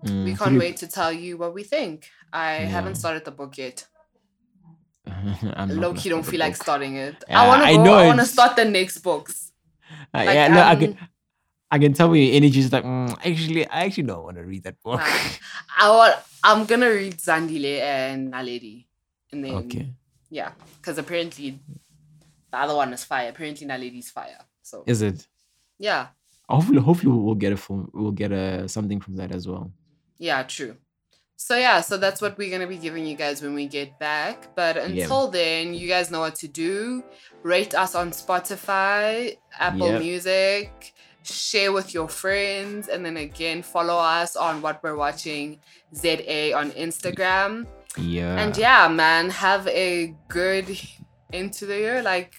we 0.03 0.11
Mm, 0.11 0.39
can't 0.39 0.51
three- 0.51 0.59
wait 0.59 0.77
to 0.79 0.87
tell 0.87 1.13
you 1.13 1.37
what 1.37 1.53
we 1.53 1.63
think. 1.65 2.09
I 2.33 2.61
Yeah. 2.61 2.67
haven't 2.77 2.95
started 2.95 3.25
the 3.25 3.33
book 3.33 3.59
yet. 3.59 3.87
Uh, 5.57 5.67
low 5.71 5.95
key 5.95 6.09
don't 6.09 6.23
feel 6.23 6.41
like 6.41 6.57
starting 6.57 6.97
it. 6.97 7.17
Yeah, 7.29 7.43
I 7.43 7.49
want 7.49 7.63
to 7.63 7.69
I 7.69 8.05
I 8.05 8.07
want 8.07 8.21
to 8.21 8.27
start 8.27 8.57
the 8.57 8.65
next 8.65 8.99
books. 8.99 9.53
Uh, 10.15 10.25
Like, 10.25 10.35
yeah, 10.35 10.49
no, 10.49 10.61
I 10.61 10.73
um, 10.73 10.79
can, 10.81 10.99
I 11.71 11.79
can 11.79 11.93
tell 11.93 12.11
when 12.11 12.23
your 12.23 12.35
energy 12.35 12.61
is 12.61 12.73
like, 12.73 12.85
mm, 12.85 13.11
actually, 13.25 13.67
I 13.69 13.85
actually 13.85 14.05
don't 14.05 14.25
want 14.25 14.37
to 14.37 14.45
read 14.45 14.65
that 14.65 14.81
book. 14.83 15.01
Nah. 15.01 15.07
I 15.79 15.91
want. 15.91 16.17
I'm 16.43 16.65
gonna 16.67 16.91
read 16.91 17.17
Zandile 17.19 17.81
and 17.81 18.33
Naledi, 18.33 18.87
and 19.33 19.45
then 19.45 19.55
okay. 19.55 19.93
yeah, 20.31 20.53
because 20.79 20.99
apparently 20.99 21.59
the 22.51 22.59
other 22.59 22.75
one 22.75 22.93
is 22.93 23.05
fire. 23.05 23.29
Apparently 23.29 23.67
Naledi's 23.67 24.11
fire. 24.11 24.39
So 24.63 24.85
Is 24.87 25.03
it? 25.03 25.27
yeah, 25.79 26.09
Hopefully, 26.49 26.81
hopefully 26.81 27.13
we'll 27.13 27.35
get 27.37 27.53
a 27.53 27.57
film. 27.57 27.91
We'll 27.95 28.11
get 28.13 28.33
a 28.33 28.69
something 28.69 29.01
from 29.01 29.17
that 29.17 29.31
as 29.33 29.47
well. 29.47 29.73
yeah, 30.19 30.43
true. 30.43 30.77
So 31.43 31.57
yeah, 31.57 31.81
so 31.81 31.97
that's 31.97 32.21
what 32.21 32.37
we're 32.37 32.51
gonna 32.51 32.67
be 32.67 32.77
giving 32.77 33.07
you 33.07 33.17
guys 33.17 33.41
when 33.41 33.55
we 33.55 33.67
get 33.67 33.99
back. 33.99 34.55
But 34.55 34.77
until 34.77 35.29
then, 35.29 35.73
you 35.73 35.89
guys 35.89 36.11
know 36.11 36.21
what 36.21 36.35
to 36.35 36.49
do. 36.49 37.03
Rate 37.43 37.75
us 37.75 37.95
on 37.95 38.11
Spotify, 38.11 39.39
Apple 39.59 39.93
Yep. 39.93 40.03
Music, 40.03 40.93
share 41.23 41.73
with 41.73 41.95
your 41.95 42.09
friends, 42.09 42.89
and 42.89 43.07
then 43.07 43.17
again 43.17 43.63
follow 43.63 43.97
us 43.97 44.37
on 44.37 44.61
what 44.61 44.83
we're 44.83 44.97
watching 44.97 45.61
ZA 45.95 46.53
on 46.53 46.73
Instagram. 46.73 47.67
Yeah. 47.97 48.37
And 48.39 48.55
yeah, 48.55 48.87
man, 48.89 49.31
have 49.31 49.67
a 49.69 50.15
good 50.29 50.79
end 51.33 51.55
to 51.55 51.65
the 51.65 51.79
year. 51.79 52.03
Like 52.03 52.35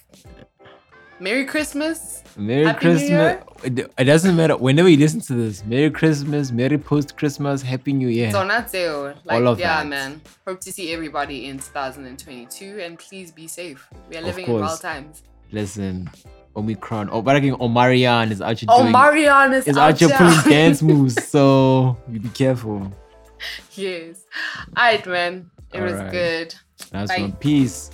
Merry 1.22 1.44
Christmas. 1.44 2.24
Merry 2.36 2.64
Happy 2.64 2.86
New 2.86 2.92
Christmas. 2.94 3.08
Year. 3.64 3.86
It, 3.96 4.04
doesn't 4.04 4.34
matter. 4.34 4.56
Whenever 4.56 4.88
you 4.88 4.96
listen 4.96 5.20
to 5.20 5.34
this, 5.34 5.64
Merry 5.64 5.88
Christmas, 5.88 6.50
Merry 6.50 6.78
Post 6.78 7.16
Christmas, 7.16 7.62
Happy 7.62 7.92
New 7.92 8.08
Year. 8.08 8.32
So 8.32 8.44
not 8.44 8.68
so 8.68 9.14
like 9.24 9.36
All 9.40 9.46
of 9.46 9.60
yeah, 9.60 9.84
that. 9.84 9.86
man. 9.88 10.20
Hope 10.48 10.60
to 10.62 10.72
see 10.72 10.92
everybody 10.92 11.46
in 11.46 11.58
2022 11.58 12.80
and 12.80 12.98
please 12.98 13.30
be 13.30 13.46
safe. 13.46 13.88
We 14.10 14.16
are 14.16 14.22
living 14.22 14.46
in 14.46 14.60
wild 14.60 14.80
times. 14.80 15.22
Listen, 15.52 16.10
Omicron. 16.56 17.08
Oh, 17.12 17.22
but 17.22 17.36
again, 17.36 17.54
Omarion 17.54 18.32
is 18.32 18.40
actually 18.40 18.74
doing. 18.76 19.52
Is 19.54 19.68
is 19.68 19.76
actually 19.76 20.14
pulling 20.14 20.40
dance 20.48 20.82
moves, 20.82 21.24
so 21.28 21.96
you 22.10 22.18
be 22.18 22.30
careful. 22.30 22.90
yes. 23.74 24.24
Alright, 24.76 25.06
man. 25.06 25.50
It 25.72 25.82
was 25.82 25.92
Alright. 25.92 26.10
good. 26.10 26.54
That's 26.90 27.12
Bye. 27.14 27.20
one. 27.20 27.32
Peace. 27.34 27.90